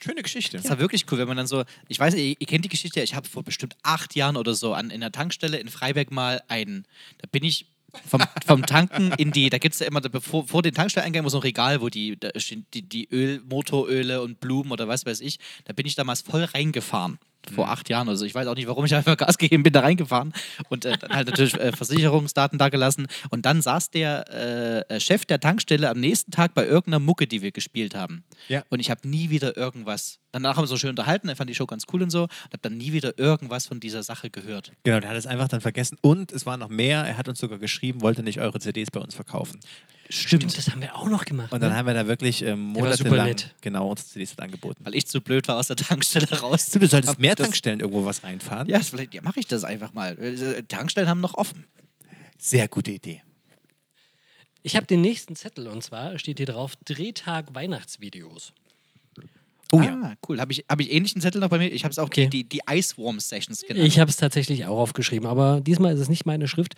Schöne 0.00 0.22
Geschichte. 0.22 0.56
Das 0.56 0.70
war 0.70 0.78
wirklich 0.78 1.04
cool, 1.10 1.18
wenn 1.18 1.26
man 1.26 1.36
dann 1.36 1.48
so, 1.48 1.64
ich 1.88 1.98
weiß, 1.98 2.14
ihr, 2.14 2.36
ihr 2.38 2.46
kennt 2.46 2.64
die 2.64 2.68
Geschichte, 2.68 3.00
ja, 3.00 3.04
ich 3.04 3.16
habe 3.16 3.28
vor 3.28 3.42
bestimmt 3.42 3.76
acht 3.82 4.14
Jahren 4.14 4.36
oder 4.36 4.54
so 4.54 4.72
an 4.72 4.90
in 4.90 5.00
der 5.00 5.10
Tankstelle 5.10 5.58
in 5.58 5.68
Freiberg 5.68 6.12
mal 6.12 6.42
einen, 6.46 6.86
da 7.18 7.28
bin 7.30 7.42
ich 7.42 7.66
vom, 8.06 8.22
vom 8.46 8.66
Tanken 8.66 9.12
in 9.18 9.32
die, 9.32 9.50
da 9.50 9.58
gibt 9.58 9.74
es 9.74 9.80
ja 9.80 9.86
immer, 9.86 10.00
bevor, 10.00 10.46
vor 10.46 10.62
den 10.62 10.74
Tankstelleingang 10.74 11.28
so 11.28 11.38
ein 11.38 11.42
Regal, 11.42 11.80
wo 11.80 11.88
die, 11.88 12.18
die, 12.74 12.82
die 12.82 13.08
Öl, 13.10 13.42
Motoröle 13.48 14.22
und 14.22 14.40
Blumen 14.40 14.72
oder 14.72 14.88
was 14.88 15.06
weiß 15.06 15.20
ich, 15.20 15.38
da 15.64 15.72
bin 15.72 15.86
ich 15.86 15.94
damals 15.94 16.22
voll 16.22 16.44
reingefahren. 16.44 17.18
Vor 17.50 17.68
acht 17.68 17.88
Jahren 17.88 18.08
oder 18.08 18.16
so. 18.16 18.24
Ich 18.24 18.34
weiß 18.34 18.46
auch 18.46 18.54
nicht, 18.54 18.68
warum 18.68 18.84
ich 18.84 18.94
einfach 18.94 19.16
Gas 19.16 19.38
gegeben 19.38 19.62
bin, 19.62 19.72
da 19.72 19.80
reingefahren 19.80 20.32
und 20.68 20.84
äh, 20.84 20.96
dann 20.98 21.14
halt 21.14 21.28
natürlich 21.28 21.54
äh, 21.54 21.72
Versicherungsdaten 21.72 22.58
da 22.58 22.68
gelassen. 22.68 23.06
Und 23.30 23.46
dann 23.46 23.62
saß 23.62 23.90
der 23.90 24.86
äh, 24.90 25.00
Chef 25.00 25.24
der 25.24 25.40
Tankstelle 25.40 25.90
am 25.90 25.98
nächsten 25.98 26.30
Tag 26.30 26.54
bei 26.54 26.64
irgendeiner 26.64 27.00
Mucke, 27.00 27.26
die 27.26 27.42
wir 27.42 27.52
gespielt 27.52 27.94
haben. 27.94 28.24
Ja. 28.48 28.62
Und 28.70 28.80
ich 28.80 28.90
habe 28.90 29.08
nie 29.08 29.30
wieder 29.30 29.56
irgendwas. 29.56 30.18
Danach 30.32 30.56
haben 30.56 30.62
wir 30.64 30.68
so 30.68 30.76
schön 30.76 30.90
unterhalten, 30.90 31.28
er 31.28 31.36
fand 31.36 31.50
die 31.50 31.54
Show 31.54 31.66
ganz 31.66 31.84
cool 31.92 32.02
und 32.02 32.10
so. 32.10 32.22
Und 32.22 32.52
habe 32.52 32.58
dann 32.62 32.78
nie 32.78 32.92
wieder 32.92 33.18
irgendwas 33.18 33.66
von 33.66 33.80
dieser 33.80 34.02
Sache 34.02 34.30
gehört. 34.30 34.72
Genau, 34.82 35.00
der 35.00 35.10
hat 35.10 35.16
es 35.16 35.26
einfach 35.26 35.48
dann 35.48 35.60
vergessen. 35.60 35.98
Und 36.00 36.32
es 36.32 36.46
war 36.46 36.56
noch 36.56 36.68
mehr, 36.68 37.04
er 37.04 37.18
hat 37.18 37.28
uns 37.28 37.38
sogar 37.38 37.58
geschrieben, 37.58 38.00
wollte 38.00 38.22
nicht 38.22 38.40
eure 38.40 38.58
CDs 38.58 38.90
bei 38.90 39.00
uns 39.00 39.14
verkaufen. 39.14 39.60
Stimmt, 40.14 40.58
das 40.58 40.70
haben 40.70 40.82
wir 40.82 40.94
auch 40.94 41.08
noch 41.08 41.24
gemacht. 41.24 41.52
Und 41.52 41.62
dann 41.62 41.70
ne? 41.70 41.76
haben 41.76 41.86
wir 41.86 41.94
da 41.94 42.06
wirklich 42.06 42.42
ähm, 42.42 42.60
monatelang 42.60 43.34
genau 43.62 43.88
unsere 43.88 44.06
CDs 44.06 44.38
angeboten. 44.38 44.84
Weil 44.84 44.94
ich 44.94 45.06
zu 45.06 45.22
blöd 45.22 45.48
war, 45.48 45.56
aus 45.56 45.68
der 45.68 45.76
Tankstelle 45.76 46.28
raus. 46.38 46.68
Du, 46.68 46.78
du 46.78 46.86
solltest 46.86 47.18
mehr 47.18 47.34
Tankstellen 47.34 47.80
irgendwo 47.80 48.04
was 48.04 48.22
reinfahren. 48.22 48.68
Ja, 48.68 48.80
vielleicht 48.80 49.14
ja, 49.14 49.22
mache 49.22 49.40
ich 49.40 49.46
das 49.46 49.64
einfach 49.64 49.94
mal. 49.94 50.18
Äh, 50.18 50.64
Tankstellen 50.64 51.08
haben 51.08 51.22
noch 51.22 51.32
offen. 51.34 51.64
Sehr 52.36 52.68
gute 52.68 52.90
Idee. 52.90 53.22
Ich 54.62 54.76
habe 54.76 54.86
den 54.86 55.00
nächsten 55.00 55.34
Zettel 55.34 55.66
und 55.66 55.82
zwar 55.82 56.18
steht 56.18 56.36
hier 56.36 56.46
drauf 56.46 56.76
Drehtag 56.84 57.54
Weihnachtsvideos. 57.54 58.52
Oh 59.74 59.78
ah, 59.78 59.84
ja. 59.84 60.12
cool. 60.28 60.38
Habe 60.38 60.52
ich, 60.52 60.66
hab 60.68 60.80
ich 60.80 60.92
ähnlichen 60.92 61.22
Zettel 61.22 61.40
noch 61.40 61.48
bei 61.48 61.56
mir? 61.58 61.68
Ich 61.68 61.84
habe 61.84 61.92
es 61.92 61.98
auch 61.98 62.04
Okay. 62.06 62.26
die, 62.28 62.44
die 62.44 62.60
Iceworm 62.70 63.18
Sessions 63.20 63.62
genannt. 63.62 63.86
Ich 63.86 63.98
habe 63.98 64.10
es 64.10 64.18
tatsächlich 64.18 64.66
auch 64.66 64.78
aufgeschrieben, 64.78 65.26
aber 65.26 65.62
diesmal 65.62 65.94
ist 65.94 66.00
es 66.00 66.10
nicht 66.10 66.26
meine 66.26 66.46
Schrift. 66.46 66.74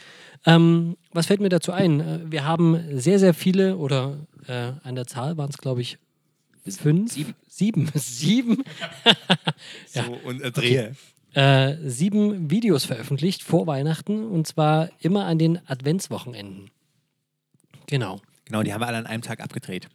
Ähm, 0.47 0.97
was 1.13 1.27
fällt 1.27 1.41
mir 1.41 1.49
dazu 1.49 1.73
ein? 1.73 2.01
Äh, 2.01 2.21
Wir 2.31 2.45
haben 2.45 2.81
sehr, 2.99 3.19
sehr 3.19 3.35
viele, 3.35 3.77
oder 3.79 4.19
äh, 4.47 4.73
an 4.85 4.95
der 4.95 5.09
Zahl 5.09 5.37
waren 5.37 5.51
es, 5.51 5.59
glaube 5.59 5.81
ich, 5.81 5.99
fünf? 6.69 7.13
Sieben. 7.13 7.35
Sieben. 7.49 7.91
Sieben. 7.95 8.63
Ja. 9.93 10.05
So, 10.05 10.13
und 10.29 10.41
äh, 10.43 10.51
drehe. 10.53 10.95
Äh, 11.33 11.77
sieben 11.85 12.51
Videos 12.51 12.85
veröffentlicht 12.85 13.43
vor 13.43 13.67
Weihnachten 13.67 14.25
und 14.25 14.47
zwar 14.47 14.89
immer 15.01 15.25
an 15.27 15.39
den 15.39 15.59
Adventswochenenden. 15.69 16.71
Genau. 17.87 18.21
Genau, 18.45 18.63
die 18.63 18.73
haben 18.73 18.81
wir 18.81 18.87
alle 18.87 18.99
an 18.99 19.07
einem 19.07 19.23
Tag 19.23 19.41
abgedreht. 19.41 19.89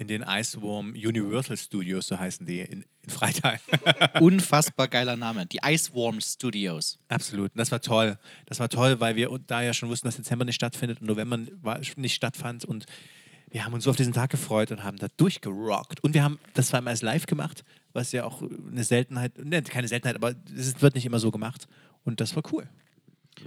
In 0.00 0.08
den 0.08 0.24
Iceworm 0.26 0.92
Universal 0.92 1.58
Studios, 1.58 2.06
so 2.06 2.18
heißen 2.18 2.46
die, 2.46 2.60
in, 2.60 2.86
in 3.02 3.10
Freital. 3.10 3.60
Unfassbar 4.20 4.88
geiler 4.88 5.14
Name. 5.14 5.44
Die 5.44 5.60
Iceworm 5.62 6.22
Studios. 6.22 6.98
Absolut. 7.08 7.52
Und 7.52 7.58
das 7.58 7.70
war 7.70 7.82
toll. 7.82 8.18
Das 8.46 8.60
war 8.60 8.70
toll, 8.70 8.98
weil 8.98 9.16
wir 9.16 9.28
da 9.46 9.60
ja 9.60 9.74
schon 9.74 9.90
wussten, 9.90 10.08
dass 10.08 10.16
Dezember 10.16 10.46
nicht 10.46 10.54
stattfindet 10.54 11.02
und 11.02 11.06
November 11.06 11.38
nicht 11.96 12.14
stattfand. 12.14 12.64
Und 12.64 12.86
wir 13.50 13.62
haben 13.66 13.74
uns 13.74 13.84
so 13.84 13.90
auf 13.90 13.96
diesen 13.96 14.14
Tag 14.14 14.30
gefreut 14.30 14.72
und 14.72 14.84
haben 14.84 14.96
da 14.96 15.08
durchgerockt. 15.18 16.02
Und 16.02 16.14
wir 16.14 16.22
haben 16.22 16.38
das 16.54 16.68
zweimal 16.68 16.92
als 16.92 17.02
live 17.02 17.26
gemacht, 17.26 17.62
was 17.92 18.12
ja 18.12 18.24
auch 18.24 18.42
eine 18.42 18.84
Seltenheit, 18.84 19.36
ne, 19.36 19.62
keine 19.62 19.86
Seltenheit, 19.86 20.16
aber 20.16 20.34
es 20.56 20.80
wird 20.80 20.94
nicht 20.94 21.04
immer 21.04 21.18
so 21.18 21.30
gemacht. 21.30 21.68
Und 22.04 22.22
das 22.22 22.34
war 22.36 22.42
cool. 22.52 22.66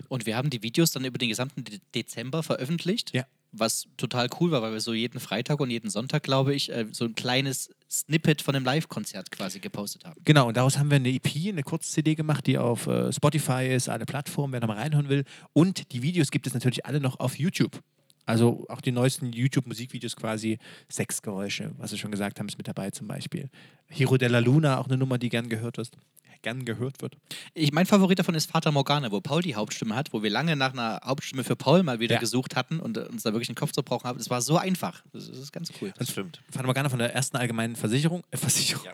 Und 0.07 0.27
wir 0.27 0.35
haben 0.35 0.51
die 0.51 0.61
Videos 0.61 0.91
dann 0.91 1.03
über 1.03 1.17
den 1.17 1.29
gesamten 1.29 1.63
De 1.63 1.79
Dezember 1.95 2.43
veröffentlicht. 2.43 3.11
Ja. 3.11 3.25
Was 3.55 3.87
total 3.97 4.27
cool 4.39 4.51
war, 4.51 4.61
weil 4.61 4.73
wir 4.73 4.79
so 4.79 4.93
jeden 4.93 5.19
Freitag 5.19 5.59
und 5.59 5.69
jeden 5.69 5.89
Sonntag, 5.89 6.23
glaube 6.23 6.53
ich, 6.53 6.71
äh, 6.71 6.87
so 6.91 7.05
ein 7.05 7.15
kleines 7.15 7.69
Snippet 7.89 8.41
von 8.41 8.55
einem 8.55 8.65
Live-Konzert 8.65 9.31
quasi 9.31 9.59
gepostet 9.59 10.05
haben. 10.05 10.19
Genau, 10.25 10.47
und 10.47 10.57
daraus 10.57 10.79
haben 10.79 10.89
wir 10.89 10.95
eine 10.95 11.09
EP, 11.09 11.49
eine 11.49 11.63
Kurz-CD 11.63 12.15
gemacht, 12.15 12.47
die 12.47 12.57
auf 12.57 12.87
äh, 12.87 13.13
Spotify 13.13 13.67
ist, 13.67 13.89
alle 13.89 14.05
Plattformen, 14.05 14.53
wer 14.53 14.59
da 14.59 14.67
mal 14.67 14.77
reinhören 14.77 15.09
will. 15.09 15.23
Und 15.53 15.91
die 15.91 16.01
Videos 16.01 16.31
gibt 16.31 16.47
es 16.47 16.53
natürlich 16.53 16.85
alle 16.85 16.99
noch 16.99 17.19
auf 17.19 17.37
YouTube. 17.37 17.79
Also 18.25 18.65
auch 18.69 18.81
die 18.81 18.91
neuesten 18.91 19.33
YouTube-Musikvideos 19.33 20.15
quasi, 20.15 20.57
Sexgeräusche, 20.89 21.71
was 21.77 21.91
wir 21.91 21.99
schon 21.99 22.11
gesagt 22.11 22.39
haben, 22.39 22.47
ist 22.47 22.57
mit 22.57 22.67
dabei 22.67 22.89
zum 22.91 23.07
Beispiel. 23.07 23.49
Hero 23.87 24.17
della 24.17 24.39
Luna, 24.39 24.79
auch 24.79 24.87
eine 24.87 24.97
Nummer, 24.97 25.17
die 25.17 25.29
gern 25.29 25.49
gehört 25.49 25.77
wird. 25.77 25.91
Gern 26.43 26.65
gehört 26.65 27.01
wird. 27.01 27.15
Ich, 27.55 27.71
mein 27.71 27.85
Favorit 27.85 28.19
davon 28.19 28.35
ist 28.35 28.51
Vater 28.51 28.71
Morgana, 28.71 29.11
wo 29.11 29.21
Paul 29.21 29.41
die 29.41 29.55
Hauptstimme 29.55 29.95
hat, 29.95 30.13
wo 30.13 30.21
wir 30.21 30.29
lange 30.29 30.55
nach 30.55 30.73
einer 30.73 30.99
Hauptstimme 31.03 31.43
für 31.43 31.55
Paul 31.55 31.83
mal 31.83 31.99
wieder 31.99 32.15
Ja. 32.15 32.19
gesucht 32.19 32.55
hatten 32.55 32.79
und 32.79 32.97
äh, 32.97 33.01
uns 33.01 33.23
da 33.23 33.31
wirklich 33.33 33.49
einen 33.49 33.55
Kopf 33.55 33.71
zerbrochen 33.71 34.07
haben. 34.07 34.17
Das 34.19 34.29
war 34.29 34.41
so 34.41 34.57
einfach. 34.57 35.01
Das, 35.13 35.27
das 35.29 35.37
ist 35.39 35.51
ganz 35.53 35.71
cool. 35.81 35.93
Das 35.97 36.11
stimmt. 36.11 36.41
Fata 36.51 36.65
Morgana 36.65 36.89
von 36.89 36.99
der 36.99 37.13
ersten 37.15 37.37
allgemeinen 37.37 37.75
Versicherung. 37.75 38.23
Äh, 38.29 38.37
Versicherung. 38.37 38.85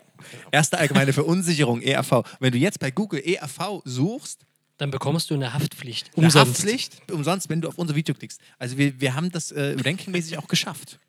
Erste 0.51 0.77
allgemeine 0.77 1.11
Verunsicherung, 1.11 1.81
ERV. 1.81 2.23
Wenn 2.39 2.51
du 2.51 2.57
jetzt 2.59 2.79
bei 2.79 2.91
Google 2.91 3.21
ERV 3.25 3.81
suchst, 3.83 4.45
Dann 4.77 4.91
bekommst 4.91 5.29
du 5.29 5.33
eine 5.33 5.51
Haftpflicht. 5.53 6.11
Eine 6.15 6.27
Umsonst. 6.27 6.49
Haftpflicht, 6.59 7.11
umsonst, 7.11 7.49
wenn 7.49 7.61
du 7.61 7.67
auf 7.67 7.77
unser 7.79 7.95
Video 7.95 8.13
klickst. 8.15 8.39
Also 8.59 8.77
wir, 8.77 9.01
wir 9.01 9.15
haben 9.15 9.31
das 9.31 9.51
äh, 9.51 9.75
rankingmäßig 9.83 10.37
auch 10.37 10.47
geschafft. 10.47 10.99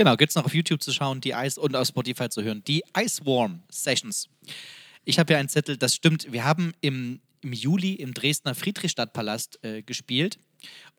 Genau, 0.00 0.16
gibt 0.16 0.30
es 0.30 0.34
noch 0.34 0.46
auf 0.46 0.54
YouTube 0.54 0.82
zu 0.82 0.94
schauen, 0.94 1.20
die 1.20 1.32
Ice 1.32 1.60
und 1.60 1.76
auf 1.76 1.86
Spotify 1.86 2.30
zu 2.30 2.42
hören. 2.42 2.64
Die 2.66 2.82
Icewarm 2.96 3.60
Sessions. 3.68 4.30
Ich 5.04 5.18
habe 5.18 5.34
ja 5.34 5.38
einen 5.38 5.50
Zettel, 5.50 5.76
das 5.76 5.94
stimmt. 5.94 6.32
Wir 6.32 6.42
haben 6.42 6.72
im, 6.80 7.20
im 7.42 7.52
Juli 7.52 7.92
im 7.96 8.14
Dresdner 8.14 8.54
Friedrichstadtpalast 8.54 9.62
äh, 9.62 9.82
gespielt. 9.82 10.38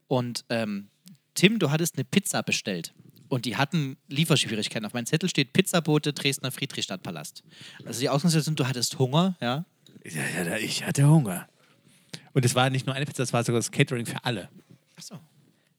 Und 0.08 0.45
ähm, 0.49 0.89
Tim, 1.34 1.58
du 1.58 1.72
hattest 1.72 1.95
eine 1.95 2.04
Pizza 2.04 2.43
bestellt. 2.43 2.93
Und 3.28 3.45
die 3.45 3.58
hatten 3.58 3.97
Lieferschwierigkeiten. 4.08 4.86
Auf 4.86 4.93
meinem 4.93 5.08
Zettel 5.08 5.30
steht 5.30 5.52
Pizzabote 5.52 6.14
Dresdner 6.14 6.52
Friedrichstadtpalast. 6.52 7.41
Also 7.84 8.02
die 8.02 8.10
Ausgangslage 8.10 8.43
sind, 8.43 8.60
du 8.60 8.68
hattest 8.68 8.99
Hunger, 8.99 9.36
ja. 9.41 9.66
Ja, 10.06 10.43
ja, 10.43 10.58
ich 10.58 10.86
hatte 10.86 11.10
Hunger. 11.10 11.49
Und 12.34 12.45
es 12.45 12.54
war 12.54 12.70
nicht 12.70 12.86
nur 12.86 12.93
eine 12.93 13.08
Pizza, 13.08 13.24
es 13.24 13.34
war 13.34 13.43
sogar 13.43 13.58
das 13.58 13.72
Catering 13.72 14.06
für 14.06 14.24
alle. 14.26 14.49
Achso. 14.95 15.20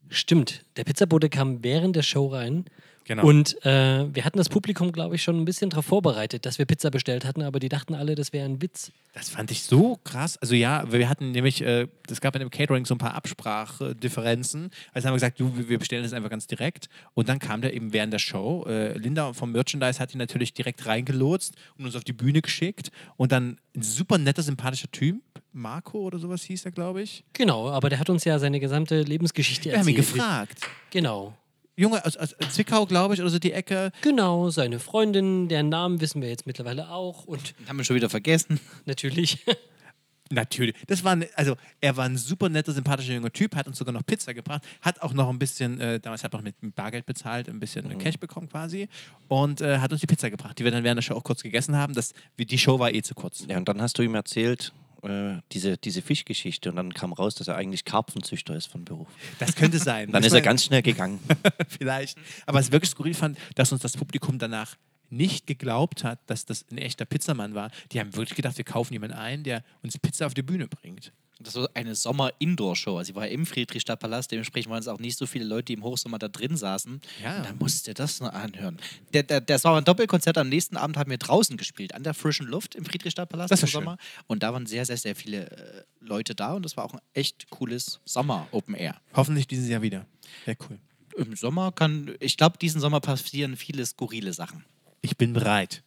Stimmt. 0.08 0.64
Der 0.76 0.82
Pizzabote 0.82 1.30
kam 1.30 1.62
während 1.62 1.94
der 1.94 2.02
Show 2.02 2.26
rein. 2.26 2.64
Genau. 3.04 3.24
Und 3.26 3.64
äh, 3.64 4.06
wir 4.14 4.24
hatten 4.24 4.38
das 4.38 4.48
Publikum, 4.48 4.92
glaube 4.92 5.14
ich, 5.16 5.22
schon 5.22 5.40
ein 5.40 5.44
bisschen 5.44 5.70
darauf 5.70 5.86
vorbereitet, 5.86 6.46
dass 6.46 6.58
wir 6.58 6.66
Pizza 6.66 6.90
bestellt 6.90 7.24
hatten, 7.24 7.42
aber 7.42 7.58
die 7.58 7.68
dachten 7.68 7.94
alle, 7.94 8.14
das 8.14 8.32
wäre 8.32 8.44
ein 8.44 8.62
Witz. 8.62 8.92
Das 9.14 9.28
fand 9.28 9.50
ich 9.50 9.62
so 9.64 9.98
krass. 10.04 10.38
Also 10.38 10.54
ja, 10.54 10.90
wir 10.90 11.08
hatten 11.08 11.32
nämlich, 11.32 11.62
äh, 11.62 11.86
es 12.08 12.20
gab 12.20 12.34
in 12.34 12.40
dem 12.40 12.50
Catering 12.50 12.86
so 12.86 12.94
ein 12.94 12.98
paar 12.98 13.14
Absprachdifferenzen. 13.14 14.70
Also 14.92 15.06
haben 15.06 15.12
wir 15.12 15.16
gesagt, 15.16 15.40
du, 15.40 15.52
wir 15.68 15.78
bestellen 15.78 16.02
das 16.02 16.12
einfach 16.12 16.30
ganz 16.30 16.46
direkt. 16.46 16.88
Und 17.14 17.28
dann 17.28 17.38
kam 17.38 17.60
der 17.60 17.74
eben 17.74 17.92
während 17.92 18.12
der 18.12 18.18
Show. 18.18 18.64
Äh, 18.66 18.96
Linda 18.96 19.32
vom 19.32 19.52
Merchandise 19.52 19.98
hat 20.00 20.14
ihn 20.14 20.18
natürlich 20.18 20.54
direkt 20.54 20.86
reingelotst 20.86 21.54
und 21.76 21.84
uns 21.84 21.96
auf 21.96 22.04
die 22.04 22.12
Bühne 22.12 22.40
geschickt. 22.40 22.90
Und 23.16 23.32
dann 23.32 23.58
ein 23.76 23.82
super 23.82 24.18
netter, 24.18 24.42
sympathischer 24.42 24.90
Typ, 24.90 25.20
Marco 25.52 25.98
oder 25.98 26.18
sowas 26.18 26.42
hieß 26.44 26.64
er, 26.64 26.70
glaube 26.72 27.02
ich. 27.02 27.24
Genau, 27.34 27.68
aber 27.70 27.90
der 27.90 27.98
hat 27.98 28.08
uns 28.08 28.24
ja 28.24 28.38
seine 28.38 28.60
gesamte 28.60 29.02
Lebensgeschichte 29.02 29.70
Wir 29.70 29.78
haben 29.78 29.88
ihn 29.88 29.96
erzählt. 29.96 30.14
gefragt. 30.14 30.60
Genau. 30.90 31.34
Junge 31.82 32.04
aus, 32.06 32.16
aus 32.16 32.34
Zwickau, 32.50 32.86
glaube 32.86 33.14
ich, 33.14 33.20
oder 33.20 33.28
so 33.30 33.38
die 33.38 33.52
Ecke. 33.52 33.90
Genau, 34.02 34.50
seine 34.50 34.78
Freundin, 34.78 35.48
deren 35.48 35.68
Namen 35.68 36.00
wissen 36.00 36.22
wir 36.22 36.28
jetzt 36.28 36.46
mittlerweile 36.46 36.88
auch. 36.90 37.24
Und 37.24 37.54
Haben 37.68 37.76
wir 37.78 37.84
schon 37.84 37.96
wieder 37.96 38.08
vergessen. 38.08 38.60
natürlich, 38.86 39.44
Natürlich. 40.30 40.74
Das 40.86 41.04
war, 41.04 41.12
ein- 41.12 41.26
also 41.34 41.56
er 41.82 41.94
war 41.98 42.06
ein 42.06 42.16
super 42.16 42.48
netter, 42.48 42.72
sympathischer 42.72 43.12
junger 43.12 43.30
Typ, 43.32 43.54
hat 43.54 43.66
uns 43.66 43.76
sogar 43.76 43.92
noch 43.92 44.06
Pizza 44.06 44.32
gebracht, 44.32 44.62
hat 44.80 45.02
auch 45.02 45.12
noch 45.12 45.28
ein 45.28 45.38
bisschen, 45.38 45.78
äh, 45.78 46.00
damals 46.00 46.24
hat 46.24 46.32
er 46.32 46.38
noch 46.38 46.44
mit, 46.44 46.54
Bargeld 46.74 47.04
bezahlt, 47.04 47.50
ein 47.50 47.60
bisschen 47.60 47.86
Mhm. 47.86 47.98
Cash 47.98 48.16
bekommen 48.18 48.48
quasi 48.48 48.88
und 49.28 49.60
äh, 49.60 49.76
hat 49.78 49.92
uns 49.92 50.00
die 50.00 50.06
Pizza 50.06 50.30
gebracht, 50.30 50.58
die 50.58 50.64
wir 50.64 50.70
dann 50.70 50.84
während 50.84 50.96
der 50.96 51.02
Show 51.02 51.14
auch 51.16 51.24
kurz 51.24 51.42
gegessen 51.42 51.76
haben. 51.76 51.92
Das, 51.92 52.14
wie- 52.38 52.46
die 52.46 52.56
Show 52.56 52.78
war 52.78 52.94
eh 52.94 53.02
zu 53.02 53.14
kurz. 53.14 53.44
Ja, 53.46 53.58
und 53.58 53.68
dann 53.68 53.82
hast 53.82 53.98
du 53.98 54.02
ihm 54.02 54.14
erzählt, 54.14 54.72
äh, 55.02 55.40
diese, 55.52 55.76
diese 55.76 56.02
Fischgeschichte 56.02 56.70
und 56.70 56.76
dann 56.76 56.94
kam 56.94 57.12
raus, 57.12 57.34
dass 57.34 57.48
er 57.48 57.56
eigentlich 57.56 57.84
Karpfenzüchter 57.84 58.54
ist 58.54 58.66
von 58.66 58.84
Beruf. 58.84 59.08
Das 59.38 59.56
könnte 59.56 59.78
sein. 59.78 60.12
Dann 60.12 60.24
ist 60.24 60.32
er 60.32 60.40
ganz 60.40 60.64
schnell 60.64 60.82
gegangen. 60.82 61.20
Vielleicht. 61.68 62.18
Aber 62.46 62.58
was 62.58 62.66
ich 62.66 62.72
wirklich 62.72 62.90
skurril 62.90 63.14
fand, 63.14 63.38
dass 63.54 63.72
uns 63.72 63.82
das 63.82 63.96
Publikum 63.96 64.38
danach 64.38 64.76
nicht 65.10 65.46
geglaubt 65.46 66.04
hat, 66.04 66.18
dass 66.26 66.46
das 66.46 66.64
ein 66.70 66.78
echter 66.78 67.04
Pizzamann 67.04 67.54
war. 67.54 67.70
Die 67.92 68.00
haben 68.00 68.16
wirklich 68.16 68.34
gedacht, 68.34 68.56
wir 68.56 68.64
kaufen 68.64 68.94
jemanden 68.94 69.16
ein, 69.16 69.44
der 69.44 69.62
uns 69.82 69.98
Pizza 69.98 70.26
auf 70.26 70.34
die 70.34 70.42
Bühne 70.42 70.66
bringt. 70.68 71.12
Das 71.42 71.54
war 71.54 71.68
eine 71.74 71.94
Sommer-Indoor-Show. 71.94 72.98
Also, 72.98 73.12
sie 73.12 73.14
war 73.14 73.28
im 73.28 73.46
Friedrichstadtpalast. 73.46 74.30
Dementsprechend 74.30 74.70
waren 74.70 74.80
es 74.80 74.88
auch 74.88 74.98
nicht 74.98 75.18
so 75.18 75.26
viele 75.26 75.44
Leute, 75.44 75.66
die 75.66 75.72
im 75.74 75.82
Hochsommer 75.82 76.18
da 76.18 76.28
drin 76.28 76.56
saßen. 76.56 77.00
Ja. 77.22 77.38
Und 77.38 77.46
dann 77.46 77.58
musste 77.58 77.90
ihr 77.90 77.94
das 77.94 78.20
nur 78.20 78.32
anhören. 78.32 78.78
Der, 79.12 79.22
der, 79.22 79.40
das 79.40 79.64
war 79.64 79.76
ein 79.76 79.84
Doppelkonzert. 79.84 80.38
Am 80.38 80.48
nächsten 80.48 80.76
Abend 80.76 80.96
haben 80.96 81.10
wir 81.10 81.18
draußen 81.18 81.56
gespielt, 81.56 81.94
an 81.94 82.02
der 82.02 82.14
frischen 82.14 82.46
Luft 82.46 82.74
im 82.74 82.84
Friedrichstadtpalast 82.84 83.50
Das 83.50 83.60
im 83.60 83.62
war 83.62 83.68
schön. 83.68 83.80
Sommer. 83.80 83.96
Und 84.26 84.42
da 84.42 84.52
waren 84.52 84.66
sehr, 84.66 84.86
sehr, 84.86 84.96
sehr 84.96 85.16
viele 85.16 85.50
äh, 85.50 85.82
Leute 86.00 86.34
da. 86.34 86.54
Und 86.54 86.64
das 86.64 86.76
war 86.76 86.84
auch 86.84 86.94
ein 86.94 87.00
echt 87.14 87.50
cooles 87.50 88.00
Sommer-Open 88.04 88.74
Air. 88.74 89.00
Hoffentlich 89.14 89.46
dieses 89.46 89.68
Jahr 89.68 89.82
wieder. 89.82 90.06
Wäre 90.44 90.56
cool. 90.68 90.78
Im 91.16 91.36
Sommer 91.36 91.72
kann, 91.72 92.14
ich 92.20 92.36
glaube, 92.36 92.56
diesen 92.58 92.80
Sommer 92.80 93.00
passieren 93.00 93.56
viele 93.56 93.84
skurrile 93.84 94.32
Sachen. 94.32 94.64
Ich 95.02 95.16
bin 95.16 95.32
bereit. 95.32 95.82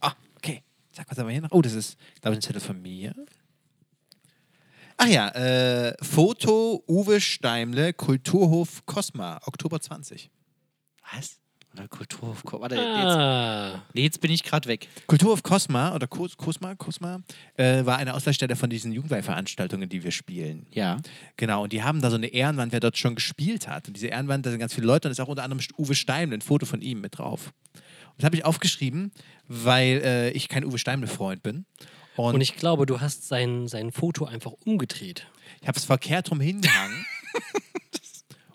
Ah, 0.00 0.12
okay. 0.36 0.62
Sag, 0.92 1.10
was 1.10 1.18
haben 1.18 1.26
wir 1.26 1.32
hier 1.32 1.42
noch? 1.42 1.52
Oh, 1.52 1.62
das 1.62 1.72
ist, 1.72 1.96
glaube 2.20 2.34
ich, 2.34 2.38
ein 2.38 2.42
Zettel 2.42 2.60
von 2.60 2.80
mir. 2.80 3.14
Ach 5.02 5.06
ja, 5.06 5.28
äh, 5.30 5.94
Foto 6.02 6.84
Uwe 6.86 7.22
Steimle, 7.22 7.94
Kulturhof 7.94 8.84
Cosma, 8.84 9.40
Oktober 9.46 9.80
20. 9.80 10.30
Was? 11.14 11.38
Oder 11.72 11.88
Kulturhof. 11.88 12.42
Warte, 12.44 12.74
jetzt, 12.74 12.84
ah, 12.84 13.82
nee, 13.94 14.02
jetzt 14.02 14.20
bin 14.20 14.30
ich 14.30 14.44
gerade 14.44 14.68
weg. 14.68 14.88
Kulturhof 15.06 15.42
Cosma 15.42 15.94
oder 15.94 16.06
Kos 16.06 16.36
Cosma, 16.36 16.74
Cosma 16.74 17.22
äh, 17.56 17.86
war 17.86 17.96
eine 17.96 18.12
Auswahlstelle 18.12 18.56
von 18.56 18.68
diesen 18.68 18.92
Jugendweihveranstaltungen, 18.92 19.88
die 19.88 20.04
wir 20.04 20.10
spielen. 20.10 20.66
Ja. 20.70 20.98
Genau, 21.38 21.62
und 21.62 21.72
die 21.72 21.82
haben 21.82 22.02
da 22.02 22.10
so 22.10 22.16
eine 22.16 22.26
Ehrenwand, 22.26 22.72
wer 22.72 22.80
dort 22.80 22.98
schon 22.98 23.14
gespielt 23.14 23.68
hat. 23.68 23.88
Und 23.88 23.96
diese 23.96 24.08
Ehrenwand, 24.08 24.44
da 24.44 24.50
sind 24.50 24.60
ganz 24.60 24.74
viele 24.74 24.86
Leute 24.86 25.08
und 25.08 25.12
ist 25.12 25.20
auch 25.20 25.28
unter 25.28 25.44
anderem 25.44 25.64
Uwe 25.78 25.94
Steimle, 25.94 26.36
ein 26.36 26.42
Foto 26.42 26.66
von 26.66 26.82
ihm 26.82 27.00
mit 27.00 27.16
drauf. 27.16 27.54
Und 27.72 28.16
das 28.18 28.26
habe 28.26 28.36
ich 28.36 28.44
aufgeschrieben, 28.44 29.12
weil 29.48 30.02
äh, 30.04 30.30
ich 30.32 30.50
kein 30.50 30.62
Uwe 30.62 30.76
Steimle-Freund 30.76 31.42
bin. 31.42 31.64
Und, 32.16 32.34
und 32.34 32.40
ich 32.40 32.56
glaube, 32.56 32.86
du 32.86 33.00
hast 33.00 33.28
sein, 33.28 33.68
sein 33.68 33.92
Foto 33.92 34.24
einfach 34.24 34.52
umgedreht. 34.64 35.26
ich 35.60 35.68
habe 35.68 35.78
es 35.78 35.84
verkehrt 35.84 36.30
rum 36.30 36.40
hingehangen, 36.40 37.06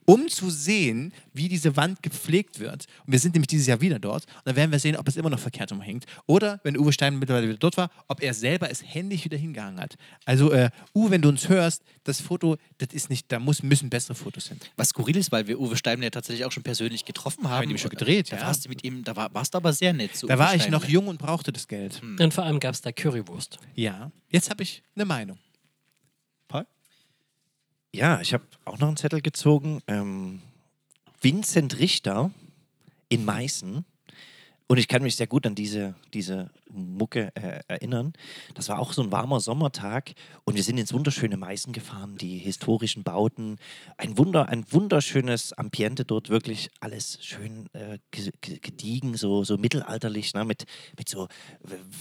um 0.06 0.28
zu 0.28 0.50
sehen, 0.50 1.14
wie 1.34 1.50
diese 1.50 1.76
Wand 1.76 2.02
gepflegt 2.04 2.60
wird. 2.60 2.86
Und 3.06 3.12
wir 3.12 3.20
sind 3.20 3.34
nämlich 3.34 3.48
dieses 3.48 3.68
Jahr 3.68 3.82
wieder 3.82 4.00
dort. 4.00 4.26
Und 4.26 4.46
dann 4.46 4.56
werden 4.56 4.72
wir 4.72 4.80
sehen, 4.80 4.96
ob 4.96 5.08
es 5.08 5.18
immer 5.18 5.30
noch 5.30 5.40
verkehrt 5.40 5.72
rumhängt. 5.72 6.06
Oder, 6.28 6.60
wenn 6.64 6.78
Uwe 6.78 6.94
Stein 6.94 7.18
mittlerweile 7.18 7.48
wieder 7.48 7.58
dort 7.58 7.78
war, 7.78 7.90
ob 8.08 8.22
er 8.22 8.34
selber 8.34 8.70
es 8.70 8.84
händisch 8.84 9.26
wieder 9.26 9.38
hingehangen 9.38 9.80
hat. 9.80 9.96
Also, 10.26 10.52
äh, 10.52 10.70
Uwe, 10.94 11.12
wenn 11.12 11.22
du 11.22 11.30
uns 11.30 11.50
hörst, 11.50 11.84
das 12.04 12.22
Foto, 12.22 12.58
das 12.78 12.90
ist 12.94 13.10
nicht, 13.10 13.32
da 13.32 13.40
muss, 13.40 13.64
müssen 13.64 13.90
bessere 13.90 14.16
Fotos 14.16 14.48
hin. 14.48 14.60
Was 14.78 14.90
skurril 14.90 15.18
ist, 15.18 15.32
weil 15.32 15.48
wir 15.48 15.60
Uwe 15.60 15.76
Steimler 15.76 16.06
ja 16.06 16.12
tatsächlich 16.12 16.46
auch 16.46 16.52
schon 16.52 16.64
persönlich 16.64 17.06
getroffen 17.06 17.50
haben. 17.50 17.62
mit 17.62 17.72
ihm 17.72 17.78
schon 17.78 17.90
gedreht, 17.90 18.32
da 18.32 18.38
ja. 18.38 18.44
Warst 18.44 18.66
du 18.66 18.70
mit 18.70 18.84
ihm, 18.84 19.04
da 19.04 19.16
war, 19.16 19.34
warst 19.34 19.54
du 19.54 19.58
aber 19.58 19.74
sehr 19.74 19.94
nett 19.94 20.16
zu 20.16 20.28
Da 20.28 20.36
Uwe 20.36 20.40
war 20.40 20.56
ich 20.56 20.70
noch 20.70 20.86
jung 20.86 21.08
und 21.08 21.18
brauchte 21.18 21.52
das 21.52 21.68
Geld. 21.68 22.02
Und 22.04 22.34
vor 22.34 22.44
allem 22.44 22.60
gab 22.60 22.74
es 22.74 22.82
da 22.82 22.92
Currywurst. 22.92 23.58
Ja, 23.76 24.12
jetzt 24.30 24.50
habe 24.50 24.64
ich 24.64 24.84
eine 24.96 25.06
Meinung. 25.06 25.40
Ja, 27.96 28.20
ich 28.20 28.34
habe 28.34 28.44
auch 28.66 28.78
noch 28.80 28.90
einen 28.90 28.98
Zettel 28.98 29.22
gezogen. 29.22 29.82
Ähm, 29.88 30.42
Vincent 31.22 31.80
Richter 31.80 32.30
in 33.08 33.24
Meißen. 33.24 33.86
Und 34.68 34.80
ich 34.80 34.88
kann 34.88 35.04
mich 35.04 35.16
sehr 35.16 35.28
gut 35.28 35.46
an 35.46 35.54
diese, 35.54 35.94
diese 36.14 36.50
Mucke 36.72 37.32
äh, 37.36 37.60
erinnern. 37.68 38.14
Das 38.56 38.68
war 38.68 38.80
auch 38.80 38.94
so 38.94 39.04
ein 39.04 39.12
warmer 39.12 39.40
Sommertag 39.40 40.14
und 40.44 40.56
wir 40.56 40.64
sind 40.64 40.80
ins 40.80 40.92
wunderschöne 40.92 41.38
Meißen 41.38 41.72
gefahren, 41.72 42.18
die 42.18 42.40
historischen 42.40 43.04
Bauten. 43.04 43.58
Ein, 43.98 44.18
Wunder, 44.18 44.50
ein 44.50 44.66
wunderschönes 44.72 45.54
Ambiente 45.54 46.04
dort, 46.04 46.30
wirklich 46.30 46.72
alles 46.80 47.20
schön 47.22 47.70
äh, 47.74 48.00
ge- 48.10 48.32
ge- 48.42 48.58
gediegen, 48.58 49.16
so, 49.18 49.44
so 49.44 49.58
mittelalterlich, 49.58 50.34
ne? 50.34 50.46
mit, 50.46 50.66
mit 50.98 51.10
so 51.10 51.28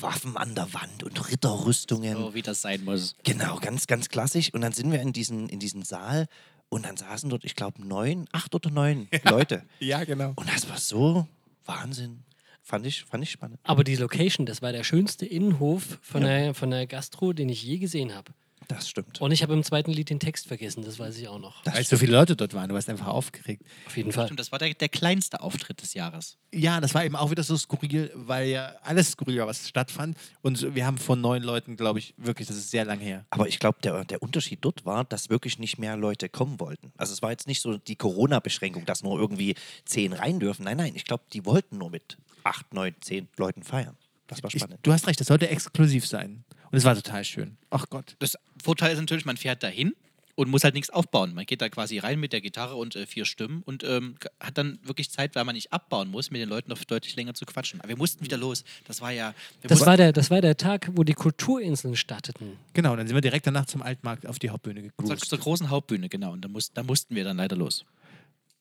Waffen 0.01 0.39
an 0.39 0.55
der 0.55 0.73
Wand 0.73 1.03
und 1.03 1.31
Ritterrüstungen. 1.31 2.17
So 2.17 2.33
wie 2.35 2.41
das 2.43 2.63
sein 2.63 2.83
muss. 2.83 3.15
Genau, 3.25 3.59
ganz, 3.61 3.87
ganz 3.87 4.09
klassisch. 4.09 4.55
Und 4.55 4.63
dann 4.63 4.73
sind 4.73 4.91
wir 4.91 5.03
in 5.03 5.13
diesen, 5.13 5.51
in 5.51 5.59
diesen 5.59 5.83
Saal 5.83 6.29
und 6.71 6.87
dann 6.87 6.97
saßen 6.97 7.29
dort, 7.29 7.45
ich 7.45 7.57
glaube, 7.57 7.87
neun, 7.87 8.27
acht 8.33 8.55
oder 8.55 8.71
neun 8.71 9.09
Leute. 9.25 9.65
Ja, 9.81 10.05
genau. 10.05 10.33
Und 10.37 10.49
das 10.49 10.67
war 10.71 10.79
so 10.79 11.29
Wahnsinn. 11.67 12.23
Fand 12.67 12.87
ich, 12.87 13.05
fand 13.05 13.23
ich 13.23 13.31
spannend. 13.31 13.61
Aber 13.63 13.85
die 13.85 13.95
Location, 13.95 14.47
das 14.47 14.63
war 14.63 14.73
der 14.73 14.85
schönste 14.85 15.27
Innenhof 15.27 15.99
von, 16.01 16.23
der, 16.23 16.55
von 16.55 16.71
der 16.71 16.87
Gastro, 16.87 17.35
den 17.35 17.51
ich 17.51 17.63
je 17.63 17.77
gesehen 17.77 18.15
habe. 18.15 18.33
Das 18.69 18.89
stimmt. 18.89 19.21
Und 19.21 19.31
ich 19.33 19.43
habe 19.43 19.53
im 19.53 19.63
zweiten 19.63 19.91
Lied 19.93 20.11
den 20.11 20.21
Text 20.21 20.47
vergessen, 20.49 20.83
das 20.85 20.99
weiß 20.99 21.17
ich 21.19 21.29
auch 21.29 21.39
noch. 21.39 21.63
Das 21.65 21.75
Weil 21.75 21.85
so 21.85 21.97
viele 21.97 22.13
Leute 22.13 22.35
dort 22.37 22.55
waren, 22.55 22.69
du 22.69 22.75
warst 22.75 22.89
einfach 22.89 23.07
aufgeregt. 23.09 23.63
Auf 23.87 23.97
jeden 23.97 24.13
Fall. 24.13 24.27
Stimmt, 24.27 24.41
das 24.41 24.53
war 24.53 24.59
der, 24.59 24.75
der 24.75 24.89
kleinste 24.89 25.41
Auftritt 25.41 25.83
des 25.83 25.95
Jahres. 25.95 26.39
Ja, 26.53 26.81
das 26.81 26.95
war 26.95 27.05
eben 27.05 27.17
auch 27.17 27.31
wieder 27.31 27.43
so 27.43 27.57
skurril, 27.57 28.11
weil 28.15 28.49
ja 28.49 28.75
alles 28.83 29.11
skurril 29.13 29.39
war, 29.39 29.47
was 29.47 29.69
stattfand. 29.69 30.17
Und 30.43 30.75
wir 30.75 30.87
haben 30.87 30.99
von 30.99 31.21
neun 31.21 31.43
Leuten, 31.43 31.77
glaube 31.77 31.99
ich, 31.99 32.15
wirklich, 32.17 32.49
das 32.49 32.57
ist 32.57 32.71
sehr 32.71 32.85
lange 32.85 33.03
her. 33.05 33.27
Aber 33.31 33.49
ich 33.49 33.59
glaube, 33.59 33.79
der, 33.83 34.05
der 34.05 34.23
Unterschied 34.23 34.59
dort 34.63 34.85
war, 34.87 35.05
dass 35.05 35.31
wirklich 35.31 35.59
nicht 35.59 35.79
mehr 35.79 35.97
Leute 35.97 36.29
kommen 36.29 36.61
wollten. 36.61 36.93
Also 36.97 37.13
es 37.13 37.23
war 37.23 37.31
jetzt 37.31 37.47
nicht 37.47 37.61
so 37.61 37.77
die 37.79 37.97
Corona-Beschränkung, 37.97 38.85
dass 38.87 39.03
nur 39.03 39.19
irgendwie 39.19 39.55
zehn 39.85 40.13
rein 40.13 40.41
dürfen. 40.41 40.65
Nein, 40.65 40.77
nein, 40.77 40.93
ich 40.95 41.05
glaube, 41.05 41.25
die 41.33 41.45
wollten 41.45 41.79
nur 41.79 41.91
mit 41.91 42.17
acht, 42.45 42.73
neun, 42.73 42.95
zehn 43.01 43.29
Leuten 43.37 43.63
feiern. 43.63 43.97
Das 44.27 44.43
war 44.43 44.49
Ich, 44.53 44.61
spannend. 44.61 44.79
du 44.83 44.93
hast 44.93 45.07
recht, 45.07 45.21
das 45.21 45.27
sollte 45.27 45.49
exklusiv 45.49 46.07
sein. 46.07 46.45
Und 46.75 46.79
es 46.79 46.85
war 46.85 46.97
total 46.97 47.23
schön. 47.23 47.57
Ach 47.71 47.87
Gott. 47.89 48.17
Das 48.19 48.37
Vorteil 48.61 48.93
ist 48.93 48.99
natürlich, 48.99 49.25
man 49.25 49.37
fährt 49.37 49.63
dahin 49.63 49.95
und 50.35 50.51
muss 50.51 50.65
halt 50.65 50.75
nichts 50.75 50.91
aufbauen. 50.91 51.33
Man 51.33 51.47
geht 51.47 51.61
da 51.61 51.69
quasi 51.69 52.01
rein 52.01 52.19
mit 52.19 52.33
der 52.33 52.41
Gitarre 52.41 52.75
und 52.75 52.97
äh, 52.97 53.07
vier 53.07 53.27
Stimmen 53.27 53.63
und 53.65 53.85
ähm, 53.85 54.17
hat 54.41 54.59
dann 54.59 54.81
wirklich 54.83 55.09
Zeit, 55.09 55.37
weil 55.37 55.45
man 55.45 55.55
nicht 55.55 55.73
abbauen 55.73 56.11
muss, 56.11 56.33
mit 56.33 56.41
den 56.41 56.49
Leuten 56.49 56.71
noch 56.71 56.83
deutlich 56.83 57.15
länger 57.15 57.33
zu 57.35 57.47
quatschen. 57.47 57.81
Aber 57.81 57.91
wir 57.91 57.97
mussten 57.97 58.25
wieder 58.25 58.37
los. 58.37 58.65
Das 58.89 59.01
war 59.01 59.13
ja. 59.13 59.35
Das 59.63 59.87
war, 59.87 59.97
der, 59.97 60.13
das 60.13 60.33
war 60.33 60.41
der 60.41 60.57
Tag, 60.57 60.91
wo 60.95 61.05
die 61.05 61.15
Kulturinseln 61.15 61.95
starteten. 61.95 62.57
Genau, 62.73 62.97
dann 62.97 63.07
sind 63.07 63.15
wir 63.17 63.21
direkt 63.21 63.47
danach 63.47 63.67
zum 63.67 63.81
Altmarkt 63.81 64.27
auf 64.27 64.41
die 64.41 64.51
Hauptbühne 64.51 64.81
zur, 64.81 64.91
gegrußt. 64.97 65.27
zur 65.27 65.39
großen 65.39 65.71
Hauptbühne, 65.71 66.09
genau. 66.09 66.33
Und 66.33 66.45
da, 66.45 66.49
muss, 66.49 66.73
da 66.73 66.83
mussten 66.83 67.15
wir 67.15 67.23
dann 67.23 67.37
leider 67.37 67.55
los. 67.55 67.85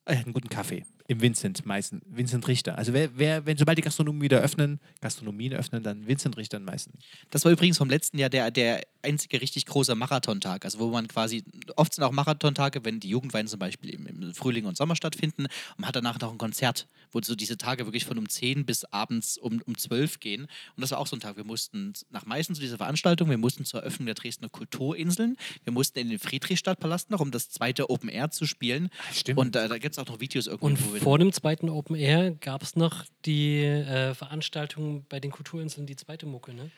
Er 0.06 0.20
hat 0.20 0.26
einen 0.26 0.34
guten 0.34 0.49
Kaffee. 0.49 0.86
Im 1.08 1.22
Vincent 1.22 1.66
Meißen. 1.66 2.01
Vincent 2.06 2.47
Richter. 2.47 2.78
Also 2.78 2.93
wer, 2.93 3.18
wer, 3.18 3.45
wenn 3.45 3.58
sobald 3.58 3.78
die 3.78 3.82
Gastronomien 3.82 4.22
wieder 4.22 4.41
öffnen, 4.41 4.80
Gastronomien 5.01 5.54
öffnen, 5.54 5.84
dann 5.84 6.08
Vincent 6.08 6.38
Richter 6.38 6.60
Meißen. 6.60 6.93
Das 7.30 7.45
war 7.45 7.51
übrigens 7.51 7.78
vom 7.78 7.89
letzten 7.89 8.18
Jahr 8.18 8.30
der, 8.30 8.51
der 8.51 8.82
einzige 9.04 9.41
richtig 9.41 9.66
große 9.66 9.95
Marathontag. 9.95 10.66
Also 10.66 10.80
wo 10.80 10.88
man 10.88 11.08
quasi, 11.08 11.43
oft 11.76 11.93
sind 11.93 12.04
auch 12.04 12.12
Marathontage, 12.12 12.84
wenn 12.84 12.99
die 12.99 13.10
Jugendweine 13.10 13.47
zum 13.47 13.60
Beispiel 13.60 13.89
im, 13.91 14.08
im 14.08 14.34
Frühling 14.34 14.66
und 14.66 14.78
Sommer 14.78 14.95
stattfinden. 14.95 15.43
Und 15.43 15.80
man 15.80 15.88
hat 15.88 15.95
danach 15.95 16.20
noch 16.20 16.32
ein 16.32 16.38
Konzert, 16.38 16.88
wo 17.12 17.22
so 17.22 17.36
diese 17.36 17.58
Tage 17.58 17.86
wirklich 17.86 18.06
von 18.06 18.18
um 18.18 18.28
10 18.28 18.66
bis 18.66 18.86
abends 18.86 19.38
um, 19.38 19.62
um 19.66 19.78
12 19.78 20.20
gehen. 20.20 20.43
Und 20.43 20.82
das 20.82 20.91
war 20.91 20.99
auch 20.99 21.08
so 21.08 21.16
ein 21.16 21.20
Tag. 21.20 21.38
Wir 21.38 21.43
mussten 21.43 21.93
nach 22.10 22.26
Meißen 22.26 22.56
zu 22.56 22.62
dieser 22.62 22.78
Veranstaltung, 22.78 23.30
wir 23.30 23.38
mussten 23.38 23.66
zur 23.66 23.82
Eröffnung 23.82 24.06
der 24.06 24.16
Dresdner 24.16 24.49
Kulturinseln, 24.49 25.38
wir 25.64 25.74
mussten 25.74 25.99
in 25.99 26.10
den 26.10 26.20
Friedrichstadtpalast 26.20 27.10
noch, 27.10 27.20
um 27.20 27.32
das 27.32 27.49
zweite 27.49 27.89
Open 27.89 28.10
Air 28.10 28.32
zu 28.32 28.45
spielen. 28.45 28.89
stimmt. 29.14 29.39
Und 29.39 29.56
äh, 29.56 29.68
da 29.68 29.78
gibt 29.78 29.93
es 29.93 29.99
auch 29.99 30.08
noch 30.08 30.20
Videos 30.20 30.47
irgendwo. 30.47 30.68
Und 30.68 30.78
vor 30.78 31.20
dem 31.20 31.32
zweiten 31.32 31.70
Open 31.70 31.95
Air 31.95 32.32
gab 32.32 32.64
es 32.64 32.76
noch 32.76 33.06
die 33.26 33.64
äh, 33.64 34.14
Veranstaltung 34.14 35.06
bei 35.10 35.20
den 35.20 35.32
Kulturinseln, 35.32 35.86
die 35.86 35.95
zweite 35.95 36.26
Mucke, 36.26 36.54
ne? 36.54 36.72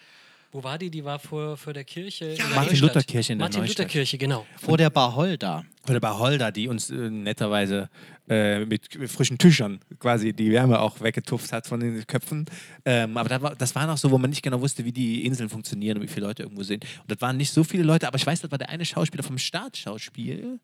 Wo 0.55 0.63
war 0.63 0.77
die? 0.77 0.89
Die 0.89 1.03
war 1.03 1.19
vor, 1.19 1.57
vor 1.57 1.73
der 1.73 1.83
Kirche. 1.83 2.33
der 2.33 2.47
Martin-Luther-Kirche 2.47 3.33
in 3.33 3.39
der 3.39 3.45
Martin 3.45 3.59
Neustadt. 3.59 3.87
Luther 3.87 3.89
Kirche, 3.89 4.17
genau. 4.17 4.45
vor 4.55 4.77
der 4.77 4.89
Bar 4.89 5.13
Holl 5.13 5.37
da. 5.37 5.65
Oder 5.89 5.99
bei 5.99 6.11
Holder, 6.11 6.49
die 6.53 6.69
uns 6.69 6.89
äh, 6.89 7.09
netterweise 7.09 7.89
äh, 8.29 8.63
mit 8.63 8.87
frischen 9.11 9.37
Tüchern 9.37 9.81
quasi 9.99 10.31
die 10.31 10.49
Wärme 10.51 10.79
auch 10.79 11.01
weggetupft 11.01 11.51
hat 11.51 11.67
von 11.67 11.81
den 11.81 12.07
Köpfen. 12.07 12.45
Ähm, 12.85 13.17
aber 13.17 13.27
da 13.27 13.41
war, 13.41 13.55
das 13.57 13.75
war 13.75 13.85
noch 13.85 13.97
so, 13.97 14.09
wo 14.11 14.17
man 14.17 14.29
nicht 14.29 14.43
genau 14.43 14.61
wusste, 14.61 14.85
wie 14.85 14.93
die 14.93 15.25
Inseln 15.25 15.49
funktionieren 15.49 15.97
und 15.97 16.03
wie 16.05 16.07
viele 16.07 16.25
Leute 16.25 16.43
irgendwo 16.43 16.63
sind. 16.63 16.85
Und 17.01 17.11
das 17.11 17.19
waren 17.19 17.35
nicht 17.35 17.51
so 17.51 17.65
viele 17.65 17.83
Leute, 17.83 18.07
aber 18.07 18.15
ich 18.15 18.25
weiß, 18.25 18.39
das 18.39 18.49
war 18.49 18.57
der 18.57 18.69
eine 18.69 18.85
Schauspieler 18.85 19.23
vom 19.23 19.37
Startschauspiel. 19.37 20.61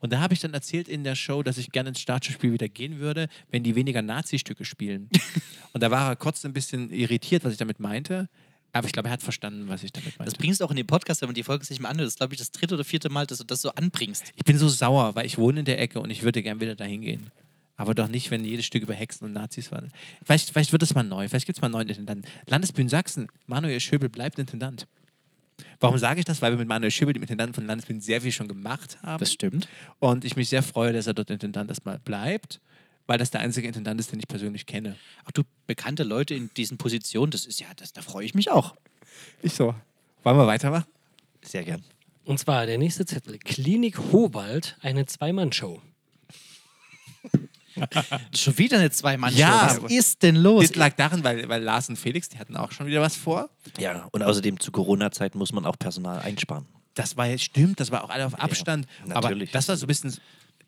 Und 0.00 0.12
da 0.12 0.20
habe 0.20 0.34
ich 0.34 0.40
dann 0.40 0.52
erzählt 0.52 0.86
in 0.86 1.02
der 1.02 1.14
Show, 1.14 1.42
dass 1.42 1.56
ich 1.56 1.72
gerne 1.72 1.88
ins 1.88 2.00
Startschauspiel 2.00 2.52
wieder 2.52 2.68
gehen 2.68 2.98
würde, 2.98 3.28
wenn 3.50 3.62
die 3.62 3.74
weniger 3.74 4.02
Nazi-Stücke 4.02 4.66
spielen. 4.66 5.08
und 5.72 5.82
da 5.82 5.90
war 5.90 6.10
er 6.10 6.16
kurz 6.16 6.44
ein 6.44 6.52
bisschen 6.52 6.90
irritiert, 6.90 7.42
was 7.42 7.52
ich 7.52 7.58
damit 7.58 7.80
meinte. 7.80 8.28
Aber 8.72 8.86
ich 8.86 8.92
glaube, 8.92 9.08
er 9.08 9.12
hat 9.12 9.22
verstanden, 9.22 9.68
was 9.68 9.82
ich 9.82 9.92
damit 9.92 10.18
meinte. 10.18 10.32
Das 10.32 10.38
bringst 10.38 10.60
du 10.60 10.64
auch 10.64 10.70
in 10.70 10.76
den 10.76 10.86
Podcast, 10.86 11.20
wenn 11.20 11.28
man 11.28 11.34
die 11.34 11.42
Folge 11.42 11.64
sich 11.64 11.80
mal 11.80 11.88
anhört. 11.88 12.06
Das 12.06 12.14
ist, 12.14 12.18
glaube 12.18 12.34
ich, 12.34 12.38
das 12.38 12.52
dritte 12.52 12.74
oder 12.74 12.84
vierte 12.84 13.08
Mal, 13.08 13.26
dass 13.26 13.38
du 13.38 13.44
das 13.44 13.62
so 13.62 13.70
anbringst. 13.70 14.32
Ich 14.36 14.44
bin 14.44 14.58
so 14.58 14.68
sauer, 14.68 15.14
weil 15.14 15.26
ich 15.26 15.38
wohne 15.38 15.60
in 15.60 15.64
der 15.64 15.80
Ecke 15.80 16.00
und 16.00 16.10
ich 16.10 16.22
würde 16.22 16.42
gern 16.42 16.60
wieder 16.60 16.76
dahin 16.76 17.00
gehen. 17.00 17.30
Aber 17.76 17.94
doch 17.94 18.08
nicht, 18.08 18.30
wenn 18.30 18.44
jedes 18.44 18.66
Stück 18.66 18.82
über 18.82 18.94
Hexen 18.94 19.26
und 19.26 19.32
Nazis 19.32 19.72
war. 19.72 19.82
Vielleicht, 20.22 20.50
vielleicht 20.50 20.72
wird 20.72 20.82
es 20.82 20.94
mal 20.94 21.02
neu. 21.02 21.28
Vielleicht 21.28 21.46
gibt 21.46 21.56
es 21.56 21.62
mal 21.62 21.66
einen 21.66 21.72
neuen 21.72 21.88
Intendant. 21.88 22.26
Landesbühnen 22.46 22.90
Sachsen, 22.90 23.28
Manuel 23.46 23.80
Schöbel 23.80 24.08
bleibt 24.08 24.38
Intendant. 24.38 24.86
Warum 25.78 25.98
sage 25.98 26.20
ich 26.20 26.26
das? 26.26 26.42
Weil 26.42 26.52
wir 26.52 26.58
mit 26.58 26.68
Manuel 26.68 26.90
Schöbel, 26.90 27.14
dem 27.14 27.22
Intendanten 27.22 27.54
von 27.54 27.66
Landesbühnen, 27.66 28.02
sehr 28.02 28.20
viel 28.20 28.32
schon 28.32 28.48
gemacht 28.48 28.98
haben. 29.02 29.18
Das 29.18 29.32
stimmt. 29.32 29.66
und 29.98 30.24
ich 30.24 30.36
mich 30.36 30.48
sehr 30.48 30.62
freue, 30.62 30.92
dass 30.92 31.06
er 31.06 31.14
dort 31.14 31.30
Intendant 31.30 31.70
erstmal 31.70 31.98
bleibt, 31.98 32.60
weil 33.10 33.18
das 33.18 33.32
der 33.32 33.40
einzige 33.40 33.66
Intendant 33.66 33.98
ist, 33.98 34.12
den 34.12 34.20
ich 34.20 34.28
persönlich 34.28 34.66
kenne. 34.66 34.94
Auch 35.24 35.32
du 35.32 35.42
bekannte 35.66 36.04
Leute 36.04 36.36
in 36.36 36.48
diesen 36.56 36.78
Positionen, 36.78 37.32
das 37.32 37.44
ist 37.44 37.58
ja, 37.58 37.66
das, 37.74 37.92
da 37.92 38.02
freue 38.02 38.24
ich 38.24 38.34
mich 38.34 38.52
auch. 38.52 38.76
Ich 39.42 39.54
so. 39.54 39.74
Wollen 40.22 40.36
wir 40.36 40.46
weitermachen? 40.46 40.86
Sehr 41.42 41.64
gern. 41.64 41.82
Und 42.24 42.38
zwar 42.38 42.66
der 42.66 42.78
nächste 42.78 43.04
Zettel. 43.04 43.36
Klinik 43.40 43.98
Howald, 44.12 44.76
eine 44.80 45.06
Zweimann-Show. 45.06 45.82
Schon 48.36 48.58
wieder 48.58 48.78
eine 48.78 48.92
Zwei-Mann-Show. 48.92 49.40
Ja. 49.40 49.76
Was 49.80 49.90
ist 49.90 50.22
denn 50.22 50.36
los? 50.36 50.68
Das 50.68 50.76
lag 50.76 50.94
daran, 50.94 51.24
weil, 51.24 51.48
weil 51.48 51.64
Lars 51.64 51.88
und 51.88 51.96
Felix, 51.96 52.28
die 52.28 52.38
hatten 52.38 52.56
auch 52.56 52.70
schon 52.70 52.86
wieder 52.86 53.00
was 53.00 53.16
vor. 53.16 53.50
Ja, 53.76 54.06
und 54.12 54.22
außerdem 54.22 54.60
zu 54.60 54.70
Corona-Zeiten 54.70 55.36
muss 55.36 55.52
man 55.52 55.66
auch 55.66 55.76
Personal 55.76 56.20
einsparen. 56.20 56.66
Das 56.94 57.16
war 57.16 57.26
ja, 57.26 57.38
stimmt, 57.38 57.80
das 57.80 57.90
war 57.90 58.04
auch 58.04 58.10
alle 58.10 58.24
auf 58.24 58.38
Abstand. 58.38 58.86
aber 59.08 59.30
natürlich. 59.30 59.50
das 59.50 59.66
war 59.66 59.76
so 59.76 59.86
ein 59.86 59.88
bisschen, 59.88 60.14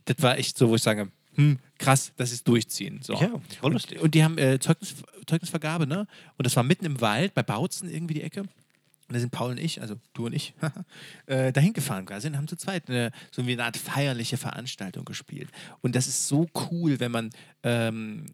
das 0.07 0.17
war 0.19 0.39
echt 0.39 0.59
so, 0.59 0.69
wo 0.71 0.75
ich 0.75 0.83
sage, 0.83 1.13
hm, 1.35 1.59
krass, 1.79 2.13
das 2.17 2.33
ist 2.33 2.47
durchziehen. 2.47 3.01
So. 3.03 3.15
Ja, 3.15 3.29
voll 3.29 3.41
und, 3.63 3.73
lustig. 3.73 4.01
und 4.01 4.15
die 4.15 4.23
haben 4.23 4.39
äh, 4.39 4.59
Zeugnis, 4.59 4.95
Zeugnisvergabe, 5.27 5.87
ne? 5.87 6.07
Und 6.37 6.47
das 6.47 6.57
war 6.57 6.63
mitten 6.63 6.85
im 6.85 7.01
Wald, 7.01 7.35
bei 7.35 7.43
Bautzen 7.43 7.91
irgendwie 7.91 8.15
die 8.15 8.23
Ecke. 8.23 8.41
Und 8.41 9.17
da 9.17 9.21
sind 9.21 9.31
Paul 9.31 9.51
und 9.51 9.59
ich, 9.59 9.81
also 9.81 9.97
du 10.15 10.27
und 10.27 10.33
ich, 10.33 10.55
äh, 11.27 11.53
dahin 11.53 11.73
gefahren 11.73 12.07
quasi 12.07 12.29
und 12.29 12.37
haben 12.37 12.49
zu 12.49 12.57
zweit 12.57 12.89
eine, 12.89 13.11
so 13.31 13.47
wie 13.47 13.53
eine 13.53 13.65
Art 13.65 13.77
feierliche 13.77 14.37
Veranstaltung 14.37 15.05
gespielt. 15.05 15.51
Und 15.81 15.95
das 15.97 16.07
ist 16.07 16.29
so 16.29 16.47
cool, 16.71 16.99
wenn 17.01 17.13
man 17.13 17.31
ähm, 17.63 18.27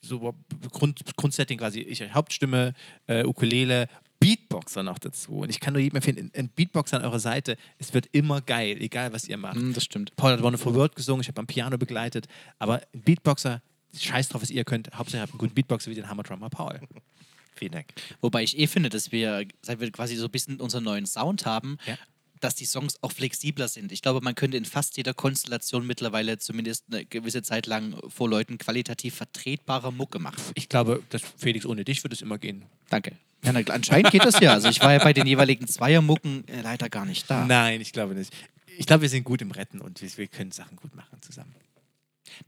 so 0.00 0.34
Grund, 0.70 1.00
Grundsetting 1.16 1.58
quasi, 1.58 1.80
ich 1.80 2.00
Hauptstimme, 2.12 2.74
äh, 3.06 3.24
Ukulele, 3.24 3.88
Beatboxer 4.20 4.82
noch 4.82 4.98
dazu. 4.98 5.38
Und 5.40 5.50
ich 5.50 5.60
kann 5.60 5.72
nur 5.74 5.82
jedem 5.82 5.96
empfehlen, 5.96 6.30
ein 6.34 6.48
Beatboxer 6.48 6.96
an 6.98 7.04
eurer 7.04 7.18
Seite, 7.20 7.56
es 7.78 7.92
wird 7.92 8.08
immer 8.12 8.40
geil, 8.40 8.76
egal 8.80 9.12
was 9.12 9.26
ihr 9.28 9.36
macht. 9.36 9.56
Hm, 9.56 9.74
das 9.74 9.84
stimmt. 9.84 10.14
Paul 10.16 10.32
hat 10.32 10.42
Wonderful 10.42 10.74
World 10.74 10.94
gesungen, 10.96 11.20
ich 11.22 11.28
habe 11.28 11.38
am 11.40 11.46
Piano 11.46 11.76
begleitet, 11.76 12.26
aber 12.58 12.80
ein 12.94 13.00
Beatboxer, 13.02 13.60
scheiß 13.96 14.28
drauf, 14.30 14.42
was 14.42 14.50
ihr 14.50 14.64
könnt, 14.64 14.90
Hauptsache 14.94 15.18
ihr 15.18 15.22
habt 15.22 15.32
einen 15.32 15.38
guten 15.38 15.54
Beatboxer 15.54 15.90
wie 15.90 15.94
den 15.94 16.08
Hammer 16.08 16.22
Drummer 16.22 16.48
Paul. 16.50 16.80
Vielen 17.56 17.72
Dank. 17.72 17.86
Wobei 18.20 18.42
ich 18.42 18.58
eh 18.58 18.66
finde, 18.66 18.88
dass 18.88 19.12
wir, 19.12 19.46
seit 19.62 19.78
wir 19.80 19.90
quasi 19.92 20.16
so 20.16 20.24
ein 20.24 20.30
bisschen 20.30 20.60
unseren 20.60 20.82
neuen 20.84 21.06
Sound 21.06 21.46
haben, 21.46 21.76
Ja. 21.86 21.96
dass 22.40 22.56
die 22.56 22.64
Songs 22.64 23.00
auch 23.02 23.12
flexibler 23.12 23.68
sind. 23.68 23.92
Ich 23.92 24.02
glaube, 24.02 24.20
man 24.22 24.34
könnte 24.34 24.56
in 24.56 24.64
fast 24.64 24.96
jeder 24.96 25.14
Konstellation 25.14 25.86
mittlerweile 25.86 26.38
zumindest 26.38 26.84
eine 26.90 27.04
gewisse 27.04 27.42
Zeit 27.42 27.66
lang 27.66 27.96
vor 28.08 28.28
Leuten 28.28 28.58
qualitativ 28.58 29.14
vertretbare 29.14 29.92
Mucke 29.92 30.18
machen. 30.18 30.42
Ich 30.54 30.68
glaube, 30.68 31.02
dass 31.10 31.22
Felix 31.36 31.64
ohne 31.64 31.84
dich 31.84 32.02
würde 32.02 32.14
es 32.14 32.22
immer 32.22 32.38
gehen. 32.38 32.64
Danke. 32.90 33.12
Ja, 33.44 33.52
na, 33.52 33.60
anscheinend 33.72 34.10
geht 34.10 34.24
das 34.24 34.40
ja. 34.40 34.52
Also 34.52 34.68
ich 34.68 34.80
war 34.80 34.92
ja 34.92 34.98
bei 34.98 35.12
den 35.12 35.26
jeweiligen 35.26 35.66
Zweiermucken 35.66 36.46
äh, 36.48 36.62
leider 36.62 36.88
gar 36.88 37.04
nicht 37.04 37.28
da. 37.30 37.44
Nein, 37.44 37.80
ich 37.80 37.92
glaube 37.92 38.14
nicht. 38.14 38.32
Ich 38.78 38.86
glaube, 38.86 39.02
wir 39.02 39.08
sind 39.08 39.24
gut 39.24 39.42
im 39.42 39.50
Retten 39.50 39.80
und 39.80 40.02
wir, 40.02 40.16
wir 40.16 40.26
können 40.26 40.50
Sachen 40.50 40.76
gut 40.76 40.94
machen 40.94 41.20
zusammen. 41.20 41.54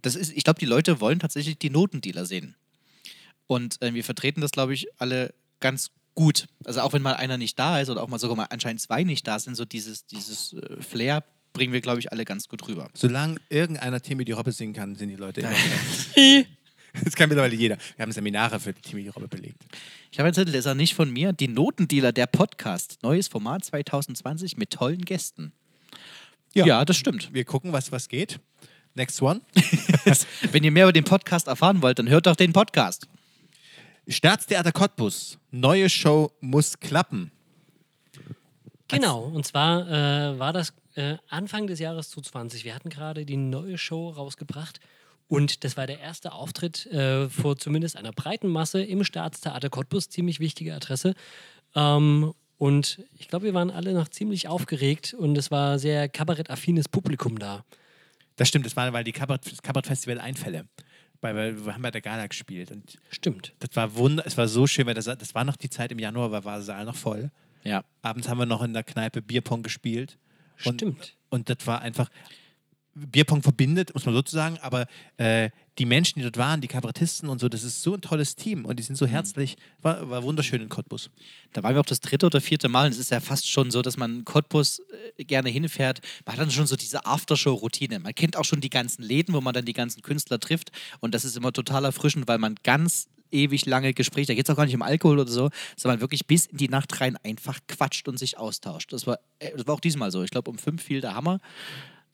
Das 0.03 0.17
ist, 0.17 0.33
ich 0.33 0.45
glaube, 0.45 0.59
die 0.59 0.67
Leute 0.67 1.01
wollen 1.01 1.19
tatsächlich 1.19 1.59
die 1.59 1.71
Notendealer 1.71 2.27
sehen. 2.27 2.57
Und 3.47 3.81
äh, 3.83 3.95
wir 3.95 4.03
vertreten 4.03 4.41
das, 4.41 4.51
glaube 4.51 4.75
ich, 4.75 4.89
alle 4.99 5.35
ganz 5.61 5.91
gut. 6.15 6.47
Also 6.65 6.81
auch 6.81 6.93
wenn 6.93 7.03
mal 7.03 7.15
einer 7.15 7.39
nicht 7.39 7.59
da 7.59 7.81
ist 7.81 7.91
oder 7.91 8.03
auch 8.03 8.09
mal 8.09 8.19
sogar 8.19 8.37
mal 8.37 8.47
anscheinend 8.51 8.81
zwei 8.81 9.05
nicht 9.05 9.27
da 9.27 9.39
sind, 9.39 9.55
so 9.55 9.65
dieses, 9.65 10.07
dieses 10.07 10.55
äh, 10.55 10.83
Flair 10.83 11.23
bringen 11.53 11.73
wir, 11.73 11.81
glaube 11.81 12.01
ich, 12.01 12.13
alle 12.13 12.25
ganz 12.25 12.49
gut 12.49 12.67
rüber. 12.69 12.91
Solange 12.95 13.37
irgendeiner 13.49 14.01
Timmy 14.01 14.25
die 14.25 14.33
Robbe 14.33 14.53
singen 14.53 14.75
kann, 14.75 14.97
sind 14.97 15.09
die 15.09 15.17
Leute 15.17 15.41
immer 15.43 15.53
Das 17.05 17.15
kann 17.15 17.29
mittlerweile 17.29 17.55
jeder. 17.55 17.77
Wir 17.97 18.03
haben 18.03 18.13
Seminare 18.13 18.61
für 18.61 18.75
Timmy 18.75 19.03
die 19.03 19.09
Robbe 19.09 19.29
belegt. 19.29 19.63
Ich 20.11 20.19
habe 20.19 20.27
einen 20.27 20.35
Zettel, 20.35 20.53
der 20.53 20.61
ist 20.61 20.67
auch 20.67 20.75
nicht 20.75 20.95
von 20.95 21.11
mir. 21.13 21.33
Die 21.33 21.49
Notendealer, 21.49 22.13
der 22.13 22.27
Podcast. 22.27 22.99
Neues 23.03 23.29
Format 23.29 23.65
2020 23.65 24.57
mit 24.57 24.71
tollen 24.71 25.05
Gästen. 25.05 25.53
Ja, 26.55 26.85
das 26.85 26.97
stimmt. 26.97 27.35
Wir 27.35 27.45
gucken, 27.45 27.73
was, 27.73 27.93
was 27.93 28.09
geht. 28.09 28.41
Next 28.95 29.21
one. 29.21 29.43
Wenn 30.53 30.65
ihr 30.65 30.71
mehr 30.71 30.85
über 30.85 30.93
den 30.93 31.05
Podcast 31.05 31.49
erfahren 31.49 31.83
wollt, 31.83 31.99
dann 31.99 32.09
hört 32.09 32.27
doch 32.27 32.37
den 32.37 32.55
Podcast. 32.55 33.07
Staatstheater 34.09 34.73
Cottbus. 34.73 35.39
Neue 35.51 35.91
Show 35.91 36.33
muss 36.41 36.81
klappen. 36.81 37.31
Genau, 38.89 39.25
und 39.25 39.45
zwar 39.45 39.87
äh, 39.87 40.39
war 40.39 40.53
das 40.55 40.73
äh, 40.95 41.17
Anfang 41.29 41.67
des 41.67 41.79
Jahres 41.79 42.11
2020. 42.11 42.65
Wir 42.65 42.75
hatten 42.75 42.89
gerade 42.89 43.27
die 43.27 43.37
neue 43.37 43.77
Show 43.77 44.09
rausgebracht 44.09 44.81
und 45.29 45.65
das 45.65 45.77
war 45.77 45.87
der 45.87 46.01
erste 46.01 46.33
Auftritt 46.33 46.87
äh, 46.87 47.29
vor 47.29 47.57
zumindest 47.57 47.97
einer 47.97 48.13
breiten 48.13 48.49
Masse 48.49 48.83
im 48.83 49.03
Staatstheater 49.05 49.71
Cottbus, 49.71 50.09
ziemlich 50.09 50.41
wichtige 50.41 50.75
Adresse. 50.75 51.15
Ähm, 51.75 52.33
und 52.59 53.03
ich 53.19 53.29
glaube, 53.29 53.47
wir 53.47 53.55
waren 53.55 53.71
alle 53.71 53.93
noch 53.93 54.09
ziemlich 54.09 54.49
aufgeregt 54.49 55.15
und 55.15 55.37
es 55.37 55.51
war 55.51 55.79
sehr 55.79 56.09
kabarettaffines 56.09 56.89
Publikum 56.89 57.39
da. 57.39 57.65
Das 58.37 58.49
stimmt, 58.49 58.67
das 58.67 58.77
war, 58.77 58.93
weil 58.93 59.05
die 59.05 59.13
Kabarettfestival 59.13 60.21
Einfälle. 60.21 60.67
Bei, 61.21 61.35
weil 61.35 61.65
wir 61.65 61.75
haben 61.75 61.83
bei 61.83 61.91
der 61.91 62.03
Gala 62.03 62.27
gespielt. 62.27 62.71
Und 62.71 62.99
Stimmt. 63.11 63.55
das 63.59 63.75
war 63.75 63.95
wunder, 63.97 64.23
es 64.27 64.37
war 64.37 64.49
so 64.49 64.67
schön, 64.67 64.87
weil 64.87 64.95
das, 64.95 65.07
das 65.07 65.35
war 65.35 65.45
noch 65.45 65.57
die 65.57 65.71
Zeit 65.71 65.91
im 65.91 65.99
Januar, 65.99 66.31
war, 66.31 66.45
war 66.45 66.57
der 66.57 66.63
Saal 66.63 66.85
noch 66.85 66.95
voll. 66.95 67.31
Ja. 67.65 67.85
Abends 68.03 68.29
haben 68.29 68.39
wir 68.39 68.47
noch 68.47 68.63
in 68.63 68.75
der 68.75 68.85
Kneipe 68.85 69.23
Bierpong 69.23 69.63
gespielt. 69.63 70.19
Und, 70.65 70.75
Stimmt. 70.75 71.17
Und 71.31 71.49
das 71.49 71.67
war 71.67 71.81
einfach. 71.81 72.11
Bierpong 72.97 73.43
verbindet, 73.43 73.93
muss 73.93 74.07
man 74.07 74.15
so 74.15 74.23
sagen, 74.27 74.59
aber 74.63 74.87
äh, 75.19 75.51
die 75.79 75.85
Menschen, 75.85 76.19
die 76.19 76.23
dort 76.23 76.39
waren, 76.39 76.63
die 76.63 76.69
Kabarettisten 76.69 77.29
und 77.29 77.41
so, 77.41 77.51
das 77.51 77.63
ist 77.63 77.83
so 77.83 77.95
ein 77.95 78.01
tolles 78.01 78.37
Team 78.37 78.65
und 78.65 78.79
die 78.79 78.83
sind 78.83 78.97
so 78.97 79.07
herzlich. 79.07 79.59
War, 79.83 80.09
war 80.09 80.23
wunderschön 80.23 80.63
in 80.63 80.71
Cottbus. 80.71 81.11
Da 81.53 81.63
waren 81.63 81.75
wir 81.75 81.81
auch 81.81 81.87
das 81.87 82.01
dritte 82.01 82.25
oder 82.25 82.41
vierte 82.41 82.69
Mal. 82.69 82.87
Und 82.87 82.93
es 82.93 82.99
ist 82.99 83.11
ja 83.11 83.21
fast 83.21 83.51
schon 83.51 83.71
so, 83.71 83.83
dass 83.83 83.99
man 83.99 84.25
Cottbus 84.25 84.81
äh, 85.19 85.25
gerne 85.25 85.51
hinfährt. 85.51 86.01
Man 86.25 86.33
hat 86.33 86.41
dann 86.41 86.51
schon 86.51 86.67
so 86.67 86.77
diese 86.77 87.05
Aftershow-Routine. 87.05 87.99
Man 88.01 88.15
kennt 88.15 88.37
auch 88.37 88.45
schon 88.45 88.63
die 88.63 88.71
ganzen 88.71 89.03
Läden, 89.03 89.35
wo 89.35 89.43
man 89.43 89.53
dann 89.53 89.67
die 89.67 89.75
ganzen 89.75 90.01
Künstler 90.01 90.41
trifft. 90.41 90.73
Und 91.01 91.15
das 91.15 91.27
ist 91.27 91.37
immer 91.37 91.53
total 91.53 91.85
erfrischend, 91.85 92.27
weil 92.29 92.39
man 92.39 92.55
ganz 92.63 93.09
ewig 93.31 93.67
lange 93.67 93.93
Gespräche. 93.93 94.29
Da 94.29 94.35
geht 94.35 94.49
es 94.49 94.53
auch 94.53 94.57
gar 94.57 94.65
nicht 94.65 94.75
um 94.75 94.83
Alkohol 94.83 95.19
oder 95.19 95.31
so, 95.31 95.51
sondern 95.77 96.01
wirklich 96.01 96.27
bis 96.27 96.47
in 96.47 96.57
die 96.57 96.69
Nacht 96.69 96.99
rein 97.01 97.19
einfach 97.23 97.59
quatscht 97.69 98.09
und 98.09 98.19
sich 98.19 98.39
austauscht. 98.39 98.93
Das 98.93 99.07
war, 99.07 99.19
äh, 99.39 99.51
das 99.55 99.67
war 99.67 99.75
auch 99.75 99.81
diesmal 99.81 100.11
so. 100.11 100.23
Ich 100.23 100.31
glaube, 100.31 100.51
um 100.51 100.57
fünf 100.57 100.83
fiel 100.83 101.03
der 101.03 101.15
Hammer. 101.15 101.41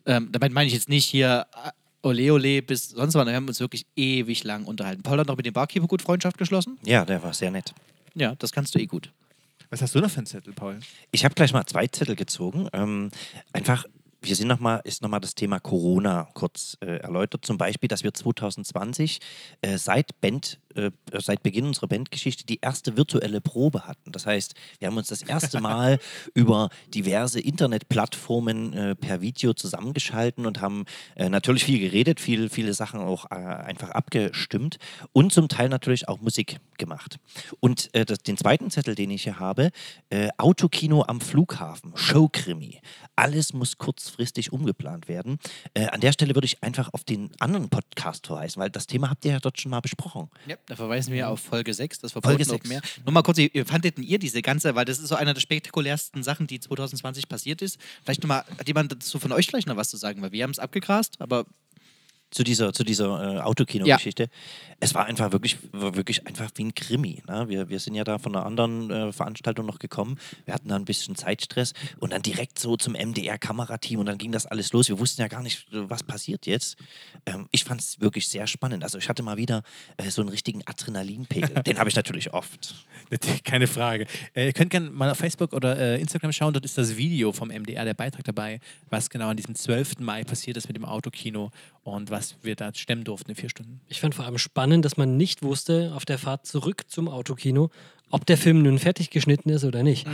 Ähm, 0.06 0.28
damit 0.32 0.52
meine 0.52 0.66
ich 0.66 0.74
jetzt 0.74 0.88
nicht 0.88 1.04
hier 1.04 1.46
äh, 1.64 1.70
Ole 2.02 2.32
Ole 2.32 2.62
bis 2.62 2.90
sonst 2.90 3.14
was. 3.14 3.26
Wir 3.26 3.34
haben 3.34 3.48
uns 3.48 3.60
wirklich 3.60 3.86
ewig 3.96 4.44
lang 4.44 4.64
unterhalten. 4.64 5.02
Paul 5.02 5.18
hat 5.18 5.28
noch 5.28 5.36
mit 5.36 5.46
dem 5.46 5.54
Barkeeper 5.54 5.86
gut 5.86 6.02
Freundschaft 6.02 6.38
geschlossen. 6.38 6.78
Ja, 6.84 7.04
der 7.04 7.22
war 7.22 7.32
sehr 7.32 7.50
nett. 7.50 7.72
Ja, 8.14 8.34
das 8.36 8.52
kannst 8.52 8.74
du 8.74 8.78
eh 8.78 8.86
gut. 8.86 9.12
Was 9.70 9.80
hast 9.80 9.94
du 9.94 10.00
noch 10.00 10.10
für 10.10 10.18
einen 10.18 10.26
Zettel, 10.26 10.52
Paul? 10.52 10.80
Ich 11.12 11.24
habe 11.24 11.34
gleich 11.34 11.52
mal 11.52 11.64
zwei 11.64 11.86
Zettel 11.86 12.16
gezogen. 12.16 12.68
Ähm, 12.72 13.10
einfach, 13.52 13.86
wir 14.22 14.36
sind 14.36 14.48
noch 14.48 14.60
mal, 14.60 14.76
ist 14.84 15.02
nochmal 15.02 15.20
das 15.20 15.34
Thema 15.34 15.58
Corona 15.58 16.28
kurz 16.34 16.76
äh, 16.80 16.98
erläutert. 16.98 17.44
Zum 17.44 17.58
Beispiel, 17.58 17.88
dass 17.88 18.04
wir 18.04 18.14
2020 18.14 19.18
äh, 19.62 19.76
seit 19.78 20.20
Band, 20.20 20.60
äh, 20.76 20.90
seit 21.18 21.42
Beginn 21.42 21.66
unserer 21.66 21.88
Bandgeschichte 21.88 22.46
die 22.46 22.60
erste 22.60 22.96
virtuelle 22.96 23.40
Probe 23.40 23.86
hatten. 23.86 24.12
Das 24.12 24.26
heißt, 24.26 24.54
wir 24.78 24.88
haben 24.88 24.96
uns 24.96 25.08
das 25.08 25.22
erste 25.22 25.60
Mal 25.62 25.98
über 26.34 26.70
diverse 26.94 27.40
Internetplattformen 27.40 28.72
äh, 28.72 28.94
per 28.94 29.20
Video 29.20 29.54
zusammengeschalten 29.54 30.46
und 30.46 30.60
haben 30.60 30.84
äh, 31.16 31.28
natürlich 31.28 31.64
viel 31.64 31.80
geredet, 31.80 32.20
viel, 32.20 32.48
viele 32.48 32.74
Sachen 32.74 33.00
auch 33.00 33.30
äh, 33.30 33.34
einfach 33.34 33.90
abgestimmt 33.90 34.78
und 35.12 35.32
zum 35.32 35.48
Teil 35.48 35.68
natürlich 35.68 36.08
auch 36.08 36.20
Musik 36.20 36.58
gemacht. 36.78 37.18
Und 37.60 37.90
das, 37.92 38.18
den 38.18 38.36
zweiten 38.36 38.70
Zettel, 38.70 38.94
den 38.94 39.10
ich 39.10 39.22
hier 39.22 39.38
habe, 39.38 39.70
Autokino 40.36 41.04
am 41.06 41.20
Flughafen, 41.20 41.92
Showkrimi. 41.94 42.80
Alles 43.14 43.52
muss 43.52 43.78
kurzfristig 44.12 44.52
umgeplant 44.52 45.08
werden. 45.08 45.38
Äh, 45.74 45.86
an 45.86 46.00
der 46.00 46.12
Stelle 46.12 46.34
würde 46.34 46.44
ich 46.44 46.62
einfach 46.62 46.92
auf 46.92 47.04
den 47.04 47.30
anderen 47.38 47.68
Podcast 47.68 48.26
verweisen, 48.26 48.60
weil 48.60 48.70
das 48.70 48.86
Thema 48.86 49.10
habt 49.10 49.24
ihr 49.24 49.32
ja 49.32 49.40
dort 49.40 49.60
schon 49.60 49.70
mal 49.70 49.80
besprochen. 49.80 50.28
Ja, 50.46 50.56
da 50.66 50.76
verweisen 50.76 51.12
wir 51.12 51.28
auf 51.28 51.40
Folge 51.40 51.72
6, 51.72 52.00
das 52.00 52.12
Folge 52.12 52.22
verfolgen 52.22 52.44
noch 52.44 52.56
sechs. 52.56 52.68
mehr. 52.68 52.82
Nur 53.04 53.12
mal 53.12 53.22
kurz, 53.22 53.38
wie 53.38 53.64
fandet 53.64 53.98
ihr 53.98 54.18
diese 54.18 54.42
ganze, 54.42 54.74
weil 54.74 54.84
das 54.84 54.98
ist 54.98 55.08
so 55.08 55.14
einer 55.14 55.34
der 55.34 55.40
spektakulärsten 55.40 56.22
Sachen, 56.22 56.46
die 56.46 56.60
2020 56.60 57.28
passiert 57.28 57.62
ist. 57.62 57.78
Vielleicht 58.04 58.22
nochmal, 58.22 58.44
hat 58.58 58.68
jemand 58.68 58.92
dazu 58.92 59.18
von 59.18 59.32
euch 59.32 59.46
vielleicht 59.46 59.66
noch 59.66 59.76
was 59.76 59.88
zu 59.88 59.96
sagen, 59.96 60.20
weil 60.22 60.32
wir 60.32 60.44
haben 60.44 60.50
es 60.50 60.58
abgegrast, 60.58 61.20
aber 61.20 61.46
zu 62.32 62.42
dieser, 62.42 62.72
zu 62.72 62.82
dieser 62.82 63.36
äh, 63.36 63.40
Autokino-Geschichte. 63.40 64.28
Es 64.80 64.94
war 64.94 65.06
einfach 65.06 65.30
wirklich, 65.32 65.58
war 65.70 65.94
wirklich 65.94 66.26
einfach 66.26 66.50
wie 66.56 66.64
ein 66.64 66.74
Krimi. 66.74 67.22
Ne? 67.28 67.48
Wir, 67.48 67.68
wir 67.68 67.78
sind 67.78 67.94
ja 67.94 68.04
da 68.04 68.18
von 68.18 68.34
einer 68.34 68.44
anderen 68.44 68.90
äh, 68.90 69.12
Veranstaltung 69.12 69.66
noch 69.66 69.78
gekommen. 69.78 70.18
Wir 70.44 70.54
hatten 70.54 70.68
da 70.68 70.76
ein 70.76 70.84
bisschen 70.84 71.14
Zeitstress 71.14 71.74
und 72.00 72.12
dann 72.12 72.22
direkt 72.22 72.58
so 72.58 72.76
zum 72.76 72.94
MDR-Kamerateam 72.94 74.00
und 74.00 74.06
dann 74.06 74.18
ging 74.18 74.32
das 74.32 74.46
alles 74.46 74.72
los. 74.72 74.88
Wir 74.88 74.98
wussten 74.98 75.20
ja 75.20 75.28
gar 75.28 75.42
nicht, 75.42 75.72
äh, 75.72 75.88
was 75.88 76.02
passiert 76.02 76.46
jetzt. 76.46 76.76
Ähm, 77.26 77.48
ich 77.52 77.64
fand 77.64 77.80
es 77.80 78.00
wirklich 78.00 78.28
sehr 78.28 78.46
spannend. 78.46 78.82
Also 78.82 78.98
ich 78.98 79.08
hatte 79.08 79.22
mal 79.22 79.36
wieder 79.36 79.62
äh, 79.98 80.10
so 80.10 80.22
einen 80.22 80.30
richtigen 80.30 80.62
Adrenalinpegel. 80.66 81.62
Den 81.62 81.78
habe 81.78 81.90
ich 81.90 81.96
natürlich 81.96 82.32
oft. 82.32 82.74
Keine 83.44 83.66
Frage. 83.66 84.06
Äh, 84.34 84.46
ihr 84.46 84.52
könnt 84.52 84.70
gerne 84.70 84.90
mal 84.90 85.10
auf 85.10 85.18
Facebook 85.18 85.52
oder 85.52 85.78
äh, 85.78 86.00
Instagram 86.00 86.32
schauen, 86.32 86.54
dort 86.54 86.64
ist 86.64 86.78
das 86.78 86.96
Video 86.96 87.32
vom 87.32 87.48
MDR, 87.48 87.84
der 87.84 87.94
Beitrag 87.94 88.24
dabei, 88.24 88.58
was 88.88 89.10
genau 89.10 89.28
an 89.28 89.36
diesem 89.36 89.54
12. 89.54 89.98
Mai 90.00 90.24
passiert 90.24 90.56
ist 90.56 90.66
mit 90.66 90.76
dem 90.76 90.84
Autokino 90.84 91.50
und 91.84 92.10
was 92.10 92.21
wir 92.42 92.56
da 92.56 92.72
stemmen 92.74 93.04
durften 93.04 93.30
in 93.30 93.36
vier 93.36 93.50
Stunden. 93.50 93.80
Ich 93.88 94.00
fand 94.00 94.14
vor 94.14 94.24
allem 94.24 94.38
spannend, 94.38 94.84
dass 94.84 94.96
man 94.96 95.16
nicht 95.16 95.42
wusste, 95.42 95.92
auf 95.94 96.04
der 96.04 96.18
Fahrt 96.18 96.46
zurück 96.46 96.84
zum 96.88 97.08
Autokino, 97.08 97.70
ob 98.10 98.26
der 98.26 98.36
Film 98.36 98.62
nun 98.62 98.78
fertig 98.78 99.10
geschnitten 99.10 99.50
ist 99.50 99.64
oder 99.64 99.82
nicht. 99.82 100.06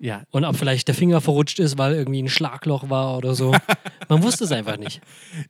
Ja, 0.00 0.24
Und 0.32 0.44
ob 0.44 0.56
vielleicht 0.56 0.88
der 0.88 0.94
Finger 0.94 1.20
verrutscht 1.20 1.58
ist, 1.60 1.78
weil 1.78 1.94
irgendwie 1.94 2.22
ein 2.22 2.28
Schlagloch 2.28 2.90
war 2.90 3.16
oder 3.16 3.34
so. 3.34 3.54
Man 4.08 4.22
wusste 4.22 4.44
es 4.44 4.52
einfach 4.52 4.76
nicht. 4.76 5.00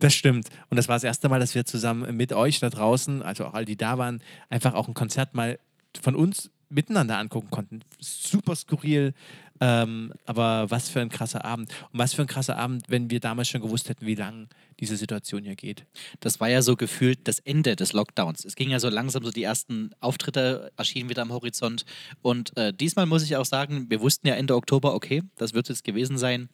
Das 0.01 0.15
stimmt. 0.15 0.49
Und 0.71 0.77
das 0.77 0.87
war 0.87 0.97
das 0.97 1.05
erste 1.05 1.29
Mal, 1.29 1.41
dass 1.41 1.55
wir 1.55 1.65
zusammen 1.65 2.17
mit 2.17 2.33
euch 2.33 2.61
da 2.61 2.71
draußen, 2.71 3.23
also 3.23 3.47
auch 3.47 3.55
all 3.55 3.65
die 3.65 3.77
da 3.77 3.99
waren, 3.99 4.23
einfach 4.51 4.75
auch 4.75 4.87
ein 4.87 4.95
Konzert 4.95 5.35
mal 5.35 5.59
von 6.01 6.15
uns 6.15 6.51
miteinander 6.69 7.19
angucken 7.19 7.51
konnten. 7.51 7.81
Super 8.01 8.57
skurril, 8.57 9.15
ähm, 9.61 10.13
aber 10.27 10.71
was 10.71 10.89
für 10.89 11.01
ein 11.01 11.09
krasser 11.09 11.45
Abend. 11.45 11.71
Und 11.93 11.99
was 11.99 12.15
für 12.15 12.23
ein 12.23 12.29
krasser 12.29 12.57
Abend, 12.57 12.85
wenn 12.89 13.11
wir 13.11 13.21
damals 13.21 13.49
schon 13.49 13.61
gewusst 13.61 13.89
hätten, 13.89 14.07
wie 14.07 14.15
lang 14.15 14.49
diese 14.81 14.97
Situation 14.97 15.45
hier 15.45 15.55
geht. 15.55 15.87
das 16.21 16.41
war 16.41 16.49
ja 16.49 16.61
so 16.61 16.75
gefühlt 16.77 17.29
das 17.29 17.39
Ende 17.39 17.77
des 17.77 17.93
Lockdowns. 17.93 18.45
Es 18.45 18.57
ging 18.57 18.71
ja 18.71 18.81
so 18.81 18.89
langsam, 18.89 19.25
so 19.25 19.31
die 19.31 19.45
ersten 19.45 19.91
Auftritte 20.01 20.73
erschienen 20.77 21.09
wieder 21.09 21.23
am 21.23 21.33
Horizont. 21.33 21.85
Und 22.23 22.57
äh, 22.57 22.73
diesmal 22.73 23.07
muss 23.07 23.23
ich 23.23 23.37
auch 23.37 23.45
sagen, 23.45 23.87
wir 23.89 24.01
wussten 24.01 24.27
ja 24.27 24.35
Ende 24.35 24.57
Oktober, 24.57 24.95
okay, 24.95 25.23
das 25.37 25.55
wird 25.55 25.69
jetzt 25.69 25.85
gewesen 25.85 26.19
sein. 26.19 26.49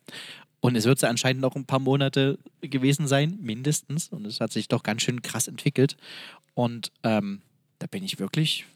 Und 0.60 0.76
es 0.76 0.84
wird 0.84 1.00
ja 1.00 1.08
anscheinend 1.08 1.40
noch 1.40 1.56
ein 1.56 1.64
paar 1.64 1.78
Monate 1.78 2.38
gewesen 2.60 3.06
sein, 3.06 3.38
mindestens. 3.40 4.08
Und 4.08 4.26
es 4.26 4.40
hat 4.40 4.52
sich 4.52 4.68
doch 4.68 4.82
ganz 4.82 5.02
schön 5.02 5.22
krass 5.22 5.48
entwickelt. 5.48 5.96
Und 6.54 6.92
ähm, 7.02 7.40
da 7.78 7.86
bin 7.86 8.04
ich 8.04 8.18
wirklich, 8.18 8.66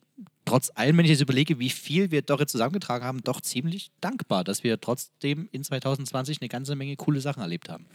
trotz 0.44 0.70
allem, 0.74 0.98
wenn 0.98 1.04
ich 1.04 1.10
jetzt 1.10 1.22
überlege, 1.22 1.58
wie 1.58 1.70
viel 1.70 2.10
wir 2.10 2.22
doch 2.22 2.40
jetzt 2.40 2.52
zusammengetragen 2.52 3.04
haben, 3.04 3.22
doch 3.22 3.40
ziemlich 3.40 3.90
dankbar, 4.00 4.44
dass 4.44 4.64
wir 4.64 4.80
trotzdem 4.80 5.48
in 5.52 5.64
2020 5.64 6.40
eine 6.40 6.48
ganze 6.48 6.76
Menge 6.76 6.96
coole 6.96 7.20
Sachen 7.20 7.40
erlebt 7.40 7.68
haben. 7.68 7.86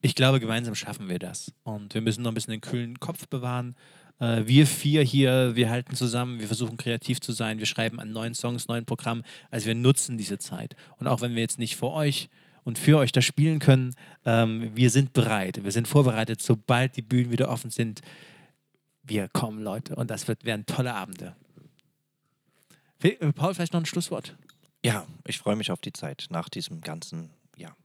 Ich 0.00 0.14
glaube, 0.14 0.40
gemeinsam 0.40 0.74
schaffen 0.74 1.08
wir 1.08 1.18
das. 1.18 1.52
Und 1.62 1.94
wir 1.94 2.02
müssen 2.02 2.22
noch 2.22 2.30
ein 2.30 2.34
bisschen 2.34 2.52
den 2.52 2.60
kühlen 2.60 3.00
Kopf 3.00 3.26
bewahren. 3.28 3.74
Äh, 4.20 4.42
wir 4.46 4.66
vier 4.66 5.02
hier, 5.02 5.56
wir 5.56 5.70
halten 5.70 5.96
zusammen, 5.96 6.40
wir 6.40 6.46
versuchen 6.46 6.76
kreativ 6.76 7.20
zu 7.20 7.32
sein, 7.32 7.58
wir 7.58 7.66
schreiben 7.66 7.98
an 8.00 8.12
neuen 8.12 8.34
Songs, 8.34 8.68
neuen 8.68 8.84
Programmen. 8.84 9.24
Also 9.50 9.66
wir 9.66 9.74
nutzen 9.74 10.18
diese 10.18 10.38
Zeit. 10.38 10.76
Und 10.98 11.06
auch 11.06 11.20
wenn 11.20 11.34
wir 11.34 11.42
jetzt 11.42 11.58
nicht 11.58 11.76
vor 11.76 11.94
euch 11.94 12.28
und 12.64 12.78
für 12.78 12.98
euch 12.98 13.12
das 13.12 13.24
spielen 13.24 13.58
können, 13.58 13.94
ähm, 14.24 14.70
wir 14.74 14.90
sind 14.90 15.12
bereit, 15.12 15.64
wir 15.64 15.72
sind 15.72 15.88
vorbereitet, 15.88 16.42
sobald 16.42 16.96
die 16.96 17.02
Bühnen 17.02 17.30
wieder 17.30 17.48
offen 17.48 17.70
sind. 17.70 18.00
Wir 19.02 19.28
kommen, 19.28 19.62
Leute. 19.62 19.96
Und 19.96 20.10
das 20.10 20.28
wird, 20.28 20.44
werden 20.44 20.64
tolle 20.66 20.94
Abende. 20.94 21.34
Äh, 23.04 23.32
Paul, 23.32 23.54
vielleicht 23.54 23.72
noch 23.72 23.80
ein 23.80 23.86
Schlusswort. 23.86 24.36
Ja, 24.84 25.06
ich 25.26 25.38
freue 25.38 25.56
mich 25.56 25.70
auf 25.70 25.80
die 25.80 25.92
Zeit 25.92 26.26
nach 26.30 26.48
diesem 26.48 26.80
ganzen 26.80 27.30
ja, 27.56 27.76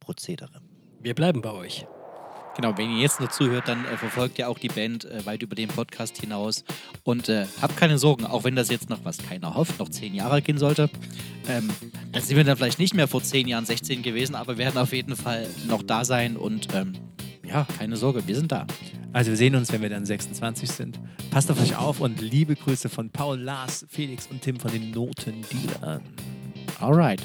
Prozedere. 0.00 0.62
Wir 1.00 1.14
bleiben 1.14 1.42
bei 1.42 1.52
euch. 1.52 1.86
Genau, 2.56 2.78
wenn 2.78 2.90
ihr 2.90 3.02
jetzt 3.02 3.20
noch 3.20 3.30
zuhört, 3.30 3.66
dann 3.68 3.84
äh, 3.84 3.96
verfolgt 3.96 4.38
ihr 4.38 4.48
auch 4.48 4.58
die 4.58 4.68
Band 4.68 5.04
äh, 5.04 5.26
weit 5.26 5.42
über 5.42 5.56
den 5.56 5.68
Podcast 5.68 6.18
hinaus. 6.18 6.64
Und 7.02 7.28
äh, 7.28 7.46
habt 7.60 7.76
keine 7.76 7.98
Sorgen, 7.98 8.24
auch 8.24 8.44
wenn 8.44 8.56
das 8.56 8.70
jetzt 8.70 8.88
noch, 8.88 9.04
was 9.04 9.18
keiner 9.18 9.54
hofft, 9.54 9.78
noch 9.78 9.88
zehn 9.88 10.14
Jahre 10.14 10.40
gehen 10.40 10.58
sollte. 10.58 10.88
Ähm, 11.48 11.68
dann 12.12 12.22
sind 12.22 12.36
wir 12.36 12.44
dann 12.44 12.56
vielleicht 12.56 12.78
nicht 12.78 12.94
mehr 12.94 13.08
vor 13.08 13.22
zehn 13.22 13.48
Jahren 13.48 13.66
16 13.66 14.02
gewesen, 14.02 14.34
aber 14.34 14.56
werden 14.56 14.78
auf 14.78 14.92
jeden 14.92 15.16
Fall 15.16 15.48
noch 15.66 15.82
da 15.82 16.04
sein. 16.04 16.36
Und 16.36 16.72
ähm, 16.74 16.94
ja, 17.54 17.66
keine 17.78 17.96
Sorge, 17.96 18.26
wir 18.26 18.34
sind 18.34 18.50
da. 18.50 18.66
Also 19.12 19.30
wir 19.30 19.36
sehen 19.36 19.54
uns, 19.54 19.72
wenn 19.72 19.80
wir 19.80 19.88
dann 19.88 20.04
26 20.04 20.68
sind. 20.68 20.98
Passt 21.30 21.50
auf 21.52 21.62
euch 21.62 21.76
auf 21.76 22.00
und 22.00 22.20
liebe 22.20 22.56
Grüße 22.56 22.88
von 22.88 23.10
Paul, 23.10 23.38
Lars, 23.38 23.86
Felix 23.88 24.26
und 24.26 24.42
Tim 24.42 24.58
von 24.58 24.72
den 24.72 24.90
Notendealern. 24.90 26.02
Alright. 26.80 27.22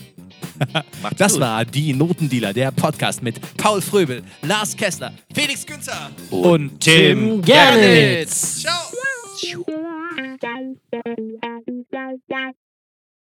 das 1.17 1.33
gut. 1.33 1.41
war 1.41 1.65
die 1.65 1.93
Notendealer, 1.93 2.53
der 2.53 2.71
Podcast 2.71 3.23
mit 3.23 3.39
Paul 3.57 3.81
Fröbel, 3.81 4.21
Lars 4.43 4.77
Kessler, 4.77 5.11
Felix 5.33 5.65
Günther 5.65 6.11
und, 6.29 6.45
und 6.45 6.79
Tim 6.79 7.41
Gernitz. 7.41 8.61
Ciao. 8.61 8.89